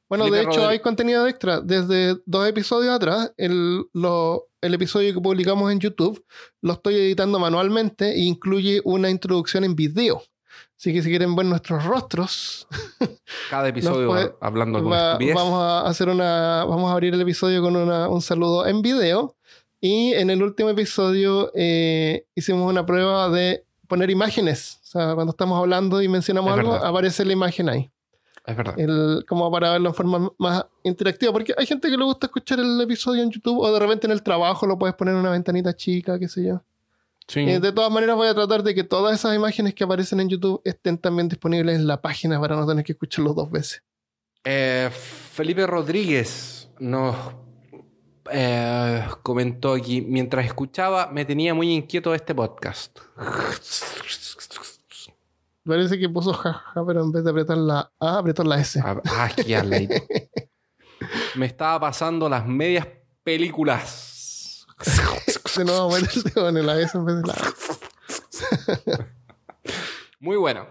Bueno, 0.09 0.25
Felipe 0.25 0.37
de 0.39 0.43
hecho, 0.45 0.51
Rodríguez. 0.53 0.71
hay 0.71 0.79
contenido 0.81 1.29
extra. 1.29 1.61
Desde 1.61 2.17
dos 2.25 2.49
episodios 2.49 2.95
atrás, 2.95 3.31
el, 3.37 3.85
lo- 3.93 4.47
el 4.63 4.73
episodio 4.75 5.13
que 5.13 5.21
publicamos 5.21 5.71
en 5.71 5.81
YouTube 5.81 6.25
lo 6.63 6.73
estoy 6.73 6.95
editando 6.95 7.39
manualmente 7.39 8.13
e 8.13 8.21
incluye 8.21 8.81
una 8.85 9.11
introducción 9.11 9.65
en 9.65 9.77
video. 9.77 10.23
Así 10.79 10.93
que 10.93 11.03
si 11.03 11.09
quieren 11.09 11.35
ver 11.35 11.45
nuestros 11.47 11.85
rostros, 11.85 12.69
Cada 13.51 13.69
episodio 13.69 14.09
puede- 14.09 14.33
hablando 14.41 14.79
alguna 14.79 14.97
va- 14.97 15.19
vamos 15.35 15.61
a 15.61 15.87
hacer 15.87 16.09
una. 16.09 16.65
Vamos 16.65 16.89
a 16.91 16.93
abrir 16.95 17.13
el 17.15 17.21
episodio 17.21 17.61
con 17.63 17.75
una- 17.77 18.09
un 18.09 18.23
saludo 18.23 18.67
en 18.67 18.81
video. 18.83 19.35
Y 19.81 20.13
en 20.15 20.31
el 20.31 20.43
último 20.43 20.71
episodio 20.71 21.51
eh, 21.55 22.27
hicimos 22.35 22.69
una 22.71 22.85
prueba 22.87 23.29
de 23.29 23.65
poner 23.87 24.11
imágenes. 24.11 24.79
O 24.83 24.87
sea, 24.87 25.15
cuando 25.15 25.31
estamos 25.33 25.59
hablando 25.59 26.01
y 26.03 26.09
mencionamos 26.09 26.53
Es 26.53 26.59
algo, 26.59 26.73
verdad. 26.73 26.89
aparece 26.89 27.25
la 27.25 27.33
imagen 27.33 27.69
ahí. 27.69 27.91
Es 28.47 28.57
verdad. 28.57 28.75
el, 28.79 29.25
como 29.29 29.51
para 29.51 29.73
verlo 29.73 29.91
en 29.91 29.95
forma 29.95 30.31
más 30.39 30.65
interactiva, 30.83 31.33
porque 31.33 31.55
hay 31.57 31.67
gente 31.67 31.91
que 31.91 31.97
le 31.99 32.05
gusta 32.05 32.27
escuchar 32.29 32.59
el 32.61 32.81
episodio 32.81 33.23
en 33.23 33.31
YouTube 33.31 33.59
o 33.59 33.71
de 33.73 33.79
repente 33.79 34.07
en 34.07 34.13
el 34.13 34.23
trabajo 34.23 34.67
lo 34.67 34.79
puedes 34.79 34.97
poner 34.97 35.13
en 35.15 35.21
una 35.21 35.31
ventanita 35.31 35.75
chica, 35.77 36.19
qué 36.19 36.29
sé 36.29 36.45
yo. 36.47 36.63
Sí. 37.29 37.41
Eh, 37.41 37.61
de 37.61 37.73
todas 37.73 37.93
maneras 37.93 38.17
voy 38.17 38.27
a 38.27 38.35
tratar 38.35 38.63
de 38.63 38.75
que 38.75 38.85
todas 38.85 39.15
esas 39.15 39.37
imágenes 39.37 39.75
que 39.75 39.85
aparecen 39.85 40.21
en 40.21 40.31
YouTube 40.31 40.63
estén 40.65 40.97
también 40.99 41.29
disponibles 41.29 41.77
en 41.77 41.87
la 41.87 42.01
página 42.01 42.41
para 42.41 42.57
no 42.57 42.67
tener 42.67 42.85
que 42.85 42.93
escucharlo 42.93 43.35
dos 43.35 43.51
veces. 43.51 43.83
Eh, 44.45 44.91
Felipe 45.33 45.67
Rodríguez 45.67 46.71
nos 46.79 47.15
eh, 48.31 49.05
comentó 49.23 49.75
aquí, 49.75 50.01
mientras 50.01 50.47
escuchaba, 50.47 51.11
me 51.13 51.25
tenía 51.25 51.55
muy 51.55 51.73
inquieto 51.73 52.15
este 52.15 52.35
podcast. 52.35 52.99
Parece 55.65 55.99
que 55.99 56.09
puso 56.09 56.33
jaja, 56.33 56.83
pero 56.87 57.03
en 57.03 57.13
vez 57.13 57.25
de 57.25 57.31
apretar 57.31 57.59
la 57.59 57.93
A, 58.01 58.19
apretó 58.19 58.43
la 58.43 58.59
S. 58.59 58.81
Ah, 58.83 59.01
ah, 59.05 59.25
aquí 59.25 59.53
al 59.53 59.69
ladito. 59.69 59.97
Me 61.35 61.45
estaba 61.47 61.79
pasando 61.79 62.29
las 62.29 62.47
medias 62.47 62.87
películas. 63.23 64.67
De 65.59 65.65
nuevo, 65.65 65.89
ponerse 65.91 66.31
con 66.35 66.67
la 66.67 66.81
S 66.81 66.97
en 66.97 67.05
vez 67.05 67.17
de 67.17 67.23
la 67.27 67.35
A. 67.35 69.07
Muy 70.21 70.37
bueno. 70.37 70.67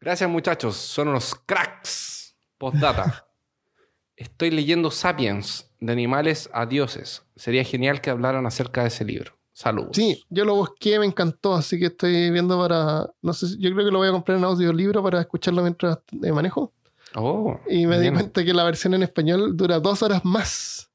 Gracias 0.00 0.28
muchachos, 0.30 0.76
son 0.76 1.08
unos 1.08 1.34
cracks. 1.46 2.36
Postdata. 2.58 3.26
Estoy 4.14 4.50
leyendo 4.50 4.90
Sapiens, 4.90 5.70
de 5.80 5.92
animales 5.92 6.48
a 6.52 6.64
dioses. 6.66 7.22
Sería 7.34 7.64
genial 7.64 8.00
que 8.00 8.10
hablaran 8.10 8.46
acerca 8.46 8.82
de 8.82 8.88
ese 8.88 9.04
libro. 9.04 9.32
Saludos. 9.52 9.90
Sí, 9.94 10.22
yo 10.28 10.44
lo 10.44 10.54
busqué, 10.54 10.98
me 10.98 11.06
encantó, 11.06 11.54
así 11.54 11.78
que 11.78 11.86
estoy 11.86 12.30
viendo 12.30 12.58
para. 12.58 13.10
No 13.22 13.32
sé, 13.32 13.46
yo 13.58 13.72
creo 13.72 13.86
que 13.86 13.90
lo 13.90 13.98
voy 13.98 14.08
a 14.08 14.12
comprar 14.12 14.36
en 14.38 14.44
audiolibro 14.44 15.02
para 15.02 15.20
escucharlo 15.20 15.62
mientras 15.62 15.98
eh, 16.22 16.32
manejo. 16.32 16.72
Oh, 17.14 17.58
Y 17.68 17.86
me 17.86 17.96
di 17.96 18.02
bien. 18.02 18.14
cuenta 18.14 18.44
que 18.44 18.52
la 18.52 18.64
versión 18.64 18.92
en 18.94 19.02
español 19.02 19.56
dura 19.56 19.80
dos 19.80 20.02
horas 20.02 20.22
más 20.24 20.85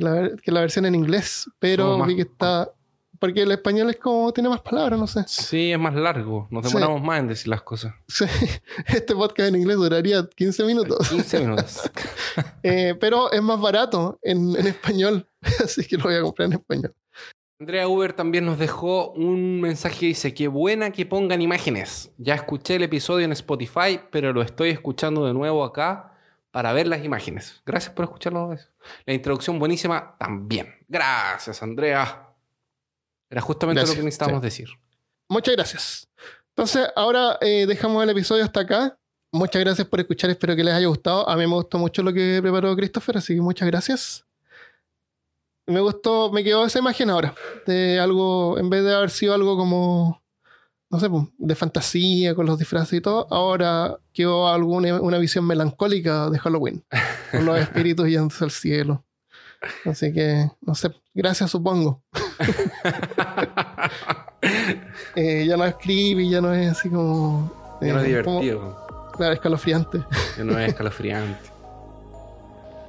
la 0.00 0.30
que 0.42 0.50
la 0.52 0.60
versión 0.60 0.86
en 0.86 0.94
inglés, 0.94 1.48
pero 1.58 1.98
más- 1.98 2.08
vi 2.08 2.16
que 2.16 2.22
está. 2.22 2.70
Porque 3.18 3.42
el 3.42 3.52
español 3.52 3.90
es 3.90 3.96
como. 3.96 4.32
tiene 4.32 4.48
más 4.48 4.62
palabras, 4.62 4.98
no 4.98 5.06
sé. 5.06 5.24
Sí, 5.26 5.72
es 5.72 5.78
más 5.78 5.94
largo. 5.94 6.48
Nos 6.50 6.64
Sí. 6.66 6.72
demoramos 6.72 7.02
más 7.02 7.20
en 7.20 7.28
decir 7.28 7.48
las 7.48 7.60
cosas. 7.60 7.92
Sí, 8.08 8.24
Este 8.86 9.14
podcast 9.14 9.50
en 9.50 9.56
inglés 9.56 9.76
duraría 9.76 10.26
15 10.34 10.64
minutos, 10.64 11.08
15 11.10 11.40
minutos. 11.40 11.80
Eh, 12.62 12.94
pero 13.00 13.30
es 13.32 13.42
más 13.42 13.60
barato 13.60 14.18
en, 14.22 14.54
en 14.56 14.66
español, 14.68 15.26
así 15.64 15.84
que 15.84 15.96
lo 15.96 16.04
voy 16.04 16.14
a 16.14 16.22
comprar 16.22 16.46
en 16.46 16.52
español. 16.54 16.94
Andrea 17.58 17.88
Uber 17.88 18.12
también 18.14 18.46
nos 18.46 18.58
dejó 18.58 19.10
un 19.10 19.60
mensaje 19.60 19.98
que 20.00 20.06
dice: 20.06 20.32
Qué 20.32 20.48
buena 20.48 20.90
que 20.90 21.04
pongan 21.04 21.42
imágenes. 21.42 22.10
Ya 22.16 22.34
escuché 22.34 22.76
el 22.76 22.84
episodio 22.84 23.24
en 23.26 23.32
Spotify, 23.32 24.00
pero 24.10 24.32
lo 24.32 24.40
estoy 24.40 24.70
escuchando 24.70 25.26
de 25.26 25.34
nuevo 25.34 25.62
acá 25.64 26.14
para 26.50 26.72
ver 26.72 26.86
las 26.86 27.04
imágenes. 27.04 27.62
Gracias 27.64 27.94
por 27.94 28.04
escucharlo. 28.04 28.56
La 29.06 29.12
introducción 29.12 29.58
buenísima 29.58 30.16
también. 30.18 30.74
Gracias, 30.88 31.62
Andrea. 31.62 32.28
Era 33.28 33.40
justamente 33.40 33.80
Gracias, 33.80 33.96
lo 33.96 34.00
que 34.00 34.04
necesitábamos 34.04 34.40
sí. 34.40 34.46
decir. 34.46 34.68
Muchas 35.28 35.54
gracias. 35.54 36.08
Entonces, 36.48 36.88
ahora 36.96 37.38
eh, 37.40 37.66
dejamos 37.66 38.02
el 38.02 38.10
episodio 38.10 38.44
hasta 38.44 38.60
acá. 38.60 38.98
Muchas 39.32 39.62
gracias 39.62 39.86
por 39.86 40.00
escuchar, 40.00 40.28
espero 40.30 40.56
que 40.56 40.64
les 40.64 40.74
haya 40.74 40.88
gustado. 40.88 41.28
A 41.28 41.36
mí 41.36 41.46
me 41.46 41.54
gustó 41.54 41.78
mucho 41.78 42.02
lo 42.02 42.12
que 42.12 42.40
preparó 42.42 42.74
Christopher, 42.74 43.18
así 43.18 43.36
que 43.36 43.40
muchas 43.40 43.68
gracias. 43.68 44.26
Me 45.66 45.78
gustó, 45.78 46.32
me 46.32 46.42
quedó 46.42 46.66
esa 46.66 46.80
imagen 46.80 47.10
ahora, 47.10 47.32
de 47.64 48.00
algo, 48.00 48.58
en 48.58 48.68
vez 48.68 48.82
de 48.82 48.92
haber 48.92 49.10
sido 49.10 49.34
algo 49.34 49.56
como, 49.56 50.19
no 50.90 50.98
sé, 51.00 51.08
pues, 51.08 51.24
de 51.38 51.54
fantasía 51.54 52.34
con 52.34 52.46
los 52.46 52.58
disfraces 52.58 52.94
y 52.94 53.00
todo, 53.00 53.26
ahora 53.32 53.96
quedó 54.12 54.48
alguna, 54.48 55.00
una 55.00 55.18
visión 55.18 55.46
melancólica 55.46 56.28
de 56.30 56.38
Halloween, 56.38 56.84
con 57.30 57.46
los 57.46 57.58
espíritus 57.60 58.08
yéndose 58.08 58.44
al 58.44 58.50
cielo. 58.50 59.04
Así 59.84 60.12
que, 60.12 60.50
no 60.62 60.74
sé, 60.74 60.90
gracias 61.14 61.50
supongo. 61.50 62.02
Eh, 65.14 65.44
ya 65.46 65.56
no 65.56 65.64
es 65.66 65.74
creepy, 65.74 66.30
ya 66.30 66.40
no 66.40 66.52
es 66.54 66.70
así 66.70 66.88
como 66.88 67.78
Ya 67.82 67.92
no 67.92 68.00
es 68.00 68.06
Eh, 68.08 68.22
como- 68.24 68.40
divertido. 68.40 69.10
claro, 69.16 69.34
escalofriante. 69.34 70.02
Ya 70.38 70.44
no 70.44 70.58
es 70.58 70.68
escalofriante. 70.68 71.50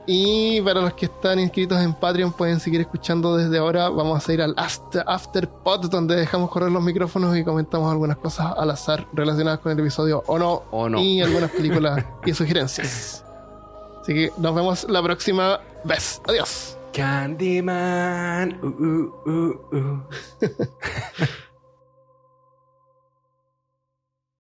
Y 0.07 0.61
para 0.61 0.81
los 0.81 0.93
que 0.93 1.05
están 1.05 1.39
inscritos 1.39 1.79
en 1.79 1.93
Patreon 1.93 2.33
pueden 2.33 2.59
seguir 2.59 2.81
escuchando 2.81 3.37
desde 3.37 3.57
ahora. 3.57 3.89
Vamos 3.89 4.27
a 4.27 4.33
ir 4.33 4.41
al 4.41 4.53
After, 4.57 5.03
after 5.07 5.47
Pod 5.47 5.89
donde 5.89 6.15
dejamos 6.15 6.49
correr 6.49 6.71
los 6.71 6.83
micrófonos 6.83 7.37
y 7.37 7.43
comentamos 7.43 7.91
algunas 7.91 8.17
cosas 8.17 8.53
al 8.57 8.71
azar 8.71 9.07
relacionadas 9.13 9.59
con 9.59 9.71
el 9.71 9.79
episodio 9.79 10.23
o 10.27 10.39
no. 10.39 10.63
O 10.71 10.89
no. 10.89 10.99
Y 10.99 11.21
algunas 11.21 11.51
películas 11.51 12.03
y 12.25 12.33
sugerencias. 12.33 13.23
Así 14.01 14.13
que 14.13 14.31
nos 14.37 14.55
vemos 14.55 14.87
la 14.89 15.03
próxima 15.03 15.59
vez. 15.83 16.21
Adiós. 16.27 16.77
Candyman. 16.93 18.59
Uh, 18.61 18.67
uh, 18.67 19.21
uh, 19.25 19.77
uh. 19.77 20.01